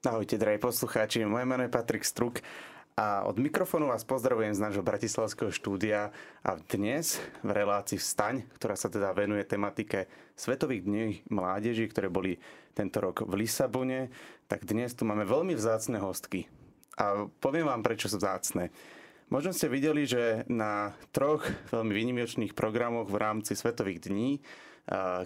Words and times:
Ahojte, 0.00 0.40
drahí 0.40 0.56
poslucháči, 0.56 1.28
moje 1.28 1.44
meno 1.44 1.60
je 1.60 1.68
Patrik 1.68 2.08
Struk 2.08 2.40
a 2.96 3.28
od 3.28 3.36
mikrofónu 3.36 3.92
vás 3.92 4.00
pozdravujem 4.00 4.56
z 4.56 4.64
nášho 4.64 4.80
bratislavského 4.80 5.52
štúdia 5.52 6.08
a 6.40 6.56
dnes 6.56 7.20
v 7.44 7.52
relácii 7.52 8.00
Vstaň, 8.00 8.48
ktorá 8.56 8.80
sa 8.80 8.88
teda 8.88 9.12
venuje 9.12 9.44
tematike 9.44 10.08
Svetových 10.40 10.88
dní 10.88 11.20
mládeži, 11.28 11.84
ktoré 11.84 12.08
boli 12.08 12.40
tento 12.72 13.04
rok 13.04 13.28
v 13.28 13.44
Lisabone, 13.44 14.08
tak 14.48 14.64
dnes 14.64 14.96
tu 14.96 15.04
máme 15.04 15.28
veľmi 15.28 15.52
vzácne 15.52 16.00
hostky. 16.00 16.48
A 16.96 17.28
poviem 17.36 17.68
vám, 17.68 17.84
prečo 17.84 18.08
sú 18.08 18.16
vzácne. 18.16 18.72
Možno 19.28 19.52
ste 19.52 19.68
videli, 19.68 20.08
že 20.08 20.48
na 20.48 20.96
troch 21.12 21.44
veľmi 21.76 21.92
výnimočných 21.92 22.56
programoch 22.56 23.12
v 23.12 23.20
rámci 23.20 23.52
Svetových 23.52 24.08
dní 24.08 24.40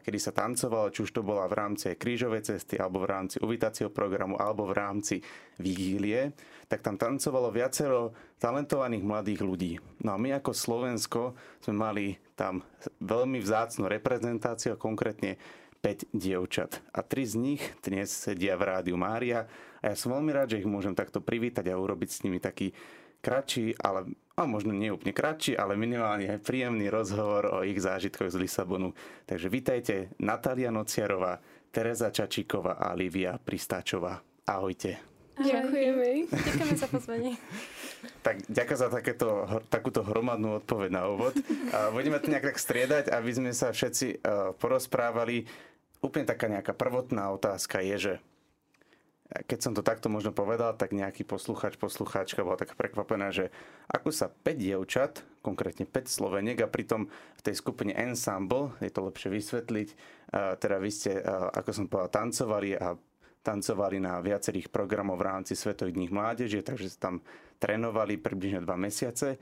kedy 0.05 0.19
sa 0.21 0.37
tancovalo, 0.37 0.93
či 0.93 1.09
už 1.09 1.17
to 1.17 1.25
bola 1.25 1.49
v 1.49 1.57
rámci 1.57 1.97
krížovej 1.97 2.45
cesty, 2.45 2.77
alebo 2.77 3.01
v 3.01 3.09
rámci 3.09 3.41
uvitacieho 3.41 3.89
programu, 3.89 4.37
alebo 4.37 4.69
v 4.69 4.77
rámci 4.77 5.25
vigílie, 5.57 6.37
tak 6.69 6.85
tam 6.85 7.01
tancovalo 7.01 7.49
viacero 7.49 8.13
talentovaných 8.37 9.05
mladých 9.05 9.41
ľudí. 9.41 9.73
No 10.05 10.15
a 10.15 10.21
my 10.21 10.37
ako 10.37 10.53
Slovensko 10.53 11.33
sme 11.65 11.75
mali 11.81 12.05
tam 12.37 12.61
veľmi 13.01 13.41
vzácnu 13.41 13.89
reprezentáciu, 13.89 14.77
konkrétne 14.77 15.41
5 15.81 16.17
dievčat. 16.17 16.81
A 16.93 17.05
tri 17.05 17.29
z 17.29 17.37
nich 17.37 17.63
dnes 17.85 18.09
sedia 18.09 18.57
v 18.57 18.69
Rádiu 18.69 18.97
Mária 18.97 19.45
a 19.85 19.93
ja 19.93 19.97
som 19.97 20.17
veľmi 20.17 20.33
rád, 20.33 20.57
že 20.57 20.61
ich 20.65 20.69
môžem 20.69 20.97
takto 20.97 21.21
privítať 21.21 21.69
a 21.69 21.77
urobiť 21.77 22.09
s 22.09 22.23
nimi 22.25 22.41
taký 22.41 22.73
kratší, 23.21 23.77
ale 23.81 24.13
a 24.35 24.43
možno 24.51 24.75
nie 24.75 24.91
úplne 24.91 25.15
kratší, 25.15 25.55
ale 25.55 25.79
minimálne 25.79 26.43
príjemný 26.43 26.91
rozhovor 26.91 27.47
o 27.55 27.59
ich 27.63 27.79
zážitkoch 27.79 28.35
z 28.35 28.43
Lisabonu. 28.43 28.91
Takže 29.31 29.47
vítajte 29.47 29.95
Natália 30.19 30.75
Nociarová, 30.75 31.39
Tereza 31.71 32.11
Čačíková 32.11 32.83
a 32.83 32.91
Lívia 32.99 33.39
Pristáčová. 33.39 34.19
Ahojte. 34.43 34.99
Ďakujeme. 35.39 36.31
Ďakujeme 36.31 36.75
za 36.79 36.89
pozvanie. 36.91 37.33
Tak 38.23 38.47
ďakujem 38.51 38.79
za 38.79 38.89
takéto, 38.91 39.29
takúto 39.71 40.07
hromadnú 40.07 40.63
odpoveď 40.63 40.91
na 40.95 41.03
úvod. 41.11 41.35
Budeme 41.95 42.19
to 42.23 42.31
nejak 42.31 42.55
tak 42.55 42.59
striedať, 42.59 43.11
aby 43.11 43.31
sme 43.35 43.51
sa 43.55 43.71
všetci 43.75 44.23
porozprávali. 44.59 45.47
Úplne 46.03 46.27
taká 46.27 46.47
nejaká 46.51 46.75
prvotná 46.75 47.31
otázka 47.35 47.83
je, 47.83 47.97
že 47.99 48.15
keď 49.35 49.59
som 49.59 49.73
to 49.75 49.83
takto 49.83 50.07
možno 50.07 50.31
povedal, 50.31 50.79
tak 50.79 50.95
nejaký 50.95 51.27
posluchač, 51.27 51.75
poslucháčka 51.75 52.47
bola 52.47 52.55
taká 52.55 52.79
prekvapená, 52.79 53.35
že 53.35 53.51
ako 53.91 54.15
sa 54.15 54.31
5 54.31 54.55
dievčat, 54.55 55.27
konkrétne 55.43 55.91
5 55.91 56.07
Sloveniek 56.07 56.63
a 56.63 56.71
pritom 56.71 57.11
v 57.11 57.43
tej 57.43 57.59
skupine 57.59 57.91
Ensemble, 57.99 58.71
je 58.79 58.95
to 58.95 59.03
lepšie 59.03 59.35
vysvetliť, 59.35 59.89
teda 60.63 60.77
vy 60.79 60.91
ste, 60.95 61.19
ako 61.51 61.71
som 61.75 61.91
povedal, 61.91 62.15
tancovali 62.15 62.79
a 62.79 62.95
tancovali 63.43 63.99
na 63.99 64.23
viacerých 64.23 64.71
programoch 64.71 65.19
v 65.19 65.27
rámci 65.27 65.53
Svetových 65.59 65.99
dní 65.99 66.09
mládeže, 66.15 66.63
takže 66.63 66.95
sa 66.95 67.11
tam 67.11 67.21
trénovali 67.59 68.17
približne 68.17 68.63
2 68.63 68.71
mesiace. 68.79 69.37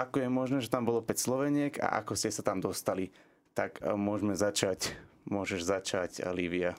Ako 0.00 0.24
je 0.24 0.30
možné, 0.32 0.58
že 0.64 0.72
tam 0.72 0.88
bolo 0.88 1.04
5 1.04 1.12
Sloveniek 1.14 1.76
a 1.78 2.00
ako 2.00 2.16
ste 2.16 2.32
sa 2.32 2.40
tam 2.40 2.64
dostali? 2.64 3.12
Tak 3.52 3.84
môžeme 3.94 4.32
začať, 4.32 4.96
môžeš 5.28 5.60
začať, 5.60 6.24
Lívia. 6.32 6.72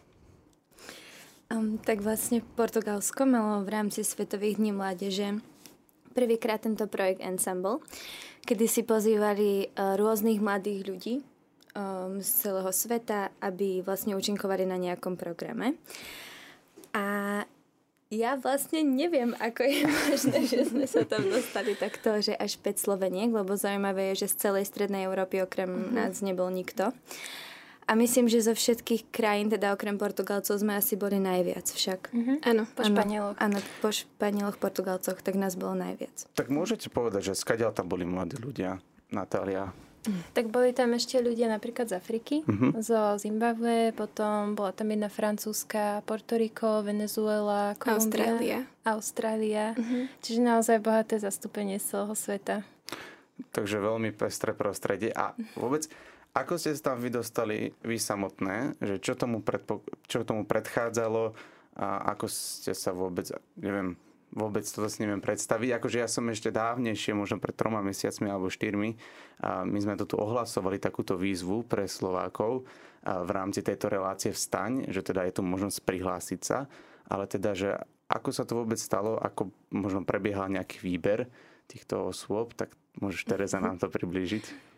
Um, 1.50 1.82
tak 1.82 2.06
vlastne 2.06 2.46
Portugalsko 2.54 3.26
malo 3.26 3.66
v 3.66 3.74
rámci 3.74 4.06
Svetových 4.06 4.62
dní 4.62 4.70
mládeže 4.70 5.42
prvýkrát 6.14 6.62
tento 6.62 6.86
projekt 6.86 7.26
Ensemble, 7.26 7.82
kedy 8.46 8.70
si 8.70 8.86
pozývali 8.86 9.74
uh, 9.74 9.98
rôznych 9.98 10.38
mladých 10.46 10.82
ľudí 10.86 11.16
um, 11.74 12.22
z 12.22 12.30
celého 12.46 12.70
sveta, 12.70 13.34
aby 13.42 13.82
vlastne 13.82 14.14
účinkovali 14.14 14.70
na 14.70 14.78
nejakom 14.78 15.18
programe. 15.18 15.74
A 16.94 17.42
ja 18.14 18.38
vlastne 18.38 18.86
neviem, 18.86 19.34
ako 19.42 19.66
je 19.66 19.82
možné, 20.06 20.40
že 20.46 20.70
sme 20.70 20.86
sa 20.86 21.02
tam 21.02 21.26
dostali 21.34 21.74
takto, 21.74 22.22
že 22.22 22.38
až 22.38 22.62
5 22.62 22.78
Sloveniek, 22.78 23.34
lebo 23.34 23.58
zaujímavé 23.58 24.14
je, 24.14 24.26
že 24.26 24.38
z 24.38 24.50
celej 24.50 24.70
Strednej 24.70 25.10
Európy 25.10 25.42
okrem 25.42 25.70
mm-hmm. 25.70 25.98
nás 25.98 26.22
nebol 26.22 26.54
nikto. 26.54 26.94
A 27.90 27.98
myslím, 27.98 28.30
že 28.30 28.46
zo 28.46 28.54
všetkých 28.54 29.10
krajín, 29.10 29.50
teda 29.50 29.74
okrem 29.74 29.98
Portugalcov, 29.98 30.62
sme 30.62 30.78
asi 30.78 30.94
boli 30.94 31.18
najviac 31.18 31.66
však. 31.66 32.14
Mm-hmm. 32.14 32.38
Áno, 32.46 32.70
po 32.70 32.86
Španieloch. 32.86 33.36
Áno, 33.42 33.58
po 33.82 33.90
Španieloch, 33.90 34.62
Portugalcoch, 34.62 35.18
tak 35.26 35.34
nás 35.34 35.58
bolo 35.58 35.74
najviac. 35.74 36.30
Tak 36.38 36.54
môžete 36.54 36.94
povedať, 36.94 37.34
že 37.34 37.42
skadiaľ 37.42 37.74
tam 37.74 37.90
boli 37.90 38.06
mladí 38.06 38.38
ľudia, 38.38 38.78
Natália? 39.10 39.74
Tak 40.38 40.54
boli 40.54 40.72
tam 40.72 40.94
ešte 40.96 41.20
ľudia 41.20 41.52
napríklad 41.52 41.90
z 41.92 41.98
Afriky, 41.98 42.46
uh-huh. 42.46 42.78
zo 42.80 43.20
Zimbabwe, 43.20 43.92
potom 43.92 44.56
bola 44.56 44.72
tam 44.72 44.94
jedna 44.94 45.12
francúzska, 45.12 46.06
Portoriko, 46.08 46.86
Venezuela, 46.86 47.76
Kolumbia, 47.76 47.98
Austrália. 48.00 48.60
Austrália. 48.86 49.66
Uh-huh. 49.76 50.06
Čiže 50.24 50.40
naozaj 50.40 50.78
bohaté 50.80 51.20
zastúpenie 51.20 51.82
z 51.82 51.98
celého 51.98 52.16
sveta. 52.16 52.56
Takže 53.52 53.82
veľmi 53.82 54.16
pestré 54.16 54.56
prostredie. 54.56 55.12
A 55.12 55.36
vôbec 55.60 55.90
ako 56.42 56.60
ste 56.60 56.76
sa 56.76 56.94
tam 56.94 57.04
vy 57.04 57.10
dostali 57.12 57.72
vy 57.84 57.98
samotné? 58.00 58.80
Že 58.80 58.96
čo, 59.04 59.14
tomu 59.16 59.44
predpo, 59.44 59.84
čo 60.08 60.24
tomu 60.24 60.44
predchádzalo 60.48 61.36
a 61.80 62.12
ako 62.16 62.28
ste 62.28 62.76
sa 62.76 62.92
vôbec, 62.92 63.32
neviem, 63.56 63.96
vôbec 64.36 64.62
to 64.68 64.84
si 64.86 65.02
neviem 65.02 65.24
predstaviť. 65.24 65.80
Akože 65.80 65.98
ja 66.04 66.10
som 66.12 66.28
ešte 66.30 66.54
dávnejšie, 66.54 67.18
možno 67.18 67.42
pred 67.42 67.56
troma 67.56 67.82
mesiacmi 67.82 68.30
alebo 68.30 68.52
štyrmi, 68.52 68.94
a 69.42 69.64
my 69.64 69.80
sme 69.80 69.96
to 69.96 70.06
tu 70.06 70.16
ohlasovali 70.20 70.78
takúto 70.78 71.16
výzvu 71.16 71.66
pre 71.66 71.88
Slovákov 71.88 72.68
v 73.02 73.30
rámci 73.32 73.64
tejto 73.64 73.88
relácie 73.88 74.36
Vstaň, 74.36 74.92
že 74.92 75.02
teda 75.02 75.24
je 75.26 75.40
tu 75.40 75.42
možnosť 75.42 75.82
prihlásiť 75.88 76.42
sa, 76.44 76.68
ale 77.08 77.26
teda, 77.26 77.56
že 77.56 77.70
ako 78.12 78.30
sa 78.36 78.44
to 78.44 78.60
vôbec 78.60 78.78
stalo, 78.78 79.16
ako 79.18 79.50
možno 79.72 80.04
prebiehal 80.04 80.52
nejaký 80.52 80.84
výber 80.84 81.32
týchto 81.70 82.12
osôb, 82.12 82.54
tak 82.58 82.74
môžeš 83.00 83.24
Tereza 83.24 83.62
nám 83.62 83.80
to 83.80 83.88
priblížiť. 83.88 84.69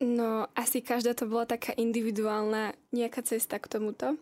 No, 0.00 0.48
asi 0.56 0.80
každá 0.80 1.12
to 1.12 1.28
bola 1.28 1.44
taká 1.44 1.76
individuálna 1.76 2.72
nejaká 2.88 3.20
cesta 3.20 3.60
k 3.60 3.68
tomuto. 3.68 4.16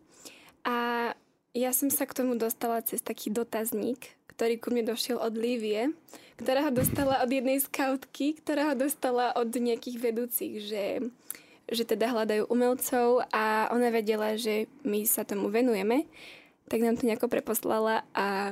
A 0.66 1.10
ja 1.54 1.70
som 1.70 1.86
sa 1.86 2.02
k 2.02 2.18
tomu 2.18 2.34
dostala 2.34 2.82
cez 2.82 2.98
taký 2.98 3.30
dotazník, 3.30 4.10
ktorý 4.34 4.58
ku 4.58 4.74
mne 4.74 4.90
došiel 4.90 5.22
od 5.22 5.38
Lívie, 5.38 5.94
ktorá 6.42 6.66
ho 6.66 6.72
dostala 6.74 7.22
od 7.22 7.30
jednej 7.30 7.62
skautky, 7.62 8.34
ktorá 8.42 8.70
ho 8.70 8.74
dostala 8.74 9.30
od 9.38 9.54
nejakých 9.54 10.02
vedúcich, 10.02 10.66
že, 10.66 10.86
že 11.70 11.82
teda 11.86 12.10
hľadajú 12.10 12.50
umelcov 12.50 13.22
a 13.30 13.70
ona 13.70 13.94
vedela, 13.94 14.34
že 14.34 14.66
my 14.82 15.06
sa 15.06 15.22
tomu 15.22 15.46
venujeme, 15.46 16.10
tak 16.66 16.82
nám 16.82 16.98
to 16.98 17.06
nejako 17.06 17.30
preposlala 17.30 18.02
a, 18.18 18.50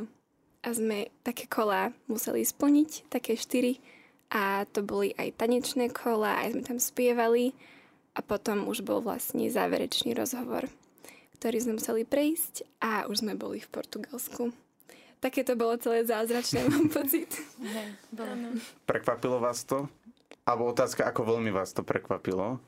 a 0.63 0.69
sme 0.71 1.11
také 1.27 1.51
kola 1.51 1.91
museli 2.07 2.47
splniť, 2.47 3.11
také 3.11 3.35
štyri 3.35 3.83
a 4.31 4.67
to 4.67 4.83
boli 4.83 5.15
aj 5.15 5.39
tanečné 5.39 5.91
kola, 5.95 6.43
aj 6.43 6.59
sme 6.59 6.63
tam 6.67 6.79
spievali 6.83 7.55
a 8.17 8.21
potom 8.25 8.67
už 8.67 8.83
bol 8.83 9.05
vlastne 9.05 9.47
záverečný 9.47 10.17
rozhovor, 10.17 10.67
ktorý 11.39 11.57
sme 11.63 11.79
museli 11.79 12.03
prejsť 12.03 12.67
a 12.83 13.07
už 13.07 13.23
sme 13.23 13.39
boli 13.39 13.63
v 13.63 13.69
Portugalsku. 13.71 14.51
Také 15.21 15.47
to 15.47 15.57
bolo 15.57 15.77
celé 15.81 16.05
zázračné, 16.05 16.67
mám 16.69 16.93
pocit. 16.97 17.29
Prekvapilo 18.85 19.41
vás 19.41 19.65
to? 19.65 19.89
Alebo 20.47 20.71
otázka, 20.71 21.07
ako 21.07 21.37
veľmi 21.37 21.51
vás 21.51 21.75
to 21.75 21.83
prekvapilo, 21.83 22.63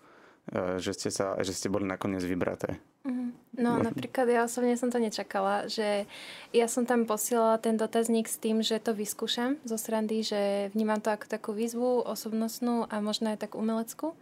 e, 0.51 0.83
že 0.83 0.95
ste, 0.95 1.11
sa, 1.15 1.39
že 1.39 1.55
ste 1.55 1.71
boli 1.71 1.87
nakoniec 1.87 2.25
vybraté? 2.27 2.79
Mm-hmm. 3.07 3.18
No 3.59 3.75
napríklad 3.83 4.31
ja 4.31 4.47
osobne 4.47 4.79
som 4.79 4.87
to 4.87 5.03
nečakala, 5.03 5.67
že 5.67 6.07
ja 6.55 6.71
som 6.71 6.87
tam 6.87 7.11
posielala 7.11 7.59
ten 7.59 7.75
dotazník 7.75 8.31
s 8.31 8.39
tým, 8.39 8.63
že 8.63 8.79
to 8.79 8.95
vyskúšam 8.95 9.59
zo 9.67 9.75
srandy, 9.75 10.23
že 10.23 10.71
vnímam 10.79 11.03
to 11.03 11.11
ako 11.11 11.27
takú 11.27 11.51
výzvu 11.51 12.07
osobnostnú 12.07 12.87
a 12.87 13.03
možno 13.03 13.35
aj 13.35 13.43
tak 13.43 13.59
umeleckú. 13.59 14.15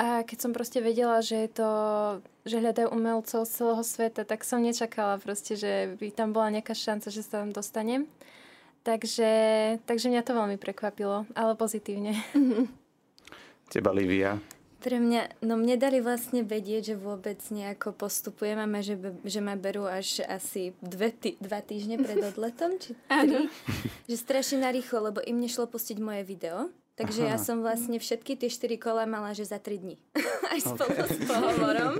A 0.00 0.26
keď 0.26 0.38
som 0.40 0.56
proste 0.56 0.82
vedela, 0.82 1.22
že 1.22 1.46
je 1.46 1.50
to, 1.60 1.70
že 2.48 2.58
hľadajú 2.58 2.88
umelcov 2.90 3.46
z 3.46 3.52
celého 3.52 3.84
sveta, 3.84 4.26
tak 4.26 4.42
som 4.42 4.64
nečakala 4.64 5.20
proste, 5.22 5.54
že 5.54 5.94
by 6.00 6.08
tam 6.10 6.34
bola 6.34 6.50
nejaká 6.50 6.74
šanca, 6.74 7.14
že 7.14 7.22
sa 7.22 7.44
tam 7.44 7.54
dostanem. 7.54 8.08
Takže, 8.84 9.32
takže 9.86 10.08
mňa 10.08 10.24
to 10.24 10.36
veľmi 10.36 10.56
prekvapilo, 10.56 11.28
ale 11.36 11.52
pozitívne. 11.54 12.16
Teba, 13.72 13.92
Livia? 13.92 14.40
Pre 14.84 15.00
mňa, 15.00 15.40
no 15.40 15.56
mne 15.56 15.80
dali 15.80 16.04
vlastne 16.04 16.44
vedieť, 16.44 16.92
že 16.92 16.96
vôbec 17.00 17.40
nejako 17.48 17.96
postupujem 17.96 18.60
a 18.60 18.68
že, 18.84 19.00
že 19.24 19.40
ma 19.40 19.56
berú 19.56 19.88
až 19.88 20.20
asi 20.28 20.76
dve 20.84 21.08
tý, 21.08 21.40
dva 21.40 21.64
týždne 21.64 21.96
pred 21.96 22.20
odletom, 22.36 22.76
či 22.76 22.92
tri. 23.08 23.48
že 24.04 24.16
strašne 24.20 24.60
narýchlo, 24.60 25.08
lebo 25.08 25.24
im 25.24 25.40
nešlo 25.40 25.72
pustiť 25.72 25.96
moje 26.04 26.28
video. 26.28 26.68
Takže 27.00 27.24
Aha. 27.24 27.30
ja 27.32 27.36
som 27.40 27.64
vlastne 27.64 27.96
všetky 27.96 28.36
tie 28.36 28.52
štyri 28.52 28.76
kola 28.76 29.08
mala, 29.08 29.32
že 29.32 29.48
za 29.48 29.56
tri 29.56 29.80
dní. 29.80 29.96
Aj 30.52 30.60
spolu 30.60 30.94
okay. 30.94 31.16
s 31.16 31.18
pohovorom. 31.32 31.94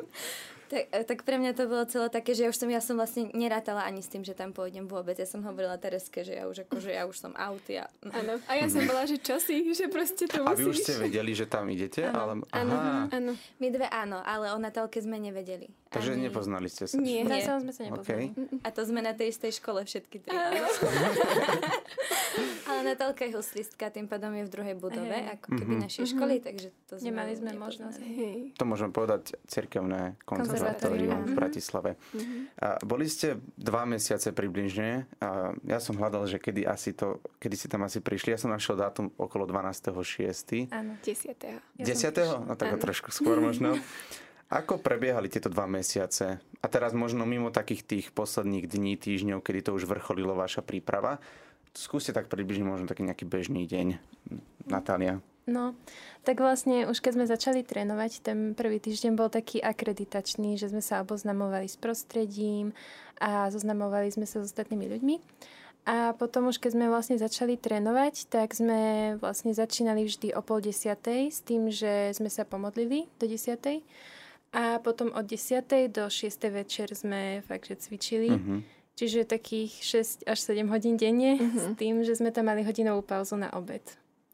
Tak, 0.74 0.90
e, 0.90 1.06
tak 1.06 1.18
pre 1.22 1.38
mňa 1.38 1.54
to 1.54 1.70
bolo 1.70 1.86
celé 1.86 2.10
také, 2.10 2.34
že 2.34 2.42
ja 2.42 2.50
už 2.50 2.58
som, 2.58 2.66
ja 2.66 2.82
som 2.82 2.98
vlastne 2.98 3.30
nerátala 3.30 3.86
ani 3.86 4.02
s 4.02 4.10
tým, 4.10 4.26
že 4.26 4.34
tam 4.34 4.50
pôjdem 4.50 4.90
vôbec. 4.90 5.14
Ja 5.14 5.22
som 5.22 5.38
hovorila 5.46 5.78
Tereske, 5.78 6.26
že 6.26 6.34
ja 6.34 6.50
už 6.50 6.66
akože 6.66 6.90
ja 6.90 7.06
už 7.06 7.14
som 7.14 7.30
out. 7.38 7.62
Ja... 7.70 7.86
Áno. 8.10 8.42
A 8.50 8.58
ja 8.58 8.66
som 8.66 8.82
bola, 8.82 9.06
že 9.06 9.22
čo 9.22 9.38
si, 9.38 9.70
že 9.70 9.86
proste 9.86 10.26
to 10.26 10.42
musíš. 10.42 10.50
A 10.50 10.58
vy 10.58 10.64
už 10.66 10.78
ste 10.82 10.94
vedeli, 10.98 11.30
že 11.30 11.46
tam 11.46 11.70
idete? 11.70 12.10
Áno, 12.10 12.18
ale... 12.18 12.32
áno, 12.50 12.74
áno. 13.06 13.32
My 13.62 13.66
dve 13.70 13.86
áno, 13.86 14.18
ale 14.18 14.50
o 14.50 14.58
Natálke 14.58 14.98
sme 14.98 15.14
nevedeli. 15.22 15.70
Takže 15.94 16.18
ani... 16.18 16.26
nepoznali 16.26 16.66
ste 16.66 16.90
sa? 16.90 16.98
Nie. 16.98 17.22
Nie. 17.22 17.46
sme 17.46 17.70
sa 17.70 17.86
nepoznali. 17.86 18.34
Okay. 18.34 18.66
A 18.66 18.68
to 18.74 18.82
sme 18.82 18.98
na 18.98 19.14
tej 19.14 19.30
istej 19.30 19.62
škole 19.62 19.86
všetky 19.86 20.26
tri. 20.26 20.34
ale 22.66 22.80
Natálka 22.82 23.22
je 23.22 23.38
huslistka, 23.38 23.94
tým 23.94 24.10
pádom 24.10 24.34
je 24.34 24.42
v 24.42 24.50
druhej 24.50 24.74
budove, 24.74 25.14
hey. 25.14 25.38
ako 25.38 25.54
keby 25.54 25.78
mm-hmm. 25.78 25.86
našej 25.86 26.06
školy, 26.10 26.42
takže 26.42 26.74
to 26.90 26.98
sme 26.98 27.14
Nemali 27.14 27.32
sme 27.38 27.54
možnosť. 27.54 27.98
To 28.58 28.64
môžem 28.66 28.90
povedať 28.90 29.38
cirkevné 29.46 30.18
konzervatórium 30.26 30.63
v 30.72 31.32
Bratislave. 31.36 31.90
Mm-hmm. 32.14 32.40
A 32.60 32.68
boli 32.80 33.06
ste 33.10 33.36
dva 33.60 33.84
mesiace 33.84 34.32
približne. 34.32 35.04
A 35.20 35.52
ja 35.66 35.78
som 35.78 35.98
hľadal, 35.98 36.24
že 36.30 36.40
kedy, 36.40 36.64
asi 36.64 36.96
to, 36.96 37.20
kedy 37.38 37.56
si 37.58 37.66
tam 37.68 37.84
asi 37.84 38.00
prišli. 38.00 38.32
Ja 38.32 38.40
som 38.40 38.48
našiel 38.48 38.80
dátum 38.80 39.12
okolo 39.20 39.44
12.6. 39.44 40.72
Áno, 40.72 40.96
10. 41.02 41.36
Ja 41.80 41.84
10. 41.84 42.48
No 42.48 42.54
tak 42.56 42.76
trošku 42.80 43.12
skôr 43.12 43.38
možno. 43.42 43.76
Ako 44.52 44.78
prebiehali 44.78 45.26
tieto 45.32 45.48
dva 45.48 45.64
mesiace? 45.66 46.38
A 46.60 46.66
teraz 46.70 46.94
možno 46.94 47.24
mimo 47.26 47.50
takých 47.50 47.82
tých 47.82 48.06
posledných 48.12 48.68
dní, 48.70 48.94
týždňov, 48.94 49.42
kedy 49.42 49.66
to 49.66 49.70
už 49.74 49.88
vrcholilo 49.88 50.36
vaša 50.36 50.62
príprava. 50.62 51.18
Skúste 51.74 52.14
tak 52.14 52.30
približne 52.30 52.62
možno 52.62 52.86
taký 52.86 53.02
nejaký 53.02 53.26
bežný 53.26 53.66
deň. 53.66 53.98
Natália. 54.70 55.18
No, 55.44 55.76
tak 56.24 56.40
vlastne 56.40 56.88
už 56.88 57.04
keď 57.04 57.12
sme 57.20 57.26
začali 57.28 57.60
trénovať, 57.60 58.24
ten 58.24 58.38
prvý 58.56 58.80
týždeň 58.80 59.12
bol 59.12 59.28
taký 59.28 59.60
akreditačný, 59.60 60.56
že 60.56 60.72
sme 60.72 60.80
sa 60.80 61.04
oboznamovali 61.04 61.68
s 61.68 61.76
prostredím 61.76 62.72
a 63.20 63.52
zoznamovali 63.52 64.08
sme 64.08 64.24
sa 64.24 64.40
s 64.40 64.48
ostatnými 64.48 64.88
ľuďmi. 64.88 65.16
A 65.84 66.16
potom 66.16 66.48
už 66.48 66.64
keď 66.64 66.80
sme 66.80 66.88
vlastne 66.88 67.20
začali 67.20 67.60
trénovať, 67.60 68.32
tak 68.32 68.56
sme 68.56 69.14
vlastne 69.20 69.52
začínali 69.52 70.08
vždy 70.08 70.32
o 70.32 70.40
pol 70.40 70.64
desiatej 70.64 71.28
s 71.28 71.44
tým, 71.44 71.68
že 71.68 72.16
sme 72.16 72.32
sa 72.32 72.48
pomodlili 72.48 73.04
do 73.20 73.28
desiatej. 73.28 73.84
A 74.56 74.80
potom 74.80 75.12
od 75.12 75.28
desiatej 75.28 75.92
do 75.92 76.08
šiestej 76.08 76.50
večer 76.56 76.88
sme 76.96 77.44
fakt, 77.44 77.68
že 77.68 77.76
cvičili. 77.76 78.32
Mm-hmm. 78.32 78.58
Čiže 78.96 79.28
takých 79.28 79.76
6 80.24 80.24
až 80.24 80.38
7 80.40 80.72
hodín 80.72 80.96
denne 80.96 81.36
mm-hmm. 81.36 81.60
s 81.60 81.64
tým, 81.76 82.00
že 82.00 82.16
sme 82.16 82.32
tam 82.32 82.48
mali 82.48 82.64
hodinovú 82.64 83.04
pauzu 83.04 83.36
na 83.36 83.52
obed. 83.52 83.82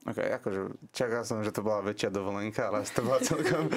Ok, 0.08 0.16
akože 0.16 0.60
čakal 0.96 1.28
som, 1.28 1.44
že 1.44 1.52
to 1.52 1.60
bola 1.60 1.84
väčšia 1.84 2.08
dovolenka, 2.08 2.72
ale 2.72 2.88
to 2.88 3.04
bola 3.04 3.20
celkom... 3.20 3.68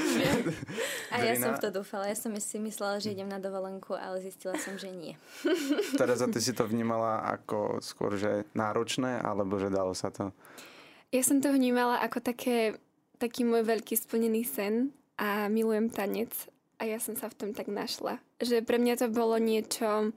a 1.12 1.20
ja 1.20 1.36
som 1.36 1.60
v 1.60 1.60
to 1.60 1.68
dúfala. 1.68 2.08
Ja 2.08 2.16
som 2.16 2.32
si 2.40 2.64
myslela, 2.64 3.04
že 3.04 3.12
idem 3.12 3.28
na 3.28 3.44
dovolenku, 3.44 3.92
ale 3.92 4.24
zistila 4.24 4.56
som, 4.56 4.80
že 4.80 4.88
nie. 4.88 5.20
Tereza, 6.00 6.32
ty 6.32 6.40
si 6.40 6.56
to 6.56 6.64
vnímala 6.64 7.28
ako 7.28 7.84
skôr, 7.84 8.16
že 8.16 8.48
náročné, 8.56 9.20
alebo 9.20 9.60
že 9.60 9.68
dalo 9.68 9.92
sa 9.92 10.16
to? 10.16 10.32
Ja 11.12 11.28
som 11.28 11.44
to 11.44 11.52
vnímala 11.52 12.00
ako 12.00 12.24
také, 12.24 12.80
taký 13.20 13.44
môj 13.44 13.68
veľký 13.68 14.00
splnený 14.00 14.48
sen 14.48 14.96
a 15.20 15.52
milujem 15.52 15.92
tanec. 15.92 16.32
A 16.80 16.88
ja 16.88 17.04
som 17.04 17.20
sa 17.20 17.28
v 17.28 17.36
tom 17.36 17.50
tak 17.52 17.68
našla. 17.68 18.24
Že 18.40 18.64
pre 18.64 18.80
mňa 18.80 18.96
to 18.96 19.08
bolo 19.12 19.36
niečo 19.36 20.16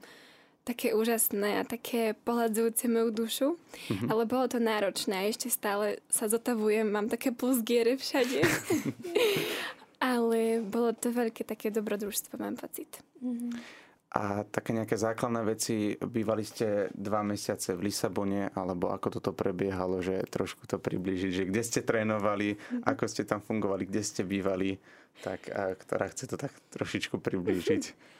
také 0.67 0.91
úžasné 0.91 1.59
a 1.59 1.63
také 1.63 2.11
pohľadzujúce 2.27 2.91
moju 2.91 3.09
dušu, 3.15 3.47
mm-hmm. 3.55 4.11
ale 4.11 4.27
bolo 4.27 4.51
to 4.51 4.59
náročné 4.59 5.15
a 5.15 5.27
ešte 5.31 5.47
stále 5.47 6.03
sa 6.11 6.27
zotavujem, 6.27 6.83
mám 6.83 7.07
také 7.07 7.31
plusgiere 7.31 7.95
všade. 7.95 8.43
ale 10.11 10.59
bolo 10.59 10.91
to 10.91 11.15
veľké 11.15 11.47
také 11.47 11.71
dobrodružstvo, 11.71 12.35
mám 12.35 12.59
pocit. 12.59 12.99
Mm-hmm. 13.23 13.51
A 14.07 14.47
také 14.47 14.71
nejaké 14.71 14.95
základné 14.95 15.41
veci, 15.43 15.95
bývali 15.99 16.43
ste 16.43 16.87
dva 16.95 17.23
mesiace 17.27 17.75
v 17.75 17.91
Lisabone, 17.91 18.51
alebo 18.55 18.91
ako 18.91 19.19
toto 19.19 19.31
prebiehalo, 19.35 19.99
že 19.99 20.23
trošku 20.31 20.63
to 20.63 20.79
približiť, 20.79 21.31
že 21.31 21.43
kde 21.47 21.61
ste 21.63 21.79
trénovali, 21.83 22.55
mm-hmm. 22.55 22.83
ako 22.87 23.03
ste 23.07 23.23
tam 23.23 23.39
fungovali, 23.39 23.87
kde 23.87 24.01
ste 24.03 24.27
bývali, 24.27 24.79
tak 25.23 25.47
a 25.51 25.75
ktorá 25.75 26.11
chce 26.11 26.27
to 26.27 26.35
tak 26.35 26.51
trošičku 26.75 27.19
priblížiť. 27.23 27.83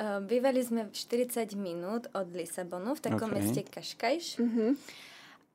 Ehm, 0.00 0.24
bývali 0.24 0.64
sme 0.64 0.88
40 0.88 1.52
minút 1.60 2.08
od 2.16 2.32
Lisabonu 2.32 2.96
v 2.96 3.00
takom 3.04 3.28
okay. 3.28 3.36
meste 3.36 3.60
Kaškajš. 3.68 4.40
Mm-hmm. 4.40 4.70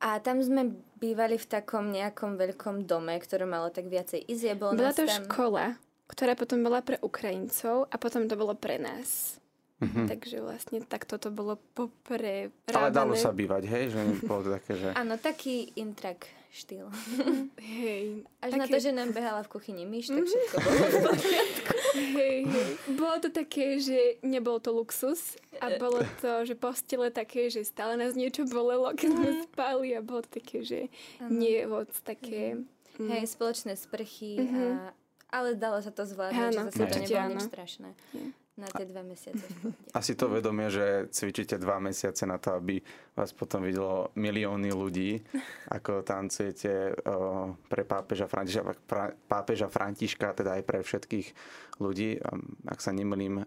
A 0.06 0.22
tam 0.22 0.38
sme 0.38 0.70
bývali 1.02 1.42
v 1.42 1.48
takom 1.50 1.90
nejakom 1.90 2.38
veľkom 2.38 2.86
dome, 2.86 3.18
ktoré 3.18 3.50
malo 3.50 3.74
tak 3.74 3.90
viacej 3.90 4.22
izie. 4.30 4.54
Bol 4.54 4.78
bola 4.78 4.94
to 4.94 5.10
tam... 5.10 5.26
škola, 5.26 5.66
ktorá 6.06 6.38
potom 6.38 6.62
bola 6.62 6.86
pre 6.86 7.02
Ukrajincov 7.02 7.90
a 7.90 7.96
potom 7.98 8.30
to 8.30 8.38
bolo 8.38 8.54
pre 8.54 8.78
nás. 8.78 9.42
Mm-hmm. 9.82 10.06
Takže 10.14 10.38
vlastne 10.46 10.78
takto 10.86 11.18
to 11.18 11.34
bolo 11.34 11.58
popre. 11.74 12.54
Ale 12.70 12.94
dalo 12.94 13.18
sa 13.18 13.34
bývať, 13.34 13.66
hej? 13.66 13.98
Že 13.98 14.00
bolo 14.30 14.42
to 14.46 14.52
také, 14.62 14.72
že... 14.78 14.94
Áno, 14.94 15.18
taký 15.18 15.74
intrak 15.74 16.30
štýl. 16.54 16.88
Hej. 17.60 18.24
Až 18.46 18.52
také... 18.56 18.62
na 18.62 18.66
to, 18.70 18.78
že 18.78 18.92
nám 18.94 19.10
behala 19.10 19.42
v 19.42 19.50
kuchyni 19.52 19.84
myš, 19.90 20.14
tak 20.14 20.22
mhm. 20.22 20.30
všetko 20.30 20.56
bolo 20.62 20.78
v 20.86 20.98
poriadku. 21.02 21.65
Hej, 21.96 22.38
hej. 22.44 22.72
Bolo 23.00 23.16
to 23.24 23.30
také, 23.32 23.80
že 23.80 24.20
nebol 24.20 24.60
to 24.60 24.76
luxus 24.76 25.40
a 25.64 25.80
bolo 25.80 26.04
to, 26.20 26.44
že 26.44 26.60
postele 26.60 27.08
také, 27.10 27.48
že 27.48 27.64
stále 27.64 27.96
nás 27.96 28.20
niečo 28.20 28.44
bolelo, 28.44 28.92
keď 28.92 29.10
sme 29.16 29.30
mhm. 29.32 29.40
spali 29.50 29.88
a 29.96 30.00
bolo 30.04 30.22
to 30.28 30.32
také, 30.38 30.62
že 30.62 30.80
nie 31.32 31.64
moc 31.66 31.90
také... 32.04 32.60
Mm. 32.96 33.12
Hej, 33.12 33.36
spoločné 33.36 33.76
sprchy, 33.76 34.40
mm-hmm. 34.40 34.72
a, 34.72 34.96
ale 35.28 35.60
dalo 35.60 35.84
sa 35.84 35.92
to 35.92 36.08
zvládnuť, 36.08 36.48
že 36.48 36.64
zase 36.72 36.80
to 36.80 37.00
nebolo 37.04 37.28
nič 37.36 37.44
strašné. 37.52 37.92
Yeah 38.16 38.32
na 38.56 38.72
tie 38.72 38.88
dva 38.88 39.04
mesiace. 39.04 39.44
Asi 39.92 40.16
to 40.16 40.32
vedomie, 40.32 40.72
že 40.72 41.12
cvičíte 41.12 41.60
dva 41.60 41.76
mesiace 41.84 42.24
na 42.24 42.40
to, 42.40 42.56
aby 42.56 42.80
vás 43.12 43.36
potom 43.36 43.60
videlo 43.68 44.16
milióny 44.16 44.72
ľudí, 44.72 45.20
ako 45.76 46.08
tancujete 46.08 46.96
pre 47.68 47.84
pápeža 47.84 48.32
Františka, 48.32 48.64
pápeža 49.28 49.68
Františka, 49.68 50.32
teda 50.32 50.56
aj 50.56 50.64
pre 50.64 50.80
všetkých 50.80 51.28
ľudí. 51.84 52.16
Ak 52.64 52.80
sa 52.80 52.96
nemýlim, 52.96 53.44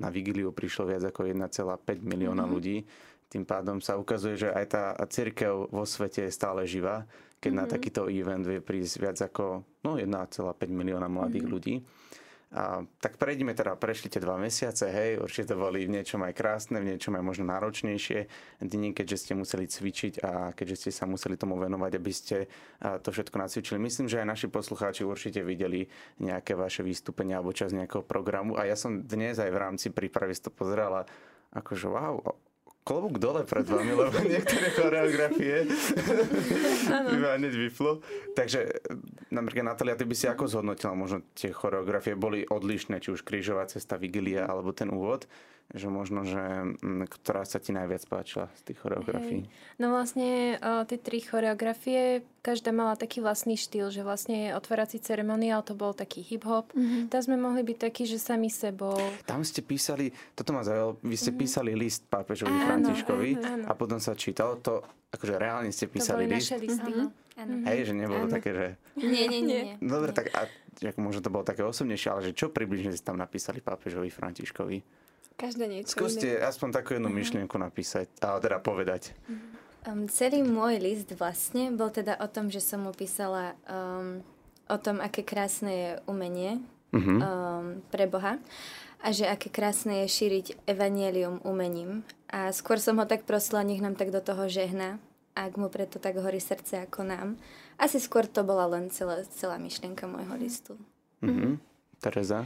na 0.00 0.08
Vigiliu 0.08 0.56
prišlo 0.56 0.96
viac 0.96 1.04
ako 1.04 1.28
1,5 1.28 2.00
milióna 2.00 2.48
mm-hmm. 2.48 2.54
ľudí. 2.56 2.76
Tým 3.28 3.44
pádom 3.44 3.84
sa 3.84 4.00
ukazuje, 4.00 4.40
že 4.40 4.48
aj 4.48 4.66
tá 4.72 4.96
církev 5.04 5.68
vo 5.68 5.84
svete 5.84 6.24
je 6.24 6.32
stále 6.32 6.64
živá, 6.64 7.04
keď 7.36 7.52
mm-hmm. 7.52 7.68
na 7.68 7.68
takýto 7.68 8.08
event 8.08 8.48
vie 8.48 8.64
prísť 8.64 8.94
viac 8.96 9.18
ako 9.20 9.60
no, 9.84 10.00
1,5 10.00 10.40
milióna 10.72 11.12
mladých 11.12 11.44
mm-hmm. 11.44 11.52
ľudí. 11.52 11.84
A, 12.48 12.80
tak 13.04 13.20
prejdime 13.20 13.52
teda, 13.52 13.76
prešli 13.76 14.08
tie 14.08 14.24
dva 14.24 14.40
mesiace, 14.40 14.88
hej, 14.88 15.20
určite 15.20 15.52
to 15.52 15.60
boli 15.60 15.84
v 15.84 16.00
niečom 16.00 16.24
aj 16.24 16.32
krásne, 16.32 16.80
v 16.80 16.96
niečom 16.96 17.12
aj 17.12 17.20
možno 17.20 17.44
náročnejšie 17.44 18.24
dni, 18.64 18.96
keďže 18.96 19.16
ste 19.20 19.32
museli 19.36 19.68
cvičiť 19.68 20.24
a 20.24 20.56
keďže 20.56 20.88
ste 20.88 20.90
sa 20.96 21.04
museli 21.04 21.36
tomu 21.36 21.60
venovať, 21.60 21.92
aby 22.00 22.12
ste 22.12 22.48
to 23.04 23.12
všetko 23.12 23.36
nacvičili. 23.36 23.76
Myslím, 23.76 24.08
že 24.08 24.24
aj 24.24 24.32
naši 24.32 24.48
poslucháči 24.48 25.04
určite 25.04 25.44
videli 25.44 25.84
nejaké 26.24 26.56
vaše 26.56 26.80
vystúpenia 26.80 27.36
alebo 27.36 27.52
čas 27.52 27.76
nejakého 27.76 28.00
programu 28.00 28.56
a 28.56 28.64
ja 28.64 28.80
som 28.80 29.04
dnes 29.04 29.36
aj 29.36 29.52
v 29.52 29.60
rámci 29.60 29.86
prípravy 29.92 30.32
to 30.40 30.48
pozerala 30.48 31.04
akože 31.52 31.84
wow, 31.84 32.32
klobúk 32.88 33.20
dole 33.20 33.44
pred 33.44 33.68
vami, 33.68 33.92
lebo 33.92 34.16
niektoré 34.32 34.72
choreografie 34.72 35.68
by 36.88 37.16
ma 37.20 37.36
hneď 37.36 37.52
vyflo. 37.68 38.00
Takže 38.32 38.80
napríklad 39.28 39.76
Natalia, 39.76 40.00
ty 40.00 40.08
by 40.08 40.16
si 40.16 40.24
ako 40.24 40.48
zhodnotila 40.48 40.96
možno 40.96 41.20
tie 41.36 41.52
choreografie? 41.52 42.16
Boli 42.16 42.48
odlišné, 42.48 43.04
či 43.04 43.12
už 43.12 43.28
krížová 43.28 43.68
cesta, 43.68 44.00
vigilia 44.00 44.48
alebo 44.48 44.72
ten 44.72 44.88
úvod? 44.88 45.28
Že 45.68 45.92
možno, 45.92 46.24
že 46.24 46.40
mm, 46.80 47.12
ktorá 47.12 47.44
sa 47.44 47.60
ti 47.60 47.76
najviac 47.76 48.08
páčila 48.08 48.48
z 48.56 48.72
tých 48.72 48.78
choreografií? 48.80 49.44
Hej. 49.44 49.76
No 49.76 49.92
vlastne 49.92 50.56
o, 50.64 50.88
tie 50.88 50.96
tri 50.96 51.20
choreografie, 51.20 52.24
každá 52.40 52.72
mala 52.72 52.96
taký 52.96 53.20
vlastný 53.20 53.60
štýl, 53.60 53.92
že 53.92 54.00
vlastne 54.00 54.56
otvárací 54.56 54.96
ceremoniál 54.96 55.60
to 55.60 55.76
bol 55.76 55.92
taký 55.92 56.24
hip-hop. 56.24 56.72
Mm-hmm. 56.72 57.12
Tam 57.12 57.20
sme 57.20 57.36
mohli 57.36 57.60
byť 57.68 57.78
takí, 57.84 58.08
že 58.08 58.16
sami 58.16 58.48
sebou. 58.48 58.96
Tam 59.28 59.44
ste 59.44 59.60
písali, 59.60 60.08
toto 60.32 60.56
ma 60.56 60.64
zaujalo, 60.64 60.96
vy 61.04 61.16
ste 61.20 61.36
mm-hmm. 61.36 61.42
písali 61.44 61.70
list 61.76 62.08
pápežovi 62.08 62.56
áno, 62.56 62.64
Františkovi 62.64 63.30
áno, 63.36 63.44
áno. 63.44 63.64
a 63.68 63.72
potom 63.76 64.00
sa 64.00 64.16
čítalo 64.16 64.56
to, 64.64 64.80
akože 65.12 65.36
reálne 65.36 65.68
ste 65.68 65.84
písali 65.84 66.24
to 66.24 66.32
boli 66.32 66.36
list. 66.40 66.48
naše 66.48 66.56
listy. 66.64 66.92
Mm-hmm. 67.38 67.64
Hej, 67.68 67.78
že 67.86 67.92
nebolo 67.92 68.24
áno. 68.24 68.32
také, 68.32 68.50
že... 68.56 68.66
Nie, 68.98 69.30
nie, 69.30 69.44
nie. 69.44 69.62
Dobre, 69.78 70.10
nie. 70.10 70.16
tak 70.16 70.32
a 70.32 70.48
možno 70.96 71.20
to 71.20 71.28
bolo 71.30 71.44
také 71.44 71.60
osobnejšie, 71.60 72.08
ale 72.08 72.20
že 72.30 72.32
čo 72.32 72.48
približne 72.48 72.94
ste 72.94 73.04
tam 73.04 73.18
napísali 73.18 73.60
pápežovi 73.60 74.08
Františkovi? 74.10 75.07
Každé 75.38 75.70
niečo 75.70 75.94
Skúste 75.94 76.34
iné. 76.34 76.42
aspoň 76.42 76.68
takú 76.74 76.98
jednu 76.98 77.14
uh-huh. 77.14 77.22
myšlienku 77.22 77.54
napísať, 77.54 78.10
a 78.26 78.42
teda 78.42 78.58
povedať. 78.58 79.14
Um, 79.86 80.10
celý 80.10 80.42
môj 80.42 80.82
list 80.82 81.14
vlastne 81.14 81.70
bol 81.70 81.94
teda 81.94 82.18
o 82.18 82.26
tom, 82.26 82.50
že 82.50 82.58
som 82.58 82.82
mu 82.82 82.90
písala 82.90 83.54
um, 83.70 84.18
o 84.66 84.76
tom, 84.82 84.98
aké 84.98 85.22
krásne 85.22 85.70
je 85.70 85.90
umenie 86.10 86.58
uh-huh. 86.90 87.18
um, 87.22 87.22
pre 87.86 88.10
Boha 88.10 88.42
a 88.98 89.08
že 89.14 89.30
aké 89.30 89.46
krásne 89.46 90.02
je 90.02 90.10
šíriť 90.10 90.66
evanielium 90.66 91.38
umením. 91.46 92.02
A 92.26 92.50
skôr 92.50 92.82
som 92.82 92.98
ho 92.98 93.06
tak 93.06 93.22
prosila, 93.22 93.62
nech 93.62 93.78
nám 93.78 93.94
tak 93.94 94.10
do 94.10 94.18
toho 94.18 94.50
žehna, 94.50 94.98
ak 95.38 95.54
mu 95.54 95.70
preto 95.70 96.02
tak 96.02 96.18
horí 96.18 96.42
srdce 96.42 96.82
ako 96.82 97.06
nám. 97.06 97.38
Asi 97.78 98.02
skôr 98.02 98.26
to 98.26 98.42
bola 98.42 98.66
len 98.66 98.90
celá, 98.90 99.22
celá 99.38 99.54
myšlienka 99.62 100.02
môjho 100.10 100.34
listu. 100.34 100.74
Uh-huh. 101.22 101.62
Tereza? 102.02 102.42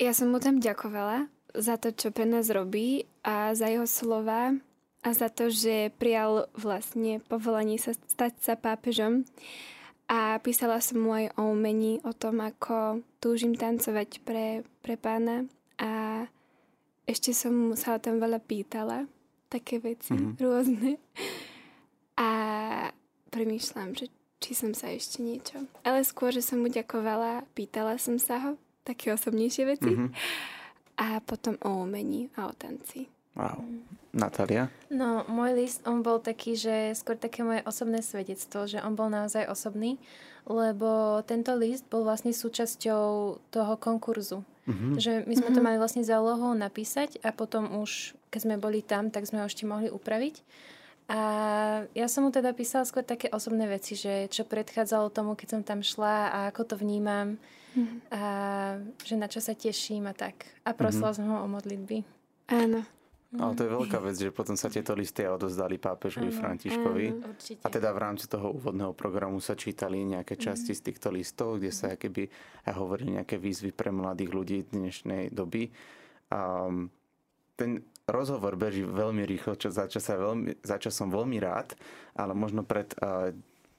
Ja 0.00 0.16
som 0.16 0.32
mu 0.32 0.40
tam 0.40 0.64
ďakovala 0.64 1.28
za 1.56 1.80
to, 1.80 1.92
čo 1.92 2.12
pre 2.12 2.28
nás 2.28 2.52
robí 2.52 3.08
a 3.24 3.56
za 3.56 3.66
jeho 3.66 3.88
slova 3.88 4.56
a 5.02 5.08
za 5.14 5.30
to, 5.30 5.48
že 5.48 5.94
prijal 5.96 6.50
vlastne 6.58 7.22
povolanie 7.30 7.78
sa 7.78 7.94
stať 7.94 8.32
sa 8.42 8.54
pápežom. 8.58 9.22
A 10.06 10.38
písala 10.38 10.78
som 10.78 11.02
mu 11.02 11.10
aj 11.10 11.34
o 11.34 11.50
umení, 11.50 11.98
o 12.06 12.14
tom, 12.14 12.38
ako 12.38 13.02
túžim 13.18 13.58
tancovať 13.58 14.22
pre, 14.22 14.62
pre 14.78 14.94
pána. 14.94 15.50
A 15.82 16.22
ešte 17.10 17.34
som 17.34 17.74
sa 17.74 17.98
o 17.98 18.02
tom 18.02 18.22
veľa 18.22 18.38
pýtala, 18.38 19.10
také 19.50 19.82
veci 19.82 20.14
mm-hmm. 20.14 20.38
rôzne. 20.38 20.92
A 22.18 22.30
premýšľam, 23.34 23.98
že 23.98 24.06
či 24.38 24.54
som 24.54 24.70
sa 24.78 24.94
ešte 24.94 25.22
niečo. 25.22 25.66
Ale 25.82 26.06
skôr, 26.06 26.30
že 26.30 26.42
som 26.42 26.62
mu 26.62 26.70
ďakovala, 26.70 27.42
pýtala 27.58 27.98
som 27.98 28.14
sa 28.18 28.38
ho, 28.42 28.50
také 28.86 29.10
osobnejšie 29.10 29.64
veci. 29.66 29.90
Mm-hmm. 29.90 30.10
A 30.96 31.20
potom 31.20 31.60
o 31.60 31.84
umení 31.84 32.32
a 32.36 32.48
o 32.48 32.52
tanci. 32.56 33.06
Wow. 33.36 33.60
Natália? 34.16 34.72
No, 34.88 35.28
môj 35.28 35.52
list, 35.52 35.84
on 35.84 36.00
bol 36.00 36.24
taký, 36.24 36.56
že 36.56 36.96
skôr 36.96 37.20
také 37.20 37.44
moje 37.44 37.60
osobné 37.68 38.00
svedectvo, 38.00 38.64
že 38.64 38.80
on 38.80 38.96
bol 38.96 39.12
naozaj 39.12 39.44
osobný, 39.44 40.00
lebo 40.48 41.20
tento 41.28 41.52
list 41.52 41.84
bol 41.92 42.00
vlastne 42.00 42.32
súčasťou 42.32 43.04
toho 43.52 43.74
konkurzu. 43.76 44.40
Mm-hmm. 44.64 44.92
Že 44.96 45.12
my 45.28 45.34
sme 45.36 45.52
mm-hmm. 45.52 45.56
to 45.60 45.66
mali 45.68 45.76
vlastne 45.76 46.02
za 46.02 46.16
úlohou 46.16 46.56
napísať 46.56 47.20
a 47.20 47.30
potom 47.30 47.76
už, 47.76 48.16
keď 48.32 48.40
sme 48.40 48.56
boli 48.56 48.80
tam, 48.80 49.12
tak 49.12 49.28
sme 49.28 49.44
ho 49.44 49.46
ešte 49.46 49.68
mohli 49.68 49.92
upraviť. 49.92 50.40
A 51.06 51.20
ja 51.94 52.10
som 52.10 52.26
mu 52.26 52.34
teda 52.34 52.50
písala 52.50 52.82
skôr 52.82 53.06
také 53.06 53.30
osobné 53.30 53.70
veci, 53.70 53.94
že 53.94 54.26
čo 54.26 54.42
predchádzalo 54.42 55.14
tomu, 55.14 55.38
keď 55.38 55.48
som 55.54 55.62
tam 55.62 55.84
šla 55.84 56.32
a 56.32 56.38
ako 56.50 56.72
to 56.72 56.74
vnímam 56.80 57.38
mm-hmm. 57.76 57.98
a 58.10 58.20
že 59.04 59.14
na 59.20 59.28
čo 59.28 59.44
sa 59.44 59.52
teším 59.52 60.08
a 60.08 60.14
tak. 60.16 60.48
A 60.64 60.72
prosila 60.72 61.12
mm-hmm. 61.12 61.28
som 61.28 61.30
ho 61.30 61.36
o 61.44 61.48
modlitby. 61.48 61.98
Áno. 62.48 62.80
Ale 63.36 63.52
to 63.58 63.66
je 63.66 63.74
veľká 63.74 63.98
vec, 64.00 64.16
že 64.16 64.30
potom 64.32 64.54
sa 64.54 64.72
tieto 64.72 64.94
listy 64.96 65.26
odozdali 65.26 65.76
pápežovi 65.76 66.30
ano, 66.30 66.38
Františkovi. 66.40 67.06
Ano, 67.10 67.34
a 67.36 67.68
teda 67.68 67.90
v 67.92 67.98
rámci 67.98 68.30
toho 68.30 68.54
úvodného 68.54 68.94
programu 68.96 69.42
sa 69.42 69.58
čítali 69.58 70.00
nejaké 70.06 70.38
časti 70.38 70.72
z 70.72 70.80
týchto 70.80 71.12
listov, 71.12 71.58
kde 71.58 71.74
sa 71.74 71.98
keby 71.98 72.30
hovorili 72.70 73.20
nejaké 73.20 73.36
výzvy 73.36 73.74
pre 73.74 73.90
mladých 73.92 74.30
ľudí 74.30 74.58
dnešnej 74.72 75.34
doby. 75.34 75.68
A 76.32 76.70
ten 77.58 77.70
rozhovor 78.06 78.54
beží 78.54 78.86
veľmi 78.86 79.26
rýchlo, 79.26 79.58
čo, 79.58 79.74
za, 79.74 79.90
čo 79.90 79.98
sa 79.98 80.14
veľmi, 80.14 80.62
za 80.62 80.78
čo 80.78 80.94
som 80.94 81.10
veľmi 81.10 81.36
rád, 81.42 81.74
ale 82.14 82.32
možno 82.32 82.62
pred 82.62 82.94
uh, 83.02 83.34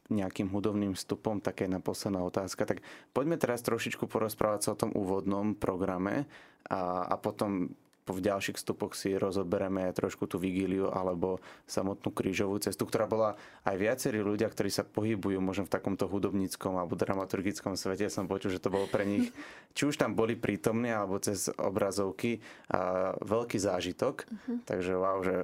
nejakým 0.07 0.47
hudobným 0.51 0.95
vstupom, 0.95 1.43
také 1.43 1.67
na 1.67 1.83
posledná 1.83 2.23
otázka. 2.23 2.63
Tak 2.63 2.83
poďme 3.11 3.35
teraz 3.35 3.63
trošičku 3.63 4.07
porozprávať 4.07 4.59
sa 4.63 4.69
o 4.73 4.79
tom 4.79 4.91
úvodnom 4.95 5.53
programe 5.55 6.27
a, 6.67 7.07
a 7.07 7.15
potom 7.19 7.75
v 8.13 8.23
ďalších 8.23 8.55
vstupoch 8.55 8.95
si 8.95 9.19
rozoberieme 9.19 9.91
trošku 9.91 10.31
tú 10.31 10.39
vigíliu 10.39 10.87
alebo 10.87 11.43
samotnú 11.67 12.15
krížovú 12.15 12.59
cestu, 12.63 12.87
ktorá 12.87 13.03
bola 13.03 13.35
aj 13.67 13.75
viacerí 13.75 14.23
ľudia, 14.23 14.47
ktorí 14.47 14.71
sa 14.71 14.87
pohybujú 14.87 15.39
možno 15.43 15.67
v 15.67 15.73
takomto 15.75 16.07
hudobníckom 16.07 16.79
alebo 16.79 16.95
dramaturgickom 16.95 17.75
svete. 17.75 18.07
Som 18.07 18.31
počul, 18.31 18.55
že 18.55 18.63
to 18.63 18.71
bolo 18.71 18.87
pre 18.87 19.03
nich, 19.03 19.35
či 19.75 19.87
už 19.87 19.99
tam 19.99 20.15
boli 20.15 20.39
prítomní 20.39 20.91
alebo 20.91 21.19
cez 21.19 21.51
obrazovky, 21.59 22.39
a 22.71 23.11
veľký 23.19 23.59
zážitok. 23.59 24.15
Uh-huh. 24.23 24.57
Takže 24.63 24.93
wow, 24.95 25.19
že 25.23 25.35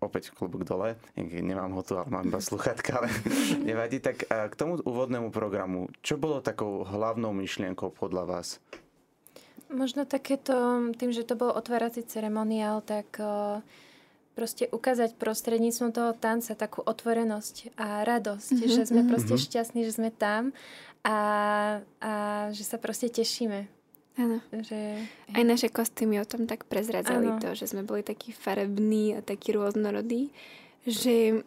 opäť 0.00 0.32
klubok 0.32 0.64
dole, 0.64 0.96
nemám 1.16 1.76
ho 1.76 1.84
tu, 1.84 1.94
ale 1.94 2.08
mám 2.08 2.24
iba 2.26 2.40
sluchatka, 2.40 3.04
ale 3.04 3.08
nevadí. 3.68 4.00
Tak 4.00 4.26
k 4.26 4.54
tomu 4.56 4.80
úvodnému 4.80 5.28
programu, 5.28 5.92
čo 6.00 6.16
bolo 6.16 6.40
takou 6.40 6.82
hlavnou 6.88 7.36
myšlienkou 7.36 7.92
podľa 7.92 8.24
vás? 8.24 8.48
Možno 9.70 10.02
takéto, 10.02 10.90
tým, 10.98 11.14
že 11.14 11.22
to 11.22 11.38
bol 11.38 11.54
otvárací 11.54 12.02
ceremoniál, 12.02 12.82
tak 12.82 13.22
proste 14.34 14.66
ukázať 14.72 15.20
prostredníctvom 15.20 15.90
toho 15.92 16.10
tanca 16.16 16.56
takú 16.56 16.80
otvorenosť 16.80 17.76
a 17.76 18.02
radosť, 18.02 18.56
mm-hmm. 18.56 18.72
že 18.72 18.82
sme 18.88 19.02
proste 19.06 19.36
mm-hmm. 19.36 19.46
šťastní, 19.52 19.80
že 19.84 19.92
sme 19.94 20.10
tam 20.10 20.56
a, 21.04 21.18
a 22.00 22.12
že 22.50 22.64
sa 22.64 22.80
proste 22.80 23.12
tešíme. 23.12 23.79
Áno. 24.20 24.38
Že... 24.52 25.00
Aj 25.32 25.44
naše 25.48 25.72
kostýmy 25.72 26.20
o 26.20 26.28
tom 26.28 26.44
tak 26.44 26.68
prezradzali 26.68 27.32
ano. 27.32 27.40
to, 27.40 27.56
že 27.56 27.72
sme 27.72 27.80
boli 27.80 28.04
takí 28.04 28.36
farební 28.36 29.16
a 29.16 29.24
takí 29.24 29.56
rôznorodí, 29.56 30.28
že 30.84 31.40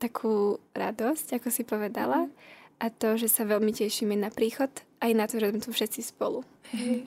takú 0.00 0.56
radosť, 0.72 1.36
ako 1.36 1.48
si 1.52 1.62
povedala, 1.68 2.24
mm. 2.24 2.32
a 2.80 2.86
to, 2.88 3.20
že 3.20 3.28
sa 3.28 3.44
veľmi 3.44 3.74
tešíme 3.74 4.16
na 4.16 4.32
príchod, 4.32 4.70
aj 5.04 5.12
na 5.12 5.28
to, 5.28 5.36
že 5.36 5.52
sme 5.52 5.60
tu 5.60 5.70
všetci 5.74 6.00
spolu. 6.00 6.40
Hej. 6.72 7.04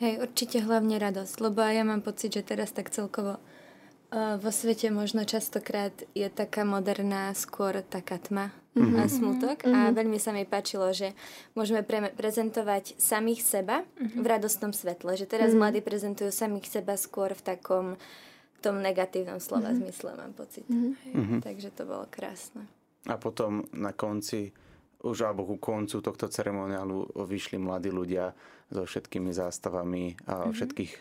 Hej, 0.00 0.24
určite 0.24 0.64
hlavne 0.64 0.96
radosť, 0.96 1.44
lebo 1.44 1.60
ja 1.60 1.84
mám 1.84 2.00
pocit, 2.00 2.32
že 2.32 2.40
teraz 2.40 2.72
tak 2.72 2.88
celkovo 2.88 3.36
uh, 3.36 4.40
vo 4.40 4.48
svete 4.48 4.88
možno 4.88 5.28
častokrát 5.28 5.92
je 6.16 6.24
taká 6.32 6.64
moderná 6.64 7.36
skôr 7.36 7.84
taká 7.84 8.16
tma 8.16 8.48
mm-hmm. 8.76 9.00
a 9.00 9.04
smutok 9.10 9.58
mm-hmm. 9.64 9.74
a 9.74 9.94
veľmi 9.94 10.18
sa 10.20 10.30
mi 10.30 10.46
páčilo, 10.46 10.90
že 10.94 11.16
môžeme 11.58 11.82
pre- 11.82 12.12
prezentovať 12.14 12.98
samých 13.00 13.40
seba 13.42 13.82
mm-hmm. 13.82 14.20
v 14.22 14.26
radostnom 14.26 14.72
svetle, 14.74 15.18
že 15.18 15.26
teraz 15.26 15.50
mm-hmm. 15.50 15.60
mladí 15.60 15.80
prezentujú 15.82 16.30
samých 16.30 16.80
seba 16.80 16.94
skôr 16.94 17.34
v 17.34 17.42
takom 17.42 17.86
tom 18.60 18.84
negatívnom 18.84 19.40
slova 19.40 19.72
mm-hmm. 19.72 19.80
zmysle, 19.80 20.10
mám 20.20 20.34
pocit. 20.36 20.68
Mm-hmm. 20.68 21.40
Takže 21.40 21.72
to 21.72 21.88
bolo 21.88 22.04
krásne. 22.12 22.68
A 23.08 23.16
potom 23.16 23.64
na 23.72 23.96
konci 23.96 24.52
už 25.00 25.24
alebo 25.24 25.48
ku 25.48 25.56
koncu 25.56 26.04
tohto 26.04 26.28
ceremoniálu 26.28 27.24
vyšli 27.24 27.56
mladí 27.56 27.88
ľudia 27.88 28.36
so 28.68 28.84
všetkými 28.84 29.32
zástavami 29.32 30.28
a 30.28 30.44
mm-hmm. 30.44 30.52
všetkých 30.52 30.92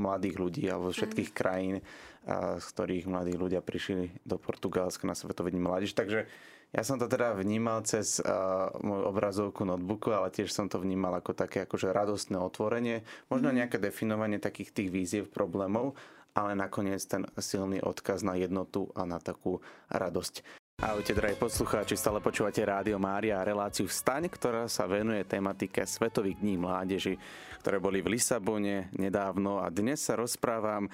mladých 0.00 0.36
ľudí 0.40 0.64
alebo 0.72 0.88
všetkých 0.88 1.30
krajín, 1.36 1.84
a, 2.24 2.56
z 2.56 2.64
ktorých 2.72 3.04
mladí 3.04 3.36
ľudia 3.36 3.60
prišli 3.60 4.24
do 4.24 4.40
Portugalska 4.40 5.04
na 5.04 5.12
Svetový 5.12 5.52
mládež. 5.52 5.92
Takže 5.92 6.24
ja 6.72 6.82
som 6.82 6.96
to 6.96 7.04
teda 7.04 7.36
vnímal 7.36 7.84
cez 7.84 8.16
uh, 8.24 8.72
moju 8.80 9.04
obrazovku 9.04 9.68
notebooku, 9.68 10.08
ale 10.08 10.32
tiež 10.32 10.48
som 10.48 10.72
to 10.72 10.80
vnímal 10.80 11.12
ako 11.20 11.36
také 11.36 11.68
akože 11.68 11.92
radostné 11.92 12.40
otvorenie, 12.40 13.04
možno 13.28 13.52
mhm. 13.52 13.56
nejaké 13.62 13.76
definovanie 13.76 14.40
takých 14.40 14.72
tých 14.72 14.88
víziev, 14.88 15.24
problémov, 15.28 15.92
ale 16.32 16.56
nakoniec 16.56 17.04
ten 17.04 17.28
silný 17.36 17.84
odkaz 17.84 18.24
na 18.24 18.40
jednotu 18.40 18.88
a 18.96 19.04
na 19.04 19.20
takú 19.20 19.60
radosť. 19.92 20.64
Ahojte, 20.82 21.14
drahí 21.14 21.36
poslucháči, 21.38 21.94
stále 21.94 22.18
počúvate 22.18 22.58
Rádio 22.64 22.98
Mária 22.98 23.38
a 23.38 23.46
reláciu 23.46 23.86
Vstaň, 23.86 24.26
ktorá 24.26 24.66
sa 24.66 24.88
venuje 24.88 25.22
tematike 25.22 25.84
Svetových 25.84 26.40
dní 26.42 26.58
mládeži, 26.58 27.20
ktoré 27.62 27.78
boli 27.78 28.02
v 28.02 28.18
Lisabone 28.18 28.90
nedávno 28.96 29.62
a 29.62 29.70
dnes 29.70 30.02
sa 30.02 30.18
rozprávam 30.18 30.90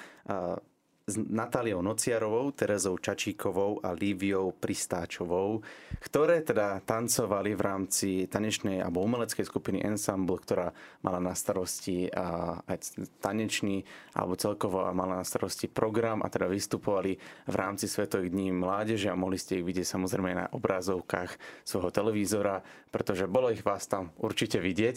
s 1.08 1.16
Natáliou 1.16 1.80
Nociarovou, 1.80 2.52
Terezou 2.52 3.00
Čačíkovou 3.00 3.80
a 3.80 3.96
Líviou 3.96 4.52
Pristáčovou, 4.52 5.64
ktoré 6.04 6.44
teda 6.44 6.84
tancovali 6.84 7.56
v 7.56 7.62
rámci 7.64 8.08
tanečnej 8.28 8.84
alebo 8.84 9.00
umeleckej 9.00 9.48
skupiny 9.48 9.80
Ensemble, 9.80 10.36
ktorá 10.36 10.68
mala 11.00 11.16
na 11.16 11.32
starosti 11.32 12.12
aj 12.12 13.00
tanečný 13.24 13.88
alebo 14.12 14.36
celkovo 14.36 14.84
mala 14.92 15.24
na 15.24 15.24
starosti 15.24 15.64
program 15.64 16.20
a 16.20 16.28
teda 16.28 16.44
vystupovali 16.44 17.16
v 17.48 17.54
rámci 17.56 17.88
Svetových 17.88 18.28
dní 18.28 18.52
mládeže 18.52 19.08
a 19.08 19.16
mohli 19.16 19.40
ste 19.40 19.64
ich 19.64 19.66
vidieť 19.66 19.88
samozrejme 19.88 20.30
na 20.36 20.46
obrazovkách 20.52 21.64
svojho 21.64 21.88
televízora, 21.88 22.60
pretože 22.92 23.24
bolo 23.24 23.48
ich 23.48 23.64
vás 23.64 23.88
tam 23.88 24.12
určite 24.20 24.60
vidieť. 24.60 24.96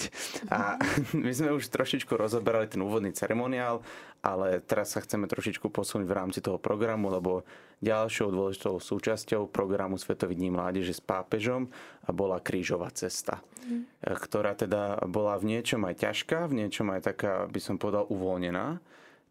A 0.51 0.75
my 1.23 1.31
sme 1.31 1.55
už 1.55 1.71
trošičku 1.71 2.11
rozoberali 2.19 2.67
ten 2.67 2.83
úvodný 2.83 3.15
ceremoniál 3.15 3.79
ale 4.21 4.61
teraz 4.61 4.93
sa 4.93 5.01
chceme 5.01 5.25
trošičku 5.25 5.73
posunúť 5.73 6.05
v 6.05 6.17
rámci 6.17 6.39
toho 6.45 6.61
programu, 6.61 7.09
lebo 7.09 7.41
ďalšou 7.81 8.29
dôležitou 8.29 8.77
súčasťou 8.77 9.49
programu 9.49 9.97
Svetový 9.97 10.37
dní 10.37 10.53
mládeže 10.53 10.93
s 10.93 11.01
pápežom 11.01 11.73
bola 12.05 12.37
krížová 12.37 12.93
cesta, 12.93 13.41
mm. 13.65 14.05
ktorá 14.05 14.53
teda 14.53 15.01
bola 15.09 15.41
v 15.41 15.57
niečom 15.57 15.81
aj 15.89 16.05
ťažká, 16.05 16.45
v 16.45 16.65
niečom 16.65 16.93
aj 16.93 17.01
taká, 17.13 17.49
by 17.49 17.59
som 17.59 17.81
povedal, 17.81 18.05
uvoľnená. 18.13 18.77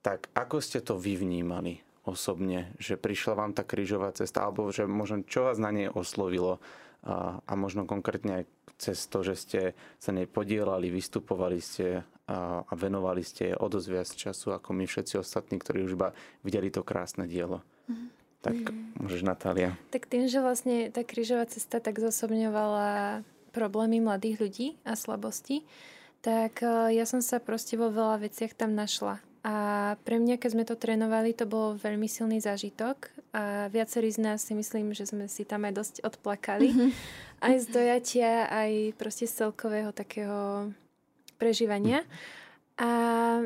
Tak 0.03 0.35
ako 0.35 0.59
ste 0.59 0.83
to 0.83 0.99
vy 0.99 1.15
vnímali 1.15 1.79
osobne, 2.03 2.75
že 2.83 2.99
prišla 2.99 3.39
vám 3.39 3.53
tá 3.55 3.63
krížová 3.63 4.11
cesta, 4.11 4.43
alebo 4.43 4.75
že 4.75 4.89
možno 4.91 5.23
čo 5.23 5.47
vás 5.47 5.63
na 5.63 5.71
nej 5.71 5.87
oslovilo 5.87 6.59
a, 7.05 7.41
a 7.41 7.53
možno 7.57 7.89
konkrétne 7.89 8.43
aj 8.43 8.45
cez 8.81 9.09
to, 9.09 9.21
že 9.21 9.35
ste 9.37 9.61
sa 10.01 10.11
nej 10.13 10.25
podielali, 10.25 10.89
vystupovali 10.89 11.61
ste 11.61 12.01
a, 12.29 12.65
a 12.65 12.73
venovali 12.77 13.21
ste 13.21 13.53
o 13.53 13.69
dosť 13.69 13.89
viac 13.93 14.09
času 14.09 14.57
ako 14.57 14.73
my 14.73 14.85
všetci 14.89 15.21
ostatní, 15.21 15.61
ktorí 15.61 15.85
už 15.85 15.97
iba 16.01 16.17
videli 16.41 16.73
to 16.73 16.81
krásne 16.81 17.29
dielo. 17.29 17.61
Mm. 17.89 18.09
Tak 18.41 18.57
mm. 18.57 19.05
môžeš, 19.05 19.21
Natália. 19.21 19.77
Tak 19.93 20.09
tým, 20.09 20.25
že 20.25 20.41
vlastne 20.41 20.89
tá 20.89 21.05
krížová 21.05 21.45
cesta 21.45 21.77
tak 21.77 22.01
zosobňovala 22.01 23.21
problémy 23.53 24.01
mladých 24.01 24.37
ľudí 24.41 24.67
a 24.89 24.97
slabosti, 24.97 25.69
tak 26.25 26.65
e, 26.65 26.97
ja 26.97 27.05
som 27.05 27.21
sa 27.21 27.37
proste 27.37 27.77
vo 27.77 27.93
veľa 27.93 28.25
veciach 28.25 28.57
tam 28.57 28.73
našla. 28.73 29.21
A 29.41 29.97
pre 30.05 30.21
mňa, 30.21 30.37
keď 30.37 30.51
sme 30.53 30.65
to 30.69 30.77
trénovali, 30.77 31.33
to 31.33 31.49
bolo 31.49 31.73
veľmi 31.81 32.05
silný 32.05 32.45
zážitok 32.45 33.09
a 33.33 33.73
viacerí 33.73 34.13
z 34.13 34.21
nás 34.21 34.45
si 34.45 34.53
myslím, 34.53 34.93
že 34.93 35.09
sme 35.09 35.33
si 35.33 35.49
tam 35.49 35.65
aj 35.65 35.73
dosť 35.81 35.95
odplakali. 36.05 36.69
Mm-hmm. 36.69 36.91
Aj 37.41 37.57
z 37.57 37.67
dojatia, 37.73 38.53
aj 38.53 39.01
proste 39.01 39.25
z 39.25 39.41
celkového 39.41 39.97
takého 39.97 40.69
prežívania. 41.41 42.05
A, 42.77 42.89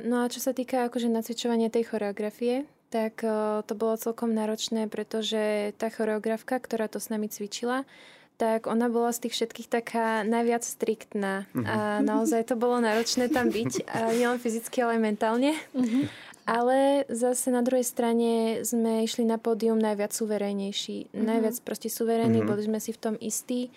no 0.03 0.27
a 0.27 0.31
čo 0.31 0.43
sa 0.43 0.51
týka 0.51 0.91
akože 0.91 1.07
nacvičovania 1.07 1.71
tej 1.71 1.87
choreografie, 1.95 2.67
tak 2.91 3.23
uh, 3.23 3.63
to 3.63 3.79
bolo 3.79 3.95
celkom 3.95 4.35
náročné, 4.35 4.91
pretože 4.91 5.75
tá 5.79 5.95
choreografka, 5.95 6.59
ktorá 6.59 6.91
to 6.91 6.99
s 6.99 7.11
nami 7.11 7.31
cvičila, 7.31 7.87
tak 8.35 8.67
ona 8.67 8.91
bola 8.91 9.15
z 9.15 9.27
tých 9.27 9.35
všetkých 9.39 9.69
taká 9.71 10.27
najviac 10.27 10.67
striktná. 10.67 11.47
Uh-huh. 11.55 11.63
A 11.67 12.03
naozaj 12.03 12.51
to 12.51 12.59
bolo 12.59 12.83
náročné 12.83 13.31
tam 13.31 13.47
byť, 13.49 13.87
nielen 14.19 14.43
fyzicky, 14.43 14.83
ale 14.83 14.99
aj 14.99 15.03
mentálne. 15.03 15.53
Uh-huh. 15.71 16.11
Ale 16.45 17.09
zase 17.09 17.49
na 17.55 17.65
druhej 17.65 17.87
strane 17.87 18.61
sme 18.67 19.07
išli 19.07 19.25
na 19.25 19.39
pódium 19.39 19.79
najviac 19.79 20.11
suverénejší. 20.11 21.15
Uh-huh. 21.15 21.25
Najviac 21.25 21.57
proste 21.63 21.87
suverénni, 21.87 22.43
uh-huh. 22.43 22.51
boli 22.51 22.67
sme 22.67 22.83
si 22.83 22.91
v 22.91 23.01
tom 23.01 23.15
istí. 23.23 23.71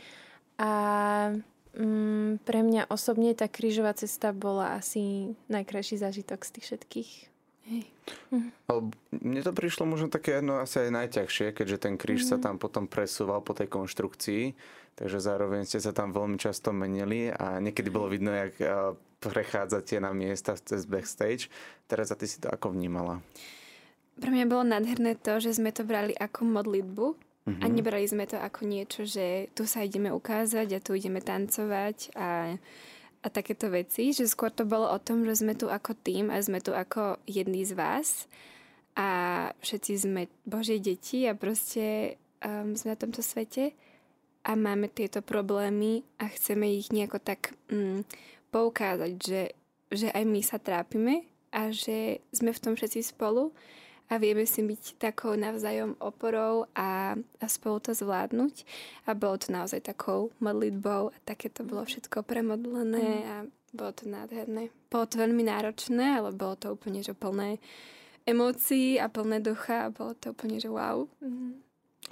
A 0.57 0.71
mm, 1.77 2.41
pre 2.41 2.65
mňa 2.65 2.89
osobne 2.89 3.37
tá 3.37 3.45
krížová 3.45 3.93
cesta 3.93 4.33
bola 4.33 4.73
asi 4.73 5.37
najkrajší 5.53 6.01
zážitok 6.01 6.41
z 6.41 6.49
tých 6.57 6.65
všetkých. 6.65 7.11
Mhm. 7.67 8.49
Mne 9.11 9.41
to 9.43 9.51
prišlo 9.51 9.83
možno 9.83 10.07
také 10.07 10.39
no, 10.39 10.63
asi 10.63 10.87
aj 10.87 10.91
najťažšie, 10.95 11.47
keďže 11.51 11.77
ten 11.83 11.95
kríž 11.99 12.23
mm. 12.23 12.29
sa 12.31 12.35
mhm. 12.39 12.43
tam 12.43 12.55
potom 12.55 12.83
presúval 12.87 13.43
po 13.43 13.51
tej 13.51 13.67
konštrukcii, 13.67 14.55
takže 14.95 15.19
zároveň 15.19 15.67
ste 15.67 15.83
sa 15.83 15.91
tam 15.91 16.15
veľmi 16.15 16.39
často 16.39 16.71
menili 16.71 17.27
a 17.27 17.59
niekedy 17.59 17.91
bolo 17.91 18.07
vidno, 18.07 18.31
jak 18.31 18.55
prechádzate 19.19 19.99
na 19.99 20.13
miesta 20.13 20.55
cez 20.55 20.85
backstage. 20.85 21.49
Teraz 21.89 22.13
a 22.13 22.15
ty 22.15 22.29
si 22.29 22.37
to 22.37 22.47
ako 22.47 22.71
vnímala? 22.71 23.19
Pre 24.17 24.29
mňa 24.29 24.45
bolo 24.49 24.65
nádherné 24.65 25.17
to, 25.17 25.37
že 25.37 25.57
sme 25.57 25.69
to 25.73 25.85
brali 25.85 26.13
ako 26.17 26.45
modlitbu, 26.47 27.07
Mm-hmm. 27.47 27.63
A 27.63 27.65
nebrali 27.71 28.03
sme 28.03 28.27
to 28.27 28.35
ako 28.35 28.67
niečo, 28.67 29.07
že 29.07 29.47
tu 29.55 29.63
sa 29.63 29.79
ideme 29.79 30.11
ukázať 30.11 30.67
a 30.67 30.83
tu 30.83 30.91
ideme 30.99 31.23
tancovať 31.23 32.11
a, 32.11 32.59
a 33.21 33.27
takéto 33.29 33.71
veci. 33.71 34.13
Že 34.13 34.29
skôr 34.29 34.51
to 34.53 34.67
bolo 34.67 34.89
o 34.89 34.99
tom, 35.01 35.25
že 35.25 35.41
sme 35.41 35.53
tu 35.57 35.71
ako 35.71 35.97
tým 35.97 36.29
a 36.29 36.37
sme 36.41 36.61
tu 36.61 36.73
ako 36.73 37.21
jedný 37.25 37.65
z 37.65 37.73
vás 37.73 38.29
a 38.97 39.09
všetci 39.61 39.93
sme 39.93 40.21
Božie 40.41 40.81
deti 40.81 41.29
a 41.29 41.37
proste 41.37 42.17
um, 42.41 42.73
sme 42.73 42.97
na 42.97 42.99
tomto 42.99 43.21
svete 43.21 43.77
a 44.41 44.57
máme 44.57 44.89
tieto 44.89 45.21
problémy 45.21 46.01
a 46.17 46.25
chceme 46.33 46.65
ich 46.73 46.89
nejako 46.89 47.21
tak 47.21 47.53
um, 47.69 48.01
poukázať, 48.49 49.13
že, 49.21 49.41
že 49.93 50.07
aj 50.09 50.23
my 50.25 50.41
sa 50.41 50.57
trápime 50.57 51.29
a 51.53 51.69
že 51.69 52.25
sme 52.33 52.49
v 52.49 52.61
tom 52.61 52.73
všetci 52.73 53.05
spolu 53.05 53.53
a 54.07 54.13
vieme 54.15 54.47
si 54.47 54.63
byť 54.63 55.03
takou 55.03 55.35
navzájom 55.35 55.99
oporou 55.99 56.63
a, 56.71 57.15
a 57.19 57.45
spolu 57.51 57.83
to 57.83 57.91
zvládnuť. 57.91 58.63
A 59.03 59.11
bolo 59.11 59.35
to 59.35 59.51
naozaj 59.51 59.83
takou 59.83 60.31
modlitbou 60.39 61.11
a 61.11 61.17
také 61.27 61.51
to 61.51 61.67
bolo 61.67 61.83
všetko 61.83 62.23
premodlené 62.23 63.03
mm. 63.03 63.27
a 63.27 63.35
bolo 63.75 63.91
to 63.91 64.07
nádherné. 64.07 64.71
Bolo 64.87 65.05
to 65.11 65.19
veľmi 65.19 65.43
náročné, 65.43 66.23
ale 66.23 66.31
bolo 66.31 66.55
to 66.55 66.71
úplne 66.71 67.03
že 67.03 67.11
plné 67.11 67.59
emócií 68.23 68.95
a 68.95 69.11
plné 69.11 69.43
ducha 69.43 69.87
a 69.87 69.93
bolo 69.93 70.15
to 70.15 70.31
úplne 70.31 70.59
že 70.63 70.71
wow. 70.71 71.03
Mm. 71.19 71.59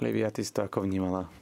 Livia, 0.04 0.28
ty 0.28 0.44
si 0.44 0.52
to 0.52 0.68
ako 0.68 0.84
vnímala? 0.84 1.32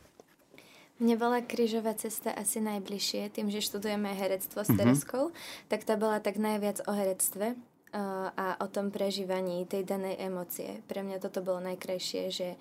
Mne 1.02 1.18
bola 1.18 1.42
krížová 1.42 1.98
cesta 1.98 2.30
asi 2.30 2.62
najbližšie, 2.62 3.34
tým, 3.34 3.50
že 3.50 3.58
študujeme 3.66 4.14
herectvo 4.14 4.62
s 4.62 4.70
mm-hmm. 4.70 4.78
Tereskou, 4.78 5.34
tak 5.66 5.82
tá 5.82 5.98
bola 5.98 6.22
tak 6.22 6.38
najviac 6.38 6.86
o 6.86 6.94
herectve 6.94 7.58
a 8.34 8.58
o 8.58 8.66
tom 8.66 8.90
prežívaní 8.90 9.62
tej 9.70 9.86
danej 9.86 10.18
emócie. 10.18 10.82
Pre 10.90 10.98
mňa 11.06 11.22
toto 11.22 11.46
bolo 11.46 11.62
najkrajšie, 11.62 12.22
že, 12.26 12.58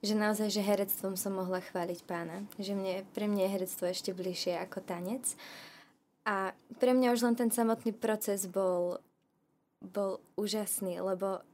že 0.00 0.14
naozaj, 0.16 0.48
že 0.48 0.64
herectvom 0.64 1.20
som 1.20 1.36
mohla 1.36 1.60
chváliť 1.60 2.00
pána. 2.08 2.48
Že 2.56 2.72
mne, 2.72 2.94
pre 3.12 3.28
mňa 3.28 3.44
je 3.44 3.54
herectvo 3.60 3.84
ešte 3.92 4.16
bližšie 4.16 4.56
ako 4.56 4.80
tanec. 4.80 5.36
A 6.24 6.56
pre 6.80 6.96
mňa 6.96 7.12
už 7.12 7.28
len 7.28 7.36
ten 7.36 7.52
samotný 7.52 7.92
proces 7.92 8.48
bol, 8.48 9.04
bol 9.84 10.24
úžasný, 10.40 10.96
lebo 11.04 11.44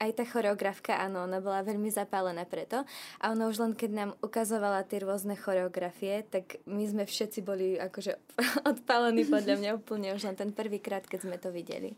aj 0.00 0.10
tá 0.16 0.24
choreografka, 0.26 0.96
áno, 0.96 1.28
ona 1.28 1.38
bola 1.38 1.62
veľmi 1.62 1.86
zapálená 1.92 2.48
preto. 2.50 2.82
A 3.22 3.30
ona 3.30 3.46
už 3.46 3.62
len 3.62 3.72
keď 3.78 3.90
nám 3.94 4.10
ukazovala 4.26 4.82
tie 4.90 5.06
rôzne 5.06 5.38
choreografie, 5.38 6.26
tak 6.26 6.58
my 6.66 6.82
sme 6.82 7.04
všetci 7.06 7.46
boli 7.46 7.78
akože 7.78 8.18
odpálení 8.74 9.22
podľa 9.30 9.54
mňa 9.54 9.70
úplne 9.78 10.18
už 10.18 10.26
len 10.26 10.34
ten 10.34 10.50
prvýkrát, 10.50 11.06
keď 11.06 11.30
sme 11.30 11.38
to 11.38 11.54
videli 11.54 11.94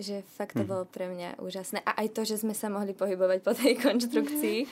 že 0.00 0.24
fakt 0.36 0.56
to 0.56 0.64
mm. 0.64 0.70
bolo 0.70 0.84
pre 0.88 1.06
mňa 1.06 1.38
úžasné. 1.38 1.84
A 1.84 2.04
aj 2.04 2.16
to, 2.16 2.24
že 2.24 2.40
sme 2.40 2.56
sa 2.56 2.72
mohli 2.72 2.96
pohybovať 2.96 3.38
po 3.44 3.52
tej 3.54 3.78
konštrukcii, 3.84 4.66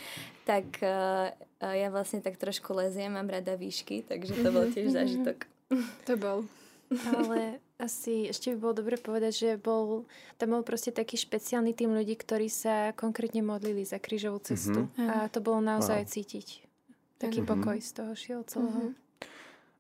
tak 0.48 0.80
uh, 0.82 1.30
ja 1.60 1.88
vlastne 1.92 2.24
tak 2.24 2.40
trošku 2.40 2.72
leziem, 2.74 3.14
mám 3.14 3.28
rada 3.28 3.54
výšky, 3.54 4.08
takže 4.08 4.32
to 4.40 4.48
bol 4.50 4.66
tiež 4.68 4.96
zážitok. 4.96 5.46
To 6.08 6.14
bol. 6.16 6.38
Ale 6.88 7.60
asi 7.76 8.26
ešte 8.32 8.56
by 8.56 8.58
bolo 8.58 8.74
dobre 8.80 8.96
povedať, 8.96 9.32
že 9.36 9.50
bol, 9.60 10.08
tam 10.40 10.56
bol 10.56 10.64
proste 10.64 10.90
taký 10.90 11.20
špeciálny 11.20 11.76
tým 11.76 11.92
ľudí, 11.92 12.16
ktorí 12.16 12.48
sa 12.48 12.96
konkrétne 12.96 13.44
modlili 13.44 13.84
za 13.84 14.00
krížovú 14.00 14.40
cestu. 14.40 14.88
Mm-hmm. 14.88 15.08
A 15.08 15.14
to 15.28 15.44
bolo 15.44 15.60
naozaj 15.60 16.02
wow. 16.02 16.10
cítiť. 16.10 16.64
Taký 17.20 17.44
mm-hmm. 17.44 17.52
pokoj 17.54 17.76
z 17.78 17.90
toho 17.92 18.12
šiel 18.16 18.40
celého. 18.48 18.90
Mm-hmm. 18.90 19.07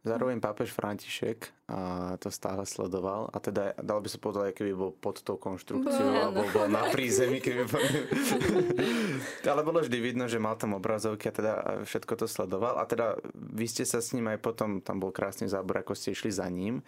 Zároveň 0.06 0.38
pápež 0.38 0.70
František 0.70 1.50
a 1.66 2.14
to 2.22 2.30
stále 2.30 2.62
sledoval 2.62 3.34
a 3.34 3.36
teda 3.42 3.74
dal 3.82 3.98
by 3.98 4.06
sa 4.06 4.22
povedať, 4.22 4.54
keby 4.54 4.70
bol 4.70 4.94
pod 4.94 5.26
tou 5.26 5.34
konštrukciou 5.34 6.06
no, 6.06 6.14
alebo 6.22 6.46
bol 6.54 6.70
na 6.70 6.86
prízemí, 6.86 7.42
keby 7.42 7.66
bol... 7.66 7.82
Ale 9.52 9.66
bolo 9.66 9.82
vždy 9.82 9.98
vidno, 9.98 10.30
že 10.30 10.38
mal 10.38 10.54
tam 10.54 10.78
obrazovky 10.78 11.28
a 11.28 11.34
teda 11.34 11.52
všetko 11.82 12.14
to 12.14 12.26
sledoval 12.30 12.78
a 12.78 12.86
teda 12.86 13.18
vy 13.34 13.66
ste 13.66 13.82
sa 13.82 13.98
s 13.98 14.14
ním 14.14 14.30
aj 14.30 14.38
potom, 14.38 14.78
tam 14.78 15.02
bol 15.02 15.10
krásny 15.10 15.50
zábor, 15.50 15.82
ako 15.82 15.98
ste 15.98 16.14
išli 16.14 16.30
za 16.30 16.46
ním. 16.46 16.78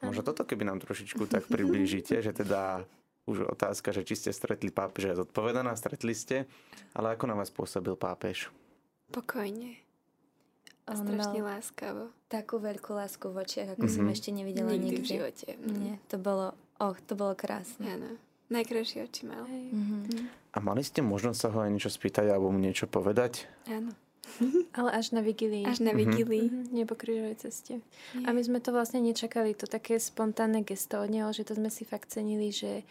A 0.00 0.08
možno 0.08 0.24
toto 0.24 0.48
keby 0.48 0.64
nám 0.64 0.80
trošičku 0.80 1.28
tak 1.28 1.44
priblížite, 1.52 2.16
že 2.24 2.32
teda 2.32 2.88
už 3.28 3.44
otázka, 3.44 3.92
že 3.92 4.08
či 4.08 4.16
ste 4.16 4.30
stretli 4.32 4.72
pápeža 4.72 5.20
zodpovedaná, 5.20 5.76
stretli 5.76 6.16
ste, 6.16 6.48
ale 6.96 7.12
ako 7.12 7.28
na 7.28 7.36
vás 7.36 7.52
pôsobil 7.52 7.92
pápež? 7.92 8.48
Pokojne. 9.12 9.83
A 10.84 10.92
strašne 11.00 11.40
láskavo. 11.40 12.12
Takú 12.28 12.60
veľkú 12.60 12.92
lásku 12.92 13.24
v 13.32 13.40
očiach, 13.40 13.78
ako 13.78 13.88
mm-hmm. 13.88 14.04
som 14.04 14.12
ešte 14.12 14.30
nevidela 14.36 14.68
nikdy. 14.68 15.00
nikdy. 15.00 15.00
v 15.00 15.06
živote. 15.08 15.48
Nie, 15.64 15.96
to 16.12 16.20
bolo, 16.20 16.52
oh, 16.76 16.92
to 17.08 17.16
bolo 17.16 17.32
krásne. 17.32 17.88
Áno. 17.88 18.20
Najkrajšie 18.52 19.08
oči 19.08 19.24
mal. 19.24 19.48
Mm-hmm. 19.48 20.52
A 20.52 20.58
mali 20.60 20.84
ste 20.84 21.00
možnosť 21.00 21.38
sa 21.40 21.48
ho 21.56 21.64
aj 21.64 21.72
niečo 21.72 21.88
spýtať 21.88 22.28
alebo 22.28 22.52
mu 22.52 22.60
niečo 22.60 22.84
povedať? 22.84 23.48
Áno. 23.64 23.96
Ale 24.78 24.90
až 24.92 25.16
na 25.16 25.24
vigílii. 25.24 25.64
Až 25.64 25.80
na 25.80 25.96
vigílii. 25.96 26.52
Mm-hmm. 26.52 26.72
Nie 26.76 26.84
po 26.84 27.00
krížovej 27.00 27.40
ceste. 27.40 27.80
Nie. 28.12 28.24
A 28.28 28.36
my 28.36 28.40
sme 28.44 28.60
to 28.60 28.76
vlastne 28.76 29.00
nečakali. 29.00 29.56
To 29.56 29.64
také 29.64 29.96
spontánne 29.96 30.60
gesto 30.60 31.00
od 31.00 31.08
neho, 31.08 31.32
že 31.32 31.48
to 31.48 31.56
sme 31.56 31.72
si 31.72 31.88
fakt 31.88 32.12
cenili, 32.12 32.52
že 32.52 32.84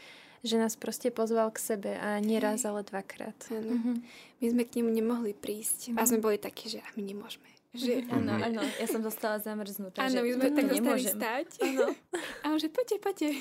že 0.44 0.60
nás 0.60 0.76
proste 0.76 1.08
pozval 1.08 1.56
k 1.56 1.64
sebe 1.64 1.92
a 1.96 2.20
nie 2.20 2.36
raz, 2.36 2.68
ale 2.68 2.84
dvakrát. 2.84 3.48
Mm-hmm. 3.48 3.96
My 4.44 4.46
sme 4.52 4.64
k 4.68 4.84
nemu 4.84 4.92
nemohli 4.92 5.32
prísť. 5.32 5.96
Mm-hmm. 5.96 6.00
A 6.04 6.04
sme 6.04 6.20
boli 6.20 6.36
takí, 6.36 6.68
že 6.68 6.84
a 6.84 6.90
my 7.00 7.02
nemôžeme. 7.08 7.53
Že, 7.74 8.06
áno, 8.14 8.38
áno, 8.38 8.62
ja 8.62 8.86
som 8.86 9.02
dostala 9.02 9.42
zamrznutá. 9.42 10.06
Áno, 10.06 10.22
my 10.22 10.30
sme 10.38 10.50
tak 10.54 10.66
dostali 10.70 11.04
stať. 11.10 11.48
Áno. 11.58 11.90
A 12.46 12.54
on 12.54 12.62
že 12.62 12.70
poďte, 12.70 13.02
poďte. 13.02 13.34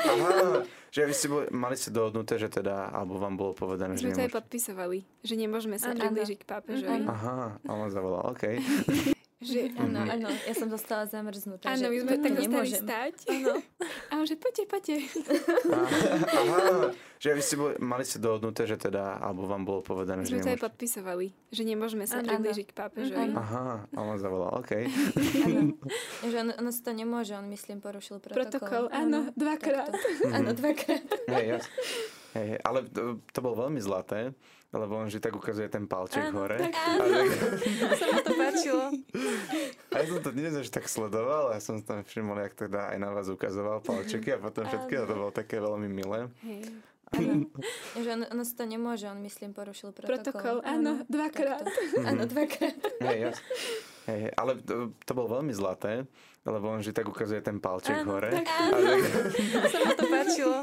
Aha, 0.00 0.64
že 0.88 1.04
vy 1.04 1.12
ste 1.12 1.28
boli, 1.28 1.44
mali 1.52 1.76
ste 1.76 1.92
dohodnuté, 1.92 2.40
že 2.40 2.48
teda, 2.48 2.88
alebo 2.88 3.20
vám 3.20 3.36
bolo 3.36 3.52
povedané, 3.52 4.00
že 4.00 4.08
sme 4.08 4.16
to 4.16 4.24
aj 4.24 4.32
podpisovali, 4.32 5.04
že 5.20 5.34
nemôžeme 5.36 5.76
sa 5.76 5.92
priblížiť 5.92 6.40
k 6.40 6.44
pápežovi. 6.48 7.04
Aha, 7.04 7.60
a 7.60 7.70
on 7.70 7.92
zavolal, 7.92 8.32
OK. 8.32 8.44
Že, 9.42 9.74
áno, 9.74 9.98
áno, 10.06 10.28
ja 10.30 10.54
som 10.54 10.70
dostala 10.70 11.02
zamrznutá. 11.10 11.74
Áno, 11.74 11.90
my 11.90 11.98
sme 11.98 12.14
tak 12.22 12.32
dostali 12.38 12.70
stať. 12.70 13.14
Áno. 13.26 13.58
A 14.08 14.12
on 14.22 14.24
že 14.24 14.38
poďte, 14.38 14.64
poďte. 14.70 14.96
Aha, 16.30 16.94
že 17.18 17.34
vy 17.34 17.42
ste 17.42 17.56
boli, 17.58 17.74
mali 17.82 18.06
ste 18.06 18.22
dohodnuté, 18.22 18.70
že 18.70 18.78
teda, 18.78 19.18
alebo 19.18 19.50
vám 19.50 19.66
bolo 19.66 19.82
povedané, 19.82 20.22
že 20.22 20.38
sme 20.38 20.46
to 20.46 20.54
aj 20.54 20.62
podpisovali, 20.62 21.26
že 21.50 21.62
nemôžeme 21.66 22.06
sa 22.06 22.22
priblížiť 22.22 22.66
k 22.70 22.74
pápežovi. 22.74 23.34
Aha, 23.34 23.90
a 23.90 23.98
on 23.98 24.14
zavolal, 24.22 24.62
OK. 24.62 24.86
Áno, 25.42 25.74
že 26.22 26.36
on, 26.38 26.48
on 26.62 26.66
si 26.70 26.80
to 26.86 26.94
nemôže, 26.94 27.34
on 27.34 27.50
myslím 27.50 27.82
porušil 27.82 28.22
protokol. 28.22 28.46
Protokol, 28.46 28.84
áno, 28.94 29.34
dvakrát. 29.34 29.90
Áno, 30.30 30.54
dvakrát. 30.54 31.02
Hej, 31.34 31.58
jasne. 31.58 31.74
Hej, 32.32 32.50
ale 32.64 32.78
to, 32.88 33.20
to 33.28 33.38
bolo 33.44 33.68
veľmi 33.68 33.82
zlaté, 33.82 34.32
lebo 34.72 34.96
on 34.96 35.12
že 35.12 35.20
tak 35.20 35.36
ukazuje 35.36 35.68
ten 35.68 35.84
palček 35.84 36.32
áno, 36.32 36.48
hore. 36.48 36.56
Tak, 36.56 36.72
áno. 36.72 37.04
Tak... 37.04 37.28
sa 38.00 38.20
to 38.24 38.32
páčilo. 38.32 38.84
A 39.92 39.94
ja 40.00 40.04
som 40.08 40.18
to 40.24 40.30
dnes 40.32 40.52
až 40.56 40.68
tak 40.72 40.88
sledoval 40.88 41.52
a 41.52 41.60
ja 41.60 41.62
som 41.62 41.76
tam 41.84 42.00
všimol, 42.00 42.40
jak 42.40 42.56
teda 42.56 42.96
aj 42.96 42.98
na 42.98 43.12
vás 43.12 43.28
ukazoval 43.28 43.84
palčeky 43.84 44.32
a 44.32 44.38
potom 44.40 44.64
všetky 44.64 44.96
a 44.96 45.04
to 45.04 45.12
bolo 45.12 45.30
také 45.30 45.60
veľmi 45.60 45.88
milé. 45.92 46.32
Hej. 46.40 46.72
Áno. 47.12 47.44
že 48.04 48.08
on, 48.16 48.22
on 48.24 48.40
si 48.40 48.54
to 48.56 48.64
nemôže, 48.64 49.04
on 49.04 49.20
myslím 49.20 49.52
porušil 49.52 49.92
protokol. 49.92 50.16
Protokol, 50.16 50.56
áno, 50.64 51.04
dvakrát. 51.04 51.64
Áno, 52.08 52.24
dvakrát. 52.24 52.76
Hej, 53.04 53.18
jasne. 53.28 53.44
Hej, 54.02 54.22
ale 54.34 54.58
to, 54.64 54.90
to 55.06 55.12
bolo 55.14 55.38
veľmi 55.38 55.54
zlaté, 55.54 56.08
lebo 56.42 56.74
on 56.74 56.82
že 56.82 56.90
tak 56.90 57.06
ukazuje 57.06 57.38
ten 57.38 57.62
palček 57.62 58.02
áno, 58.02 58.18
hore. 58.18 58.30
Tak, 58.34 58.46
áno. 58.50 58.78
Tak... 58.82 59.64
sa 59.72 59.78
ma 59.86 59.92
to 59.94 60.04
páčilo. 60.10 60.58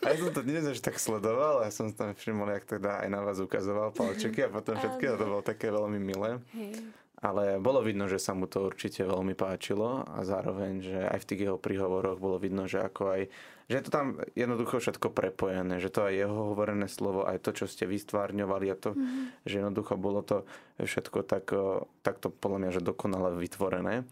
A 0.00 0.06
ja 0.08 0.16
som 0.16 0.30
to 0.32 0.40
dnes 0.40 0.64
až 0.64 0.80
tak 0.80 0.96
sledoval 0.96 1.60
a 1.60 1.68
som 1.68 1.92
tam 1.92 2.16
všimol, 2.16 2.48
jak 2.56 2.64
teda 2.64 3.04
aj 3.04 3.08
na 3.12 3.20
vás 3.20 3.36
ukazoval 3.40 3.92
palčeky 3.92 4.48
a 4.48 4.48
potom 4.48 4.80
všetky 4.80 5.04
a 5.04 5.20
to 5.20 5.24
bolo 5.28 5.44
také 5.44 5.68
veľmi 5.68 6.00
milé. 6.00 6.40
Hej. 6.56 6.80
ale 7.20 7.60
bolo 7.60 7.84
vidno, 7.84 8.08
že 8.08 8.16
sa 8.16 8.32
mu 8.32 8.48
to 8.48 8.64
určite 8.64 9.04
veľmi 9.04 9.36
páčilo 9.36 10.08
a 10.08 10.24
zároveň, 10.24 10.80
že 10.80 10.98
aj 11.04 11.18
v 11.20 11.28
tých 11.28 11.40
jeho 11.44 11.60
príhovoroch 11.60 12.16
bolo 12.16 12.40
vidno, 12.40 12.64
že 12.64 12.80
ako 12.80 13.02
aj 13.12 13.22
že 13.70 13.78
je 13.78 13.86
to 13.86 13.94
tam 13.94 14.18
jednoducho 14.34 14.82
všetko 14.82 15.14
prepojené, 15.14 15.78
že 15.78 15.94
to 15.94 16.02
aj 16.02 16.26
jeho 16.26 16.34
hovorené 16.50 16.90
slovo, 16.90 17.22
aj 17.22 17.38
to, 17.38 17.54
čo 17.54 17.70
ste 17.70 17.86
vystvárňovali 17.86 18.66
a 18.66 18.74
to, 18.74 18.98
mm-hmm. 18.98 19.46
že 19.46 19.54
jednoducho 19.62 19.94
bolo 19.94 20.26
to 20.26 20.42
všetko 20.82 21.22
tak, 21.22 21.54
takto 22.02 22.34
podľa 22.34 22.58
mňa, 22.66 22.70
že 22.74 22.82
dokonale 22.82 23.38
vytvorené. 23.38 24.02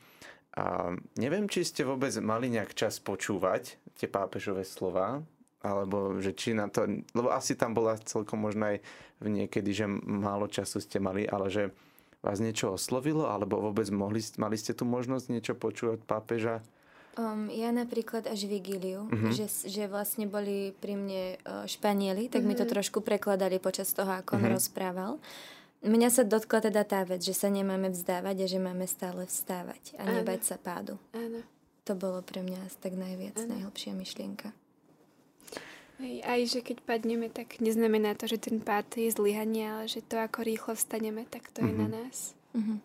A 0.57 0.97
neviem, 1.21 1.47
či 1.47 1.67
ste 1.67 1.85
vôbec 1.85 2.11
mali 2.19 2.49
nejak 2.49 2.73
čas 2.75 2.99
počúvať 2.99 3.77
tie 3.99 4.09
pápežové 4.09 4.65
slova, 4.65 5.23
alebo 5.63 6.19
že 6.23 6.33
či 6.35 6.55
na 6.55 6.71
to, 6.71 6.87
lebo 7.13 7.35
asi 7.35 7.59
tam 7.59 7.75
bola 7.75 7.99
celkom 7.99 8.47
možno 8.47 8.75
aj 8.75 8.79
v 9.19 9.27
niekedy, 9.27 9.71
že 9.75 9.87
málo 9.91 10.47
času 10.47 10.79
ste 10.79 11.03
mali, 11.03 11.27
ale 11.27 11.51
že 11.51 11.75
vás 12.23 12.43
niečo 12.43 12.75
oslovilo, 12.75 13.27
alebo 13.27 13.63
vôbec 13.63 13.87
mohli, 13.91 14.23
mali 14.39 14.57
ste 14.59 14.75
tu 14.75 14.83
možnosť 14.87 15.27
niečo 15.31 15.55
počúvať 15.55 16.03
pápeža? 16.07 16.63
Um, 17.19 17.51
ja 17.51 17.75
napríklad 17.75 18.31
až 18.31 18.47
vigíliu, 18.47 19.11
uh-huh. 19.11 19.35
že, 19.35 19.51
že 19.67 19.91
vlastne 19.91 20.31
boli 20.31 20.71
pri 20.79 20.95
mne 20.95 21.23
uh, 21.43 21.67
Španieli, 21.67 22.31
tak 22.31 22.47
uh-huh. 22.47 22.55
mi 22.55 22.59
to 22.59 22.63
mhm. 22.63 22.79
trošku 22.79 23.03
prekladali 23.03 23.59
počas 23.59 23.91
toho, 23.91 24.23
ako 24.23 24.39
uh-huh. 24.39 24.47
on 24.47 24.51
mhm. 24.51 24.55
rozprával. 24.55 25.13
Mňa 25.79 26.09
sa 26.11 26.27
dotkla 26.27 26.71
teda 26.71 26.83
tá 26.83 27.07
vec, 27.07 27.23
že 27.23 27.31
sa 27.31 27.47
nemáme 27.47 27.95
vzdávať 27.95 28.37
a 28.43 28.47
že 28.51 28.59
máme 28.59 28.87
stále 28.91 29.31
vstávať 29.31 29.95
a 29.95 30.11
nebať 30.11 30.41
sa 30.43 30.57
pádu. 30.59 30.99
Áno. 31.15 31.47
To 31.87 31.95
bolo 31.95 32.19
pre 32.21 32.43
mňa 32.43 32.67
asi 32.67 32.79
tak 32.83 32.99
najviac, 32.99 33.39
Áno. 33.39 33.55
najhlbšia 33.55 33.95
myšlienka. 33.95 34.51
Aj, 35.99 36.15
aj, 36.31 36.41
že 36.47 36.61
keď 36.63 36.83
padneme, 36.83 37.27
tak 37.31 37.59
neznamená 37.59 38.15
to, 38.15 38.31
že 38.31 38.39
ten 38.39 38.63
pád 38.63 38.87
je 38.99 39.11
zlyhanie, 39.11 39.67
ale 39.67 39.85
že 39.91 40.03
to, 40.03 40.19
ako 40.19 40.47
rýchlo 40.47 40.79
vstaneme, 40.79 41.27
tak 41.27 41.51
to 41.51 41.63
mm-hmm. 41.63 41.71
je 41.71 41.75
na 41.75 41.87
mhm. 41.87 41.95
nás. 41.95 42.19
Mm-hmm. 42.55 42.79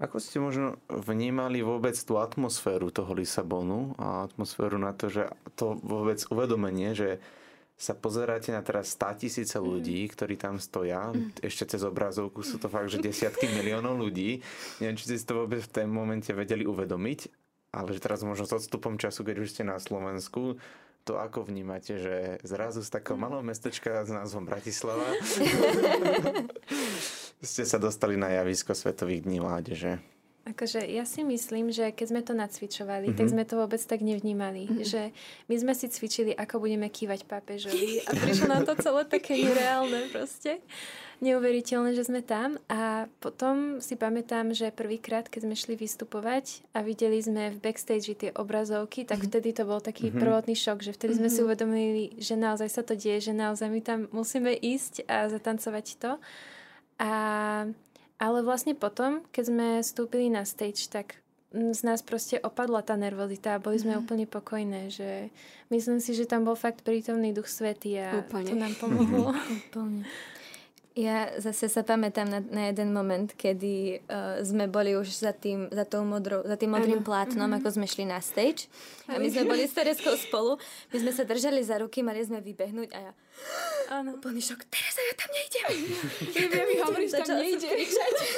Ako 0.00 0.16
ste 0.16 0.40
možno 0.40 0.80
vnímali 0.88 1.60
vôbec 1.60 1.92
tú 1.92 2.16
atmosféru 2.16 2.88
toho 2.88 3.12
Lisabonu 3.12 3.92
a 4.00 4.24
atmosféru 4.24 4.80
na 4.80 4.96
to, 4.96 5.12
že 5.12 5.28
to 5.60 5.76
vôbec 5.84 6.16
uvedomenie, 6.32 6.96
že 6.96 7.20
sa 7.80 7.96
pozeráte 7.96 8.52
na 8.52 8.60
teraz 8.60 8.92
100 8.92 9.24
tisíce 9.24 9.56
mhm. 9.56 9.64
ľudí, 9.64 10.00
mm. 10.04 10.10
ktorí 10.12 10.34
tam 10.36 10.60
stoja, 10.60 11.16
mm. 11.16 11.40
ešte 11.40 11.64
cez 11.64 11.80
obrazovku 11.80 12.44
sú 12.44 12.60
to 12.60 12.68
fakt, 12.68 12.92
že 12.92 13.00
desiatky 13.00 13.48
miliónov 13.48 13.96
ľudí. 13.96 14.44
Neviem, 14.84 15.00
či 15.00 15.08
ste 15.08 15.24
to 15.24 15.40
vôbec 15.40 15.64
v 15.64 15.72
tom 15.72 15.88
momente 15.88 16.28
vedeli 16.36 16.68
uvedomiť, 16.68 17.32
ale 17.72 17.96
že 17.96 18.04
teraz 18.04 18.20
možno 18.20 18.44
s 18.44 18.52
odstupom 18.52 19.00
času, 19.00 19.24
keď 19.24 19.36
už 19.40 19.48
ste 19.48 19.62
na 19.64 19.80
Slovensku, 19.80 20.60
to 21.08 21.16
ako 21.16 21.48
vnímate, 21.48 21.96
že 21.96 22.16
zrazu 22.44 22.84
z 22.84 22.92
takého 22.92 23.16
malého 23.16 23.40
mestečka 23.40 24.04
s 24.04 24.12
názvom 24.12 24.44
Bratislava 24.44 25.00
ste 27.40 27.64
sa 27.64 27.80
dostali 27.80 28.20
na 28.20 28.28
javisko 28.28 28.76
Svetových 28.76 29.24
dní 29.24 29.40
mládeže? 29.40 29.96
Akože 30.48 30.82
ja 30.88 31.04
si 31.04 31.20
myslím, 31.20 31.68
že 31.68 31.92
keď 31.92 32.06
sme 32.08 32.22
to 32.24 32.32
nacvičovali, 32.32 33.12
mm-hmm. 33.12 33.18
tak 33.20 33.26
sme 33.28 33.44
to 33.44 33.60
vôbec 33.60 33.80
tak 33.84 34.00
nevnímali. 34.00 34.66
Mm-hmm. 34.66 34.88
Že 34.88 35.02
my 35.52 35.54
sme 35.60 35.72
si 35.76 35.86
cvičili, 35.92 36.32
ako 36.32 36.64
budeme 36.64 36.88
kývať 36.88 37.28
pápežovi 37.28 38.00
a 38.08 38.10
prišlo 38.16 38.46
nám 38.48 38.64
to 38.64 38.74
celé 38.80 39.04
také 39.04 39.36
nereálne 39.36 40.08
proste 40.08 40.64
neuveriteľné, 41.20 41.92
že 41.92 42.08
sme 42.08 42.24
tam 42.24 42.56
a 42.72 43.04
potom 43.20 43.76
si 43.78 43.92
pamätám, 43.94 44.56
že 44.56 44.72
prvýkrát, 44.72 45.28
keď 45.28 45.44
sme 45.44 45.56
šli 45.56 45.74
vystupovať 45.76 46.64
a 46.72 46.80
videli 46.80 47.20
sme 47.20 47.52
v 47.52 47.60
backstage 47.60 48.16
tie 48.16 48.32
obrazovky, 48.32 49.04
tak 49.04 49.20
mm-hmm. 49.20 49.28
vtedy 49.28 49.48
to 49.52 49.68
bol 49.68 49.84
taký 49.84 50.08
mm-hmm. 50.08 50.20
prvotný 50.24 50.56
šok, 50.56 50.80
že 50.80 50.96
vtedy 50.96 51.20
mm-hmm. 51.20 51.28
sme 51.28 51.36
si 51.36 51.40
mhm. 51.40 51.46
uvedomili, 51.46 52.04
že 52.16 52.34
naozaj 52.40 52.68
sa 52.72 52.82
to 52.82 52.96
deje, 52.96 53.30
že 53.30 53.32
naozaj 53.36 53.68
my 53.68 53.80
tam 53.84 54.08
musíme 54.16 54.56
ísť 54.56 55.04
a 55.04 55.28
zatancovať 55.28 55.86
to. 56.00 56.12
A, 57.00 57.12
ale 58.20 58.44
vlastne 58.44 58.76
potom, 58.76 59.24
keď 59.32 59.44
sme 59.48 59.66
vstúpili 59.80 60.28
na 60.28 60.44
stage, 60.44 60.92
tak 60.92 61.24
z 61.50 61.80
nás 61.82 62.04
proste 62.04 62.38
opadla 62.38 62.84
tá 62.84 62.94
nervozita 62.94 63.58
a 63.58 63.62
boli 63.62 63.80
sme 63.80 63.98
mm. 63.98 64.00
úplne 64.06 64.26
pokojné, 64.28 64.92
že 64.92 65.34
myslím 65.72 65.98
si, 65.98 66.14
že 66.14 66.28
tam 66.28 66.46
bol 66.46 66.54
fakt 66.54 66.86
prítomný 66.86 67.34
duch 67.34 67.50
svety 67.50 67.98
a 67.98 68.22
úplne. 68.22 68.54
to 68.54 68.56
nám 68.60 68.74
pomohlo. 68.82 69.34
úplne. 69.34 70.06
Ja 70.98 71.30
zase 71.38 71.70
sa 71.70 71.86
pamätám 71.86 72.26
na, 72.26 72.42
na 72.42 72.62
jeden 72.68 72.90
moment, 72.90 73.30
kedy 73.30 74.04
uh, 74.04 74.42
sme 74.42 74.66
boli 74.66 74.98
už 74.98 75.22
za 75.22 75.30
tým, 75.30 75.70
za, 75.70 75.86
tou 75.86 76.02
modrou, 76.02 76.42
za 76.42 76.58
tým 76.58 76.74
modrým 76.74 77.00
plátnom, 77.06 77.46
mm-hmm. 77.46 77.62
ako 77.62 77.68
sme 77.78 77.86
šli 77.86 78.04
na 78.10 78.18
stage. 78.18 78.66
A 79.06 79.16
my 79.16 79.26
sme 79.30 79.46
boli 79.46 79.70
s 79.70 79.74
Tereskou 79.74 80.18
spolu. 80.18 80.58
My 80.90 80.96
sme 80.98 81.14
sa 81.14 81.22
držali 81.22 81.62
za 81.62 81.78
ruky, 81.78 82.02
mali 82.02 82.20
sme 82.26 82.42
vybehnúť 82.42 82.90
a 82.94 82.98
ja... 83.00 83.12
Áno. 83.90 84.16
Úplný 84.16 84.38
šok. 84.38 84.70
Teresa, 84.70 85.02
ja 85.02 85.14
tam 85.18 85.30
nejdem. 85.34 85.68
Ja 86.40 86.64
mi 86.66 86.74
hovoríš, 86.78 87.10
tam 87.20 87.42
nejdem. 87.42 87.74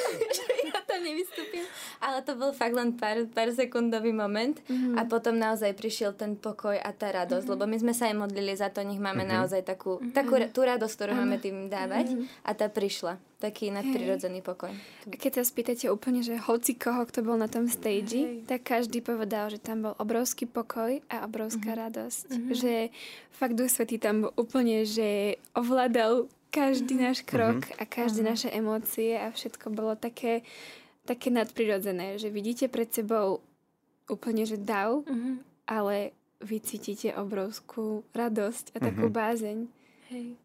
ja 0.73 0.79
tam 0.81 0.99
nevystúpim. 1.05 1.65
Ale 2.01 2.25
to 2.25 2.33
bol 2.33 2.51
fakt 2.51 2.73
len 2.73 2.97
pár, 2.97 3.29
pár 3.29 3.53
sekundový 3.53 4.11
moment 4.11 4.57
mm-hmm. 4.65 4.97
a 4.97 5.05
potom 5.05 5.37
naozaj 5.37 5.77
prišiel 5.77 6.17
ten 6.17 6.35
pokoj 6.35 6.73
a 6.73 6.89
tá 6.91 7.13
radosť, 7.13 7.45
mm-hmm. 7.45 7.63
lebo 7.63 7.69
my 7.69 7.77
sme 7.79 7.93
sa 7.93 8.09
aj 8.09 8.15
modlili 8.17 8.53
za 8.57 8.73
to, 8.73 8.81
nech 8.81 8.97
máme 8.97 9.23
mm-hmm. 9.23 9.35
naozaj 9.39 9.61
takú, 9.61 10.01
mm-hmm. 10.01 10.13
takú 10.17 10.35
tú 10.49 10.65
radosť, 10.65 10.93
ktorú 10.97 11.11
mm-hmm. 11.13 11.29
máme 11.29 11.37
tým 11.39 11.57
dávať. 11.69 12.07
Mm-hmm 12.11 12.43
a 12.43 12.51
tá 12.51 12.67
prišla. 12.67 13.17
Taký 13.43 13.75
nadprirodzený 13.75 14.39
pokoj. 14.39 14.71
A 14.71 15.15
keď 15.19 15.43
sa 15.43 15.43
spýtate 15.43 15.91
úplne, 15.91 16.23
že 16.23 16.39
hoci 16.39 16.79
koho, 16.79 17.03
kto 17.03 17.27
bol 17.27 17.35
na 17.35 17.51
tom 17.51 17.67
stage, 17.67 18.15
Hej. 18.15 18.47
tak 18.47 18.63
každý 18.63 19.03
povedal, 19.03 19.51
že 19.51 19.59
tam 19.59 19.83
bol 19.83 19.99
obrovský 19.99 20.47
pokoj 20.47 21.03
a 21.11 21.27
obrovská 21.27 21.75
mm-hmm. 21.75 21.83
radosť. 21.83 22.27
Mm-hmm. 22.31 22.53
Že 22.55 22.73
fakt 23.35 23.59
Duch 23.59 23.67
Svetý 23.67 23.99
tam 23.99 24.23
bol 24.23 24.31
úplne, 24.39 24.87
že 24.87 25.35
ovládal 25.59 26.31
každý 26.55 26.95
mm-hmm. 26.95 27.03
náš 27.03 27.19
krok 27.27 27.67
mm-hmm. 27.67 27.81
a 27.81 27.83
každé 27.83 28.21
mm-hmm. 28.23 28.31
naše 28.31 28.49
emócie 28.55 29.11
a 29.19 29.27
všetko 29.27 29.75
bolo 29.75 29.99
také, 29.99 30.47
také 31.03 31.27
nadprirodzené, 31.27 32.15
že 32.15 32.31
vidíte 32.31 32.71
pred 32.71 32.87
sebou 32.87 33.43
úplne, 34.07 34.47
že 34.47 34.55
dav, 34.55 35.03
mm-hmm. 35.03 35.67
ale 35.67 36.15
vy 36.39 36.63
cítite 36.63 37.11
obrovskú 37.11 38.07
radosť 38.15 38.71
a 38.71 38.87
takú 38.87 39.11
mm-hmm. 39.11 39.19
bázeň. 39.19 39.57
Hej. 40.15 40.39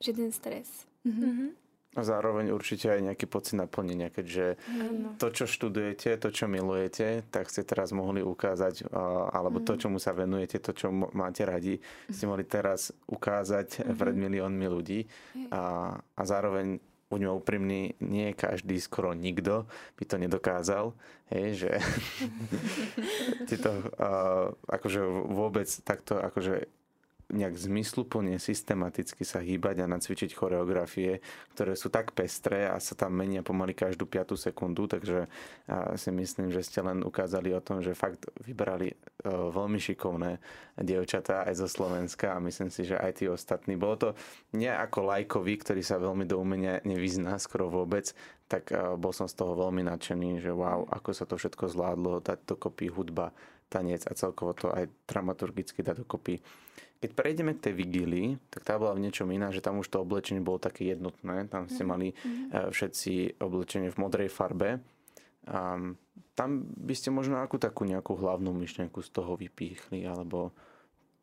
Žiaden 0.00 0.30
stres. 0.32 0.88
Mm-hmm. 1.04 1.67
A 1.96 2.04
zároveň 2.04 2.52
určite 2.52 2.92
aj 2.92 3.00
nejaký 3.00 3.26
pocit 3.26 3.56
naplnenia, 3.56 4.12
keďže 4.12 4.60
mm. 4.60 5.16
to, 5.16 5.32
čo 5.32 5.48
študujete, 5.48 6.20
to, 6.20 6.28
čo 6.28 6.44
milujete, 6.44 7.24
tak 7.32 7.48
ste 7.48 7.64
teraz 7.64 7.96
mohli 7.96 8.20
ukázať, 8.20 8.92
alebo 9.32 9.64
to, 9.64 9.80
čomu 9.80 9.96
sa 9.96 10.12
venujete, 10.12 10.60
to, 10.60 10.76
čo 10.76 10.92
máte 10.92 11.48
radi, 11.48 11.80
ste 12.12 12.28
mohli 12.28 12.44
teraz 12.44 12.92
ukázať 13.08 13.80
mm-hmm. 13.80 13.98
pred 13.98 14.14
miliónmi 14.14 14.66
ľudí. 14.68 15.00
A, 15.48 15.96
a 15.96 16.22
zároveň 16.28 16.76
buďme 17.08 17.32
úprimní, 17.32 17.96
nie 18.04 18.36
každý, 18.36 18.76
skoro 18.78 19.16
nikto 19.16 19.64
by 19.96 20.04
to 20.04 20.16
nedokázal, 20.20 20.92
hej, 21.32 21.66
že 21.66 21.70
tieto, 23.48 23.72
uh, 23.96 24.52
akože 24.68 25.00
vôbec 25.32 25.68
takto, 25.82 26.20
akože 26.20 26.68
nejak 27.28 27.60
zmysluplne, 27.60 28.40
systematicky 28.40 29.20
sa 29.20 29.44
hýbať 29.44 29.84
a 29.84 29.90
nacvičiť 29.92 30.32
choreografie, 30.32 31.20
ktoré 31.52 31.76
sú 31.76 31.92
tak 31.92 32.16
pestré 32.16 32.64
a 32.64 32.80
sa 32.80 32.96
tam 32.96 33.12
menia 33.12 33.44
pomaly 33.44 33.76
každú 33.76 34.08
piatú 34.08 34.32
sekundu, 34.32 34.88
takže 34.88 35.28
si 36.00 36.08
myslím, 36.08 36.48
že 36.48 36.64
ste 36.64 36.80
len 36.80 37.04
ukázali 37.04 37.52
o 37.52 37.60
tom, 37.60 37.84
že 37.84 37.92
fakt 37.92 38.32
vybrali 38.40 38.92
e, 38.92 38.96
veľmi 39.28 39.76
šikovné 39.76 40.40
dievčatá 40.80 41.44
aj 41.44 41.60
zo 41.60 41.68
Slovenska 41.68 42.32
a 42.32 42.40
myslím 42.40 42.72
si, 42.72 42.88
že 42.88 42.96
aj 42.96 43.20
tí 43.20 43.24
ostatní. 43.28 43.76
Bolo 43.76 43.96
to 44.00 44.08
nie 44.56 44.72
ako 44.72 45.12
lajkovi, 45.12 45.54
ktorý 45.60 45.84
sa 45.84 46.00
veľmi 46.00 46.24
do 46.24 46.40
umenia 46.40 46.80
nevyzná 46.88 47.36
skoro 47.36 47.68
vôbec, 47.68 48.08
tak 48.48 48.72
e, 48.72 48.96
bol 48.96 49.12
som 49.12 49.28
z 49.28 49.36
toho 49.36 49.52
veľmi 49.52 49.84
nadšený, 49.84 50.40
že 50.40 50.48
wow, 50.48 50.88
ako 50.88 51.12
sa 51.12 51.28
to 51.28 51.36
všetko 51.36 51.68
zvládlo, 51.68 52.24
dať 52.24 52.48
dokopy 52.48 52.88
hudba, 52.88 53.36
tanec 53.68 54.08
a 54.08 54.16
celkovo 54.16 54.56
to 54.56 54.72
aj 54.72 54.88
dramaturgicky 55.04 55.84
dať 55.84 56.08
dokopy 56.08 56.40
keď 56.98 57.10
prejdeme 57.14 57.54
k 57.54 57.70
tej 57.70 57.74
vigílii, 57.78 58.28
tak 58.50 58.66
tá 58.66 58.74
bola 58.74 58.94
v 58.98 59.06
niečom 59.06 59.30
iná, 59.30 59.54
že 59.54 59.62
tam 59.62 59.78
už 59.78 59.86
to 59.86 60.02
oblečenie 60.02 60.42
bolo 60.42 60.58
také 60.58 60.90
jednotné. 60.90 61.46
Tam 61.46 61.70
ste 61.70 61.86
mhm. 61.86 61.88
mali 61.88 62.08
mm-hmm. 62.12 62.74
všetci 62.74 63.38
oblečenie 63.38 63.90
v 63.94 64.00
modrej 64.02 64.28
farbe. 64.30 64.82
A 65.48 65.80
tam 66.36 66.48
by 66.76 66.94
ste 66.94 67.08
možno 67.08 67.40
akú 67.40 67.56
takú 67.56 67.88
nejakú 67.88 68.14
hlavnú 68.18 68.52
myšlienku 68.52 69.00
z 69.00 69.10
toho 69.10 69.34
vypíchli, 69.38 70.04
alebo 70.04 70.52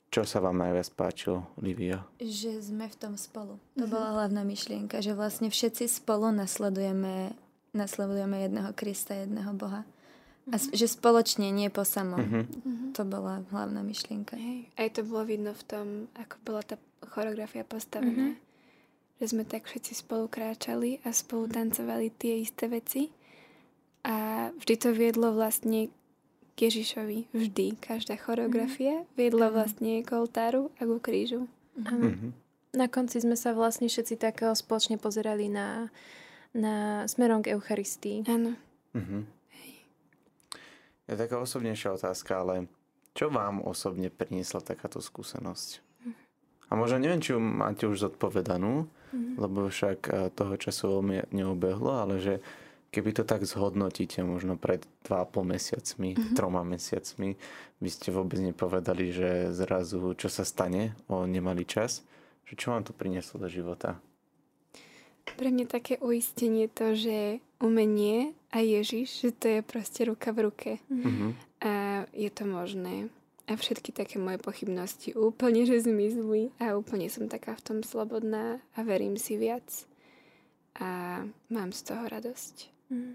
čo 0.10 0.24
sa 0.24 0.40
vám 0.40 0.60
najviac 0.60 0.96
páčilo, 0.96 1.52
Livia? 1.60 2.08
Že 2.24 2.72
sme 2.72 2.88
v 2.88 2.96
tom 2.96 3.14
spolu. 3.20 3.60
To 3.76 3.84
mm-hmm. 3.84 3.92
bola 3.92 4.10
hlavná 4.16 4.42
myšlienka, 4.48 5.04
že 5.04 5.12
vlastne 5.12 5.52
všetci 5.52 5.92
spolu 5.92 6.32
nasledujeme, 6.32 7.36
nasledujeme 7.76 8.48
jedného 8.48 8.72
Krista, 8.74 9.14
jedného 9.14 9.52
Boha. 9.52 9.84
A 10.46 10.62
že 10.62 10.86
spoločne, 10.86 11.50
nie 11.50 11.74
po 11.74 11.82
samom. 11.82 12.22
Mm-hmm. 12.22 12.94
To 12.94 13.02
bola 13.02 13.42
hlavná 13.50 13.82
myšlienka. 13.82 14.38
Hej. 14.38 14.70
Aj 14.78 14.90
to 14.94 15.02
bolo 15.02 15.26
vidno 15.26 15.58
v 15.58 15.64
tom, 15.66 15.86
ako 16.14 16.36
bola 16.46 16.62
tá 16.62 16.76
choreografia 17.02 17.66
postavená. 17.66 18.38
Mm-hmm. 18.38 19.20
Že 19.22 19.26
sme 19.26 19.44
tak 19.48 19.66
všetci 19.66 20.06
spolu 20.06 20.30
kráčali 20.30 21.02
a 21.02 21.10
spolu 21.10 21.50
tancovali 21.50 22.14
tie 22.14 22.38
isté 22.46 22.70
veci. 22.70 23.10
A 24.06 24.48
vždy 24.54 24.76
to 24.78 24.90
viedlo 24.94 25.34
vlastne 25.34 25.90
k 26.54 26.58
Ježišovi. 26.70 27.34
Vždy. 27.34 27.82
Každá 27.82 28.22
choreografia 28.22 29.02
mm-hmm. 29.02 29.18
viedla 29.18 29.50
vlastne 29.50 30.06
k 30.06 30.10
oltáru 30.14 30.70
a 30.78 30.86
ku 30.86 31.02
krížu. 31.02 31.50
Mm-hmm. 31.74 32.32
Na 32.78 32.86
konci 32.86 33.18
sme 33.18 33.34
sa 33.34 33.56
vlastne 33.58 33.90
všetci 33.90 34.22
takého 34.22 34.54
spoločne 34.54 35.02
pozerali 35.02 35.50
na 35.50 35.90
na 36.56 37.04
smerom 37.12 37.44
k 37.44 37.52
Eucharistii. 37.52 38.24
Áno. 38.32 38.56
Uh-huh. 38.96 39.28
Je 41.06 41.14
taká 41.14 41.38
osobnejšia 41.38 41.94
otázka, 41.94 42.42
ale 42.42 42.56
čo 43.14 43.30
vám 43.30 43.62
osobne 43.62 44.10
priniesla 44.10 44.60
takáto 44.60 45.00
skúsenosť? 45.00 45.86
A 46.66 46.74
možno 46.74 46.98
neviem, 46.98 47.22
či 47.22 47.38
ju 47.38 47.40
máte 47.40 47.86
už 47.86 48.10
zodpovedanú, 48.10 48.90
mm-hmm. 48.90 49.38
lebo 49.38 49.70
však 49.70 50.00
eh, 50.10 50.14
toho 50.34 50.56
času 50.58 50.98
veľmi 50.98 51.30
neobehlo, 51.30 51.94
ale 51.94 52.18
že 52.18 52.34
keby 52.90 53.12
to 53.12 53.24
tak 53.28 53.46
zhodnotíte 53.46 54.24
možno 54.26 54.58
pred 54.58 54.82
2,5 55.06 55.46
mesiacmi, 55.46 56.10
mm-hmm. 56.16 56.34
troma 56.34 56.66
mesiacmi, 56.66 57.38
by 57.84 57.90
ste 57.92 58.10
vôbec 58.10 58.40
nepovedali, 58.42 59.14
že 59.14 59.30
zrazu 59.54 60.18
čo 60.18 60.32
sa 60.32 60.42
stane 60.42 60.98
o 61.06 61.28
nemalý 61.30 61.68
čas, 61.68 62.02
že 62.50 62.58
čo 62.58 62.74
vám 62.74 62.88
to 62.88 62.98
prinieslo 62.98 63.38
do 63.38 63.50
života? 63.52 64.02
Pre 65.26 65.50
mňa 65.50 65.66
také 65.66 65.98
uistenie 65.98 66.70
to, 66.70 66.94
že 66.94 67.42
umenie 67.58 68.38
a 68.54 68.62
Ježiš, 68.62 69.26
že 69.26 69.30
to 69.34 69.46
je 69.50 69.60
proste 69.66 70.06
ruka 70.06 70.30
v 70.30 70.40
ruke. 70.48 70.72
Mm-hmm. 70.88 71.32
A 71.66 72.06
je 72.14 72.30
to 72.30 72.46
možné 72.46 73.10
a 73.46 73.54
všetky 73.54 73.94
také 73.94 74.18
moje 74.18 74.42
pochybnosti 74.42 75.14
úplne, 75.14 75.70
že 75.70 75.86
zmizli 75.86 76.50
a 76.58 76.74
úplne 76.74 77.06
som 77.14 77.30
taká 77.30 77.54
v 77.54 77.66
tom 77.66 77.80
slobodná 77.86 78.58
a 78.74 78.80
verím 78.82 79.22
si 79.22 79.38
viac 79.38 79.86
a 80.82 81.22
mám 81.54 81.70
z 81.70 81.82
toho 81.86 82.10
radosť. 82.10 82.56
Mm. 82.90 83.14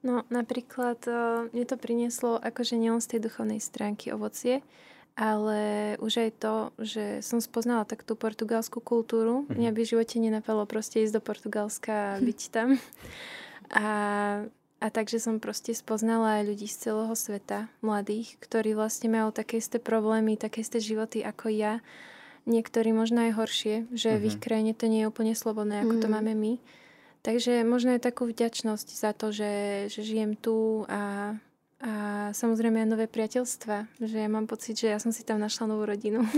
No 0.00 0.24
napríklad 0.32 1.00
uh, 1.08 1.48
mne 1.52 1.64
to 1.68 1.76
prinieslo 1.76 2.40
akože 2.40 2.76
nielen 2.76 3.00
z 3.04 3.16
tej 3.16 3.20
duchovnej 3.28 3.60
stránky 3.60 4.12
ovocie, 4.12 4.64
ale 5.18 5.94
už 5.98 6.28
aj 6.28 6.30
to, 6.40 6.54
že 6.80 7.04
som 7.20 7.42
spoznala 7.42 7.84
tak 7.84 8.06
tú 8.06 8.16
portugalskú 8.16 8.80
kultúru. 8.80 9.44
Mm-hmm. 9.46 9.56
Mňa 9.58 9.70
by 9.74 9.80
v 9.82 9.90
živote 9.96 10.16
nenapadlo 10.18 10.64
proste 10.64 11.02
ísť 11.02 11.18
do 11.18 11.22
Portugalska 11.22 12.16
a 12.16 12.18
byť 12.28 12.40
tam. 12.50 12.78
A 13.70 13.86
a 14.80 14.88
takže 14.88 15.20
som 15.20 15.36
proste 15.36 15.76
spoznala 15.76 16.40
aj 16.40 16.56
ľudí 16.56 16.64
z 16.64 16.88
celého 16.88 17.12
sveta, 17.12 17.68
mladých, 17.84 18.40
ktorí 18.40 18.72
vlastne 18.72 19.12
majú 19.12 19.28
také 19.28 19.60
isté 19.60 19.76
problémy, 19.76 20.40
také 20.40 20.64
isté 20.64 20.80
životy 20.80 21.20
ako 21.20 21.52
ja. 21.52 21.84
Niektorí 22.48 22.96
možno 22.96 23.28
aj 23.28 23.36
horšie, 23.36 23.74
že 23.92 24.16
uh-huh. 24.16 24.20
v 24.24 24.26
ich 24.32 24.38
mhm. 24.40 24.42
krajine 24.42 24.72
to 24.72 24.88
nie 24.88 25.04
je 25.04 25.10
úplne 25.12 25.36
slobodné, 25.36 25.84
ako 25.84 26.00
uh-huh. 26.00 26.04
to 26.04 26.08
mhm. 26.08 26.14
máme 26.16 26.32
my. 26.32 26.52
Takže 27.20 27.68
možno 27.68 27.92
aj 27.92 28.08
takú 28.08 28.24
vďačnosť 28.24 28.88
za 28.96 29.12
to, 29.12 29.28
že, 29.28 29.52
že 29.92 30.00
žijem 30.00 30.32
tu 30.32 30.88
a, 30.88 31.36
a 31.80 32.28
samozrejme 32.36 32.84
aj 32.84 32.88
nové 32.92 33.08
priateľstva. 33.08 34.04
Že 34.04 34.16
ja 34.20 34.28
mám 34.28 34.44
pocit, 34.44 34.76
že 34.76 34.92
ja 34.92 35.00
som 35.00 35.16
si 35.16 35.24
tam 35.24 35.40
našla 35.40 35.72
novú 35.72 35.88
rodinu. 35.88 36.20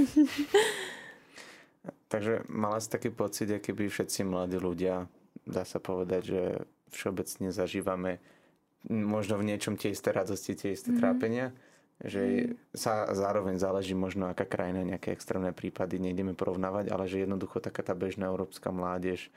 Takže 2.13 2.47
mala 2.47 2.79
si 2.79 2.93
taký 2.93 3.11
pocit, 3.11 3.51
keby 3.51 3.89
všetci 3.89 4.23
mladí 4.23 4.61
ľudia, 4.61 5.09
dá 5.49 5.67
sa 5.67 5.83
povedať, 5.83 6.23
že 6.23 6.41
všeobecne 6.93 7.51
zažívame 7.51 8.21
možno 8.87 9.41
v 9.41 9.49
niečom 9.49 9.81
tie 9.81 9.97
isté 9.97 10.13
radosti, 10.13 10.55
tie 10.55 10.77
isté 10.77 10.93
mm. 10.93 10.99
trápenia, 11.01 11.57
že 12.05 12.53
mm. 12.53 12.77
sa 12.77 13.09
zároveň 13.17 13.57
záleží 13.57 13.97
možno 13.97 14.29
aká 14.29 14.45
krajina, 14.45 14.85
nejaké 14.85 15.11
extrémne 15.11 15.57
prípady, 15.57 15.99
nejdeme 15.99 16.37
porovnávať, 16.37 16.93
ale 16.93 17.09
že 17.09 17.25
jednoducho 17.25 17.65
taká 17.65 17.83
tá 17.83 17.97
bežná 17.97 18.29
európska 18.29 18.71
mládež, 18.71 19.33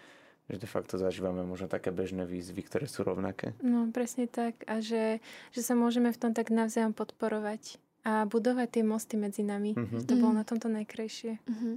že 0.46 0.58
de 0.62 0.70
facto 0.70 1.02
zažívame 1.02 1.42
možno 1.42 1.66
také 1.66 1.90
bežné 1.90 2.26
výzvy, 2.30 2.62
ktoré 2.66 2.86
sú 2.86 3.02
rovnaké. 3.02 3.58
No, 3.66 3.90
presne 3.90 4.30
tak. 4.30 4.62
A 4.70 4.78
že, 4.82 5.24
že 5.52 5.62
sa 5.66 5.74
môžeme 5.74 6.14
v 6.14 6.20
tom 6.22 6.32
tak 6.38 6.54
navzájom 6.54 6.94
podporovať 6.94 7.82
a 8.06 8.30
budovať 8.30 8.80
tie 8.80 8.84
mosty 8.86 9.18
medzi 9.18 9.42
nami. 9.42 9.74
Mm-hmm. 9.74 10.06
To 10.06 10.14
bolo 10.22 10.38
na 10.38 10.46
tomto 10.46 10.70
najkrajšie. 10.70 11.42
Mm-hmm 11.42 11.76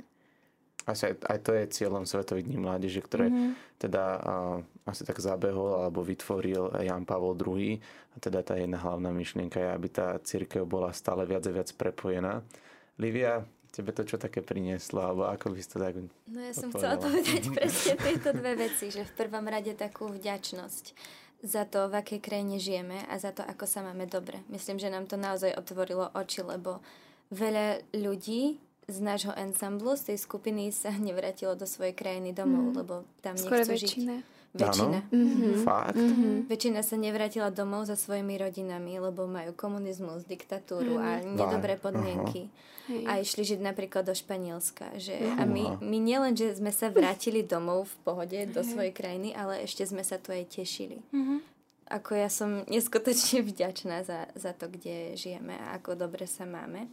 asi 0.88 1.12
aj, 1.12 1.14
aj 1.28 1.38
to 1.44 1.50
je 1.52 1.64
cieľom 1.68 2.08
Svetových 2.08 2.48
dní 2.48 2.58
mládeže, 2.64 3.04
ktoré 3.04 3.28
mm-hmm. 3.28 3.52
teda 3.76 4.04
uh, 4.16 4.88
asi 4.88 5.04
tak 5.04 5.20
zabehol 5.20 5.84
alebo 5.84 6.00
vytvoril 6.00 6.72
Jan 6.80 7.04
Pavol 7.04 7.36
II. 7.36 7.76
A 7.76 8.16
teda 8.16 8.40
tá 8.40 8.56
jedna 8.56 8.80
hlavná 8.80 9.12
myšlienka 9.12 9.60
je, 9.60 9.68
aby 9.68 9.88
tá 9.92 10.16
církev 10.24 10.64
bola 10.64 10.96
stále 10.96 11.28
viac 11.28 11.44
a 11.44 11.52
viac 11.52 11.68
prepojená. 11.76 12.40
Livia, 12.96 13.44
tebe 13.72 13.90
to 13.92 14.02
čo 14.04 14.16
také 14.16 14.40
prinieslo, 14.40 15.00
alebo 15.02 15.22
ako 15.28 15.54
by 15.54 15.58
si 15.60 15.68
to 15.68 15.78
tak 15.78 15.94
No 16.28 16.38
ja 16.40 16.52
som 16.56 16.68
chcela 16.72 16.96
povedať 16.96 17.42
presne 17.56 17.94
tieto 18.00 18.30
dve 18.32 18.52
veci, 18.56 18.88
že 18.88 19.04
v 19.04 19.12
prvom 19.14 19.46
rade 19.46 19.72
takú 19.76 20.08
vďačnosť 20.08 20.84
za 21.42 21.62
to, 21.70 21.86
v 21.86 21.94
akej 22.02 22.20
krajine 22.22 22.58
žijeme 22.58 23.06
a 23.06 23.14
za 23.18 23.30
to, 23.30 23.46
ako 23.46 23.64
sa 23.68 23.86
máme 23.86 24.10
dobre. 24.10 24.42
Myslím, 24.50 24.82
že 24.82 24.90
nám 24.90 25.06
to 25.06 25.14
naozaj 25.14 25.54
otvorilo 25.54 26.10
oči, 26.10 26.42
lebo 26.42 26.82
veľa 27.30 27.86
ľudí 27.94 28.58
z 28.88 28.98
nášho 29.04 29.36
ensemblu, 29.36 29.94
z 29.94 30.12
tej 30.14 30.18
skupiny 30.18 30.72
sa 30.72 30.90
nevrátilo 31.06 31.54
do 31.54 31.68
svojej 31.68 31.94
krajiny 31.94 32.34
domov, 32.34 32.72
mm. 32.72 32.76
lebo 32.82 32.94
tam 33.20 33.36
Skoro 33.38 33.62
nechcú 33.62 33.72
väčšina. 33.76 34.14
žiť. 34.18 34.37
Väčšina. 34.56 34.98
Mm-hmm. 35.12 35.54
Fakt? 35.60 36.00
Mm-hmm. 36.00 36.34
Väčšina 36.48 36.80
sa 36.80 36.96
nevrátila 36.96 37.52
domov 37.52 37.84
za 37.84 38.00
svojimi 38.00 38.40
rodinami, 38.40 38.96
lebo 38.96 39.28
majú 39.28 39.52
komunizmus, 39.52 40.24
diktatúru 40.24 40.96
mm. 40.96 41.04
a 41.04 41.10
nedobré 41.20 41.76
podmienky. 41.76 42.48
Uh-huh. 42.88 43.04
A 43.04 43.20
išli 43.20 43.44
žiť 43.44 43.60
napríklad 43.60 44.08
do 44.08 44.16
Španielska. 44.16 44.96
Že, 44.96 45.20
uh-huh. 45.20 45.40
A 45.40 45.42
my, 45.44 45.76
my 45.84 45.98
nielen, 46.00 46.32
že 46.32 46.56
sme 46.56 46.72
sa 46.72 46.88
vrátili 46.88 47.44
domov 47.44 47.92
v 47.92 47.96
pohode 48.08 48.40
do 48.48 48.64
svojej 48.64 48.96
krajiny, 48.96 49.36
ale 49.36 49.68
ešte 49.68 49.84
sme 49.84 50.00
sa 50.00 50.16
tu 50.16 50.32
aj 50.32 50.48
tešili. 50.48 51.04
Uh-huh. 51.12 51.44
Ako 51.92 52.16
ja 52.16 52.32
som 52.32 52.64
neskutočne 52.64 53.44
vďačná 53.52 54.00
za, 54.08 54.32
za 54.32 54.56
to, 54.56 54.72
kde 54.72 55.20
žijeme 55.20 55.52
a 55.60 55.76
ako 55.76 56.00
dobre 56.00 56.24
sa 56.24 56.48
máme. 56.48 56.88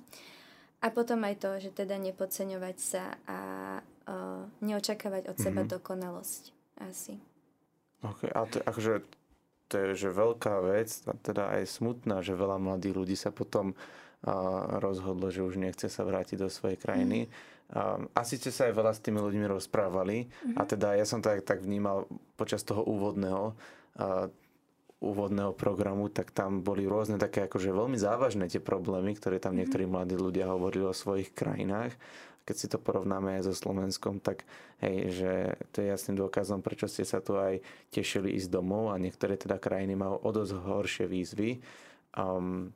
A 0.84 0.92
potom 0.92 1.24
aj 1.24 1.40
to, 1.40 1.50
že 1.64 1.72
teda 1.72 1.96
nepodceňovať 1.98 2.78
sa 2.78 3.16
a 3.26 3.40
uh, 3.80 4.44
neočakávať 4.62 5.32
od 5.32 5.38
seba 5.40 5.64
mm-hmm. 5.64 5.74
dokonalosť. 5.80 6.44
Asi. 6.84 7.16
Ok, 8.06 8.30
a 8.30 8.46
to, 8.46 8.58
akože, 8.62 8.94
to 9.68 9.74
je 9.74 9.88
že 9.98 10.10
veľká 10.14 10.62
vec, 10.62 10.90
teda 11.26 11.58
aj 11.58 11.66
smutná, 11.66 12.22
že 12.22 12.38
veľa 12.38 12.62
mladých 12.62 12.94
ľudí 12.94 13.18
sa 13.18 13.34
potom 13.34 13.74
uh, 13.74 13.80
rozhodlo, 14.78 15.34
že 15.34 15.42
už 15.42 15.58
nechce 15.58 15.90
sa 15.90 16.06
vrátiť 16.06 16.38
do 16.46 16.50
svojej 16.54 16.78
krajiny. 16.78 17.28
Mm. 17.66 18.14
asi 18.14 18.38
ste 18.38 18.54
sa 18.54 18.70
aj 18.70 18.78
veľa 18.78 18.94
s 18.94 19.02
tými 19.02 19.18
ľuďmi 19.18 19.50
rozprávali 19.50 20.30
mm-hmm. 20.30 20.54
a 20.54 20.62
teda 20.70 21.02
ja 21.02 21.02
som 21.02 21.18
tak, 21.18 21.42
tak 21.42 21.66
vnímal 21.66 22.06
počas 22.38 22.62
toho 22.62 22.86
úvodného 22.86 23.58
uh, 23.98 24.30
úvodného 25.06 25.52
programu, 25.54 26.08
tak 26.08 26.32
tam 26.32 26.64
boli 26.64 26.88
rôzne 26.88 27.20
také 27.20 27.46
akože 27.46 27.70
veľmi 27.70 28.00
závažné 28.00 28.48
tie 28.48 28.64
problémy, 28.64 29.14
ktoré 29.14 29.38
tam 29.38 29.54
mhm. 29.56 29.60
niektorí 29.64 29.86
mladí 29.86 30.16
ľudia 30.18 30.50
hovorili 30.50 30.88
o 30.88 30.96
svojich 30.96 31.36
krajinách. 31.36 31.94
Keď 32.46 32.56
si 32.56 32.68
to 32.70 32.78
porovnáme 32.78 33.42
aj 33.42 33.50
so 33.50 33.54
Slovenskom, 33.58 34.22
tak 34.22 34.46
hej, 34.86 35.10
že 35.10 35.32
to 35.74 35.82
je 35.82 35.90
jasným 35.90 36.22
dôkazom, 36.22 36.62
prečo 36.62 36.86
ste 36.86 37.02
sa 37.02 37.18
tu 37.18 37.34
aj 37.36 37.58
tešili 37.90 38.38
ísť 38.38 38.54
domov 38.54 38.94
a 38.94 39.02
niektoré 39.02 39.34
teda 39.34 39.58
krajiny 39.58 39.98
majú 39.98 40.22
o 40.22 40.30
dosť 40.30 40.54
horšie 40.54 41.06
výzvy. 41.10 41.58
Um, 42.14 42.70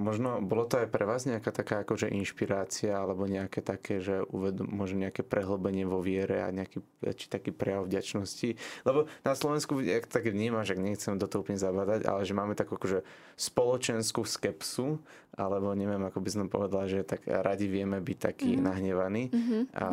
možno 0.00 0.40
bolo 0.40 0.64
to 0.64 0.80
aj 0.80 0.88
pre 0.88 1.04
vás 1.04 1.28
nejaká 1.28 1.52
taká 1.52 1.84
akože 1.84 2.08
inšpirácia 2.08 2.96
alebo 2.96 3.28
nejaké 3.28 3.60
také, 3.60 4.00
že 4.00 4.24
uvedom, 4.24 4.64
možno 4.64 5.04
nejaké 5.04 5.20
prehlbenie 5.20 5.84
vo 5.84 6.00
viere 6.00 6.40
a 6.40 6.48
nejaký 6.48 6.80
či 7.12 7.28
taký 7.28 7.52
prejav 7.52 7.84
vďačnosti. 7.84 8.56
Lebo 8.88 9.04
na 9.20 9.36
Slovensku, 9.36 9.84
jak 9.84 10.08
tak 10.08 10.32
vnímam, 10.32 10.64
že 10.64 10.80
nechcem 10.80 11.20
do 11.20 11.28
toho 11.28 11.44
úplne 11.44 11.60
zabadať, 11.60 12.08
ale 12.08 12.24
že 12.24 12.32
máme 12.32 12.56
takú 12.56 12.80
akože 12.80 13.04
spoločenskú 13.36 14.24
skepsu, 14.24 14.96
alebo 15.36 15.76
neviem, 15.76 16.00
ako 16.00 16.18
by 16.24 16.30
som 16.32 16.48
povedala, 16.48 16.88
že 16.88 17.04
tak 17.04 17.28
radi 17.28 17.68
vieme 17.68 18.00
byť 18.00 18.18
taký 18.18 18.56
mm-hmm. 18.56 18.64
nahnevaní. 18.64 19.24
Mm-hmm. 19.28 19.62
A 19.76 19.84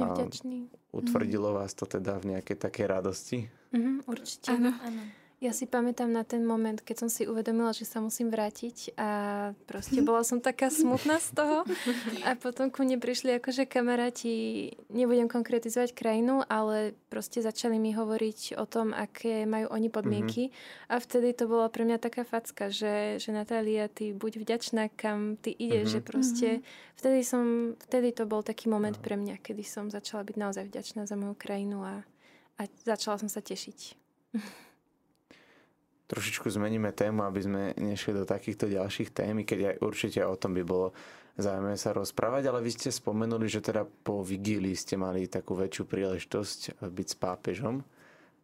utvrdilo 0.96 1.52
mm-hmm. 1.52 1.60
vás 1.60 1.76
to 1.76 1.84
teda 1.84 2.16
v 2.24 2.40
nejakej 2.40 2.56
takej 2.56 2.86
radosti? 2.88 3.40
Mm-hmm, 3.76 3.96
určite. 4.08 4.48
Áno. 4.56 4.72
Ja 5.40 5.56
si 5.56 5.64
pamätám 5.64 6.12
na 6.12 6.28
ten 6.28 6.44
moment, 6.44 6.84
keď 6.84 7.08
som 7.08 7.10
si 7.10 7.24
uvedomila, 7.24 7.72
že 7.72 7.88
sa 7.88 8.04
musím 8.04 8.28
vrátiť 8.28 9.00
a 9.00 9.10
proste 9.72 10.04
bola 10.08 10.28
som 10.28 10.44
taká 10.44 10.68
smutná 10.68 11.16
z 11.16 11.32
toho. 11.32 11.64
A 12.28 12.36
potom 12.36 12.68
ku 12.68 12.84
mne 12.84 13.00
prišli 13.00 13.40
akože 13.40 13.64
kamaráti, 13.64 14.76
nebudem 14.92 15.32
konkretizovať 15.32 15.96
krajinu, 15.96 16.44
ale 16.44 16.92
proste 17.08 17.40
začali 17.40 17.80
mi 17.80 17.96
hovoriť 17.96 18.60
o 18.60 18.68
tom, 18.68 18.92
aké 18.92 19.48
majú 19.48 19.72
oni 19.72 19.88
podmienky. 19.88 20.52
Mm-hmm. 20.52 20.92
A 20.92 20.96
vtedy 21.00 21.32
to 21.32 21.48
bola 21.48 21.72
pre 21.72 21.88
mňa 21.88 22.04
taká 22.04 22.28
facka, 22.28 22.68
že, 22.68 23.24
že 23.24 23.32
Natália, 23.32 23.88
ty 23.88 24.12
buď 24.12 24.44
vďačná, 24.44 24.92
kam 24.92 25.40
ty 25.40 25.56
ideš, 25.56 25.88
mm-hmm. 25.88 25.96
že 25.96 26.00
proste 26.04 26.50
mm-hmm. 26.60 27.00
vtedy 27.00 27.20
som, 27.24 27.44
vtedy 27.88 28.12
to 28.12 28.28
bol 28.28 28.44
taký 28.44 28.68
moment 28.68 29.00
pre 29.00 29.16
mňa, 29.16 29.40
kedy 29.40 29.64
som 29.64 29.88
začala 29.88 30.28
byť 30.28 30.36
naozaj 30.36 30.68
vďačná 30.68 31.08
za 31.08 31.16
moju 31.16 31.40
krajinu 31.40 31.88
a, 31.88 32.04
a 32.60 32.62
začala 32.84 33.24
som 33.24 33.32
sa 33.32 33.40
tešiť. 33.40 33.80
trošičku 36.10 36.50
zmeníme 36.50 36.90
tému, 36.90 37.22
aby 37.22 37.40
sme 37.46 37.62
nešli 37.78 38.18
do 38.18 38.26
takýchto 38.26 38.66
ďalších 38.66 39.14
tém, 39.14 39.46
keď 39.46 39.60
aj 39.72 39.76
určite 39.86 40.20
o 40.26 40.34
tom 40.34 40.58
by 40.58 40.66
bolo 40.66 40.90
zaujímavé 41.40 41.78
sa 41.80 41.96
rozprávať, 41.96 42.52
ale 42.52 42.60
vy 42.60 42.72
ste 42.74 42.90
spomenuli, 42.92 43.48
že 43.48 43.64
teda 43.64 43.86
po 43.86 44.26
vigílii 44.26 44.76
ste 44.76 45.00
mali 45.00 45.30
takú 45.32 45.56
väčšiu 45.56 45.88
príležitosť 45.88 46.84
byť 46.84 47.08
s 47.08 47.16
pápežom. 47.16 47.86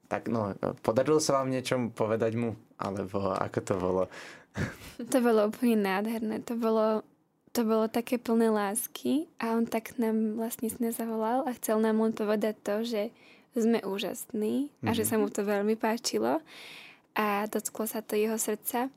Tak 0.05 0.29
no, 0.29 0.53
podarilo 0.85 1.17
sa 1.17 1.41
vám 1.41 1.49
niečom 1.51 1.91
povedať 1.91 2.37
mu? 2.37 2.53
Alebo 2.77 3.33
ako 3.35 3.59
to 3.65 3.75
bolo? 3.75 4.03
To 5.11 5.19
bolo 5.19 5.51
úplne 5.51 5.83
nádherné. 5.83 6.39
To 6.47 6.55
bolo, 6.55 7.03
to 7.51 7.67
bolo 7.67 7.91
také 7.91 8.15
plné 8.15 8.47
lásky 8.47 9.27
a 9.35 9.51
on 9.51 9.67
tak 9.67 9.99
nám 9.99 10.39
vlastne 10.39 10.71
zavolal 10.95 11.43
a 11.43 11.51
chcel 11.59 11.83
nám 11.83 11.99
len 11.99 12.15
povedať 12.15 12.55
to, 12.63 12.87
že 12.87 13.11
sme 13.51 13.83
úžasní 13.83 14.71
a 14.87 14.95
že 14.95 15.03
sa 15.03 15.19
mu 15.19 15.27
to 15.27 15.43
veľmi 15.43 15.75
páčilo 15.75 16.39
a 17.15 17.47
dotklo 17.47 17.87
sa 17.87 18.03
to 18.03 18.19
jeho 18.19 18.35
srdca. 18.35 18.91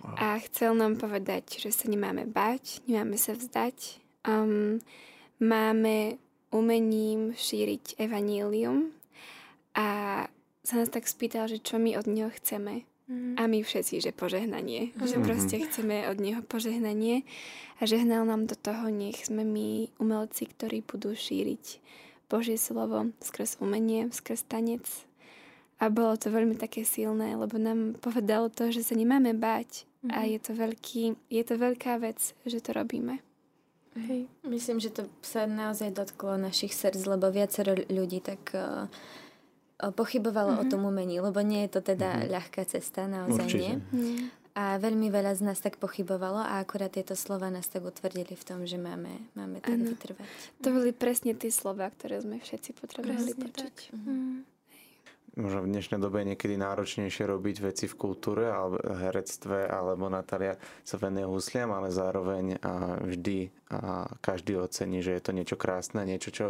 A 0.00 0.40
chcel 0.48 0.72
nám 0.72 0.96
povedať, 0.96 1.60
že 1.60 1.68
sa 1.76 1.84
nemáme 1.84 2.24
báť, 2.24 2.80
nemáme 2.88 3.20
sa 3.20 3.36
vzdať. 3.36 4.00
Um, 4.24 4.80
máme 5.36 6.16
umením 6.48 7.36
šíriť 7.36 8.00
evanílium 8.00 8.96
a 9.76 9.88
sa 10.64 10.74
nás 10.80 10.88
tak 10.88 11.04
spýtal, 11.04 11.52
že 11.52 11.60
čo 11.60 11.76
my 11.76 12.00
od 12.00 12.08
neho 12.08 12.32
chceme. 12.32 12.88
Mm. 13.10 13.34
A 13.36 13.42
my 13.50 13.58
všetci, 13.60 14.00
že 14.00 14.16
požehnanie. 14.16 14.94
Mm. 14.94 15.04
Že 15.04 15.16
proste 15.20 15.56
chceme 15.66 16.06
od 16.06 16.16
neho 16.22 16.40
požehnanie 16.46 17.26
a 17.76 17.84
žehnal 17.84 18.22
nám 18.24 18.46
do 18.46 18.54
toho, 18.54 18.88
nech 18.88 19.26
sme 19.26 19.42
my 19.42 19.90
umelci, 19.98 20.46
ktorí 20.46 20.86
budú 20.86 21.12
šíriť 21.12 21.82
Božie 22.30 22.54
slovo 22.54 23.10
skrz 23.18 23.58
umenie, 23.58 24.08
skrz 24.14 24.46
tanec. 24.46 24.86
A 25.80 25.88
bolo 25.88 26.12
to 26.20 26.28
veľmi 26.28 26.60
také 26.60 26.84
silné, 26.84 27.32
lebo 27.40 27.56
nám 27.56 27.96
povedalo 28.04 28.52
to, 28.52 28.68
že 28.68 28.84
sa 28.84 28.92
nemáme 28.92 29.32
báť. 29.32 29.88
Mm. 30.04 30.10
A 30.12 30.18
mhm. 30.24 30.28
je 30.28 30.38
to, 30.40 30.52
veľký, 30.52 31.02
je 31.32 31.42
to 31.44 31.54
veľká 31.56 31.92
vec, 32.00 32.20
že 32.44 32.60
to 32.60 32.76
robíme. 32.76 33.20
Hej. 33.96 34.30
Myslím, 34.46 34.78
že 34.78 34.94
to 34.94 35.10
sa 35.18 35.50
naozaj 35.50 35.90
dotklo 35.90 36.38
našich 36.38 36.70
srdc, 36.78 37.10
lebo 37.10 37.26
viacero 37.34 37.74
ľudí 37.90 38.22
tak 38.22 38.54
uh, 38.54 38.86
pochybovalo 39.82 40.54
mm-hmm. 40.54 40.62
o 40.62 40.66
mhm. 40.68 40.72
tom 40.72 40.82
umení, 40.86 41.18
lebo 41.18 41.42
nie 41.42 41.66
je 41.66 41.80
to 41.80 41.80
teda 41.96 42.22
mm-hmm. 42.22 42.30
ľahká 42.30 42.62
cesta, 42.70 43.10
naozaj 43.10 43.50
Určite. 43.50 43.82
nie. 43.90 44.30
A 44.50 44.78
veľmi 44.82 45.10
veľa 45.14 45.38
z 45.38 45.42
nás 45.46 45.58
tak 45.62 45.78
pochybovalo 45.78 46.42
a 46.42 46.58
akurát 46.58 46.90
tieto 46.90 47.14
slova 47.14 47.48
nás 47.54 47.70
tak 47.70 47.86
utvrdili 47.86 48.34
v 48.34 48.44
tom, 48.44 48.66
že 48.66 48.78
máme, 48.78 49.30
máme 49.38 49.62
tak 49.62 49.78
vytrvať. 49.78 50.26
To 50.66 50.68
boli 50.74 50.90
presne 50.90 51.38
tie 51.38 51.54
slova, 51.54 51.86
ktoré 51.86 52.18
sme 52.18 52.42
všetci 52.42 52.74
potrebovali 52.78 53.32
počuť. 53.34 53.76
Mm 53.94 54.59
možno 55.38 55.62
v 55.62 55.70
dnešnej 55.70 56.00
dobe 56.02 56.26
niekedy 56.26 56.58
náročnejšie 56.58 57.28
robiť 57.28 57.56
veci 57.62 57.86
v 57.86 57.94
kultúre 57.94 58.50
alebo 58.50 58.82
herectve, 58.82 59.68
alebo 59.68 60.10
Natália 60.10 60.58
sa 60.82 60.96
venuje 60.98 61.26
husliam, 61.28 61.70
ale 61.70 61.94
zároveň 61.94 62.58
vždy 63.06 63.50
a 63.70 64.10
každý 64.18 64.58
ocení, 64.58 64.98
že 64.98 65.14
je 65.14 65.22
to 65.22 65.30
niečo 65.30 65.54
krásne, 65.54 66.02
niečo, 66.02 66.34
čo 66.34 66.46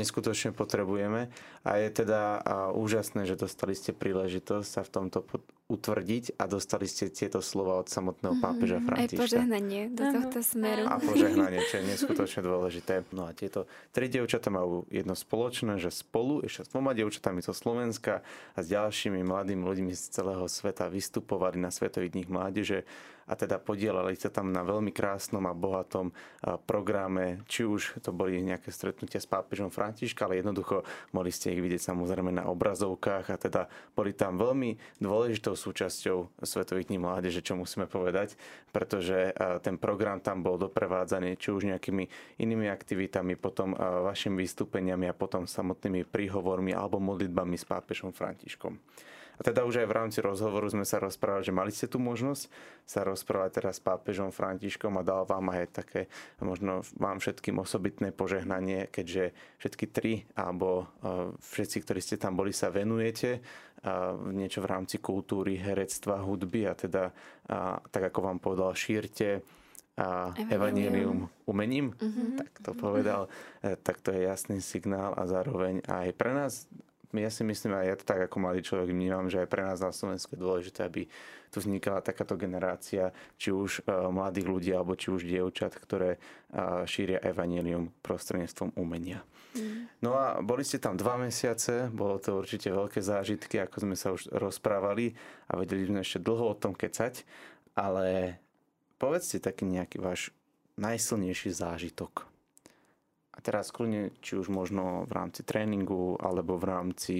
neskutočne 0.00 0.56
potrebujeme. 0.56 1.28
A 1.68 1.70
je 1.76 1.88
teda 1.92 2.40
úžasné, 2.72 3.28
že 3.28 3.36
dostali 3.36 3.76
ste 3.76 3.92
príležitosť 3.92 4.64
sa 4.64 4.80
v 4.80 4.92
tomto 4.92 5.20
utvrdiť 5.72 6.36
a 6.36 6.44
dostali 6.44 6.84
ste 6.84 7.08
tieto 7.08 7.40
slova 7.40 7.80
od 7.80 7.88
samotného 7.88 8.36
mhm, 8.36 8.42
pápeža 8.44 8.78
Františka. 8.84 9.16
Aj 9.16 9.24
požehnanie 9.24 9.82
do 9.88 10.04
tohto 10.04 10.38
smeru. 10.44 10.84
A 10.84 11.00
požehnanie, 11.00 11.60
čo 11.72 11.80
je 11.80 11.84
neskutočne 11.88 12.40
dôležité. 12.44 13.08
No 13.16 13.24
a 13.24 13.32
tieto 13.32 13.64
tri 13.96 14.12
dievčatá 14.12 14.52
majú 14.52 14.84
jedno 14.92 15.16
spoločné, 15.16 15.80
že 15.80 15.88
spolu 15.88 16.44
ešte 16.44 16.68
s 16.68 16.72
dvoma 16.76 16.92
dievčatami 16.92 17.40
zo 17.40 17.56
Slovenska 17.56 18.20
a 18.52 18.58
s 18.60 18.68
ďalšími 18.68 19.24
mladými 19.24 19.64
ľuďmi 19.64 19.92
z 19.96 20.02
celého 20.12 20.44
sveta 20.44 20.92
vystupovali 20.92 21.56
na 21.56 21.72
Svetových 21.72 22.12
dních 22.12 22.28
mládeže 22.28 22.84
a 23.32 23.34
teda 23.34 23.56
podielali 23.56 24.12
sa 24.12 24.28
tam 24.28 24.52
na 24.52 24.60
veľmi 24.60 24.92
krásnom 24.92 25.40
a 25.48 25.56
bohatom 25.56 26.12
programe, 26.68 27.40
či 27.48 27.64
už 27.64 28.04
to 28.04 28.12
boli 28.12 28.44
nejaké 28.44 28.68
stretnutia 28.68 29.16
s 29.16 29.24
pápežom 29.24 29.72
Františka, 29.72 30.28
ale 30.28 30.44
jednoducho 30.44 30.84
mohli 31.16 31.32
ste 31.32 31.56
ich 31.56 31.64
vidieť 31.64 31.80
samozrejme 31.80 32.28
na 32.28 32.44
obrazovkách 32.52 33.32
a 33.32 33.36
teda 33.40 33.62
boli 33.96 34.12
tam 34.12 34.36
veľmi 34.36 35.00
dôležitou 35.00 35.56
súčasťou 35.56 36.44
Svetových 36.44 36.92
dní 36.92 37.00
mládeže, 37.00 37.40
čo 37.40 37.56
musíme 37.56 37.88
povedať, 37.88 38.36
pretože 38.68 39.32
ten 39.64 39.80
program 39.80 40.20
tam 40.20 40.44
bol 40.44 40.60
doprevádzaný 40.60 41.40
či 41.40 41.48
už 41.48 41.72
nejakými 41.72 42.36
inými 42.36 42.68
aktivitami, 42.68 43.40
potom 43.40 43.72
vašimi 43.80 44.36
vystúpeniami 44.36 45.08
a 45.08 45.16
potom 45.16 45.48
samotnými 45.48 46.04
príhovormi 46.04 46.76
alebo 46.76 47.00
modlitbami 47.00 47.56
s 47.56 47.64
pápežom 47.64 48.12
Františkom. 48.12 48.76
A 49.42 49.50
teda 49.50 49.66
už 49.66 49.82
aj 49.82 49.90
v 49.90 49.96
rámci 49.98 50.18
rozhovoru 50.22 50.70
sme 50.70 50.86
sa 50.86 51.02
rozprávali, 51.02 51.42
že 51.42 51.50
mali 51.50 51.74
ste 51.74 51.90
tu 51.90 51.98
možnosť 51.98 52.46
sa 52.86 53.02
rozprávať 53.02 53.58
teraz 53.58 53.82
s 53.82 53.82
pápežom 53.82 54.30
Františkom 54.30 54.94
a 54.94 55.02
dal 55.02 55.26
vám 55.26 55.50
aj 55.50 55.82
také, 55.82 56.06
možno 56.38 56.86
vám 56.94 57.18
všetkým 57.18 57.58
osobitné 57.58 58.14
požehnanie, 58.14 58.86
keďže 58.86 59.34
všetky 59.58 59.86
tri, 59.90 60.30
alebo 60.38 60.86
e, 61.02 61.34
všetci, 61.42 61.76
ktorí 61.82 61.98
ste 61.98 62.22
tam 62.22 62.38
boli, 62.38 62.54
sa 62.54 62.70
venujete 62.70 63.42
a 63.82 64.14
e, 64.14 64.30
niečo 64.30 64.62
v 64.62 64.70
rámci 64.70 65.02
kultúry, 65.02 65.58
herectva, 65.58 66.22
hudby 66.22 66.70
a 66.70 66.78
teda, 66.78 67.10
a, 67.50 67.82
tak 67.82 68.14
ako 68.14 68.18
vám 68.22 68.38
povedal, 68.38 68.78
šírte 68.78 69.42
a 69.98 70.30
evanílium 70.48 71.26
umením, 71.50 71.92
mm-hmm. 71.98 72.38
tak 72.38 72.50
to 72.62 72.72
povedal, 72.78 73.26
mm-hmm. 73.26 73.82
tak 73.82 74.00
to 74.00 74.14
je 74.14 74.24
jasný 74.24 74.62
signál 74.62 75.18
a 75.18 75.26
zároveň 75.26 75.82
aj 75.84 76.06
pre 76.14 76.30
nás 76.30 76.70
ja 77.20 77.28
si 77.28 77.44
myslím, 77.44 77.76
aj 77.76 77.86
ja 77.86 77.96
to 78.00 78.04
tak 78.08 78.20
ako 78.24 78.36
mladý 78.40 78.64
človek 78.64 78.88
vnímam, 78.88 79.28
že 79.28 79.44
aj 79.44 79.48
pre 79.52 79.62
nás 79.68 79.84
na 79.84 79.92
Slovensku 79.92 80.32
je 80.32 80.40
dôležité, 80.40 80.88
aby 80.88 81.04
tu 81.52 81.60
vznikala 81.60 82.00
takáto 82.00 82.40
generácia, 82.40 83.12
či 83.36 83.52
už 83.52 83.84
uh, 83.84 84.08
mladých 84.08 84.48
ľudí, 84.48 84.70
alebo 84.72 84.96
či 84.96 85.12
už 85.12 85.28
dievčat, 85.28 85.76
ktoré 85.76 86.16
uh, 86.16 86.88
šíria 86.88 87.20
evanílium 87.20 87.92
prostredníctvom 88.00 88.72
umenia. 88.80 89.20
Mm. 89.52 89.92
No 90.00 90.16
a 90.16 90.40
boli 90.40 90.64
ste 90.64 90.80
tam 90.80 90.96
dva 90.96 91.20
mesiace, 91.20 91.92
bolo 91.92 92.16
to 92.16 92.32
určite 92.32 92.72
veľké 92.72 93.04
zážitky, 93.04 93.60
ako 93.60 93.76
sme 93.84 93.96
sa 94.00 94.16
už 94.16 94.32
rozprávali 94.32 95.12
a 95.52 95.60
vedeli 95.60 95.84
sme 95.84 96.00
ešte 96.00 96.24
dlho 96.24 96.48
o 96.48 96.56
tom 96.56 96.72
kecať, 96.72 97.28
ale 97.76 98.40
povedzte 98.96 99.36
taký 99.36 99.68
nejaký 99.68 100.00
váš 100.00 100.32
najsilnejší 100.80 101.52
zážitok 101.52 102.31
a 103.32 103.38
teraz 103.40 103.72
kľudne, 103.72 104.12
či 104.20 104.36
už 104.36 104.52
možno 104.52 105.08
v 105.08 105.12
rámci 105.16 105.40
tréningu, 105.40 106.20
alebo 106.20 106.60
v 106.60 106.68
rámci 106.68 107.14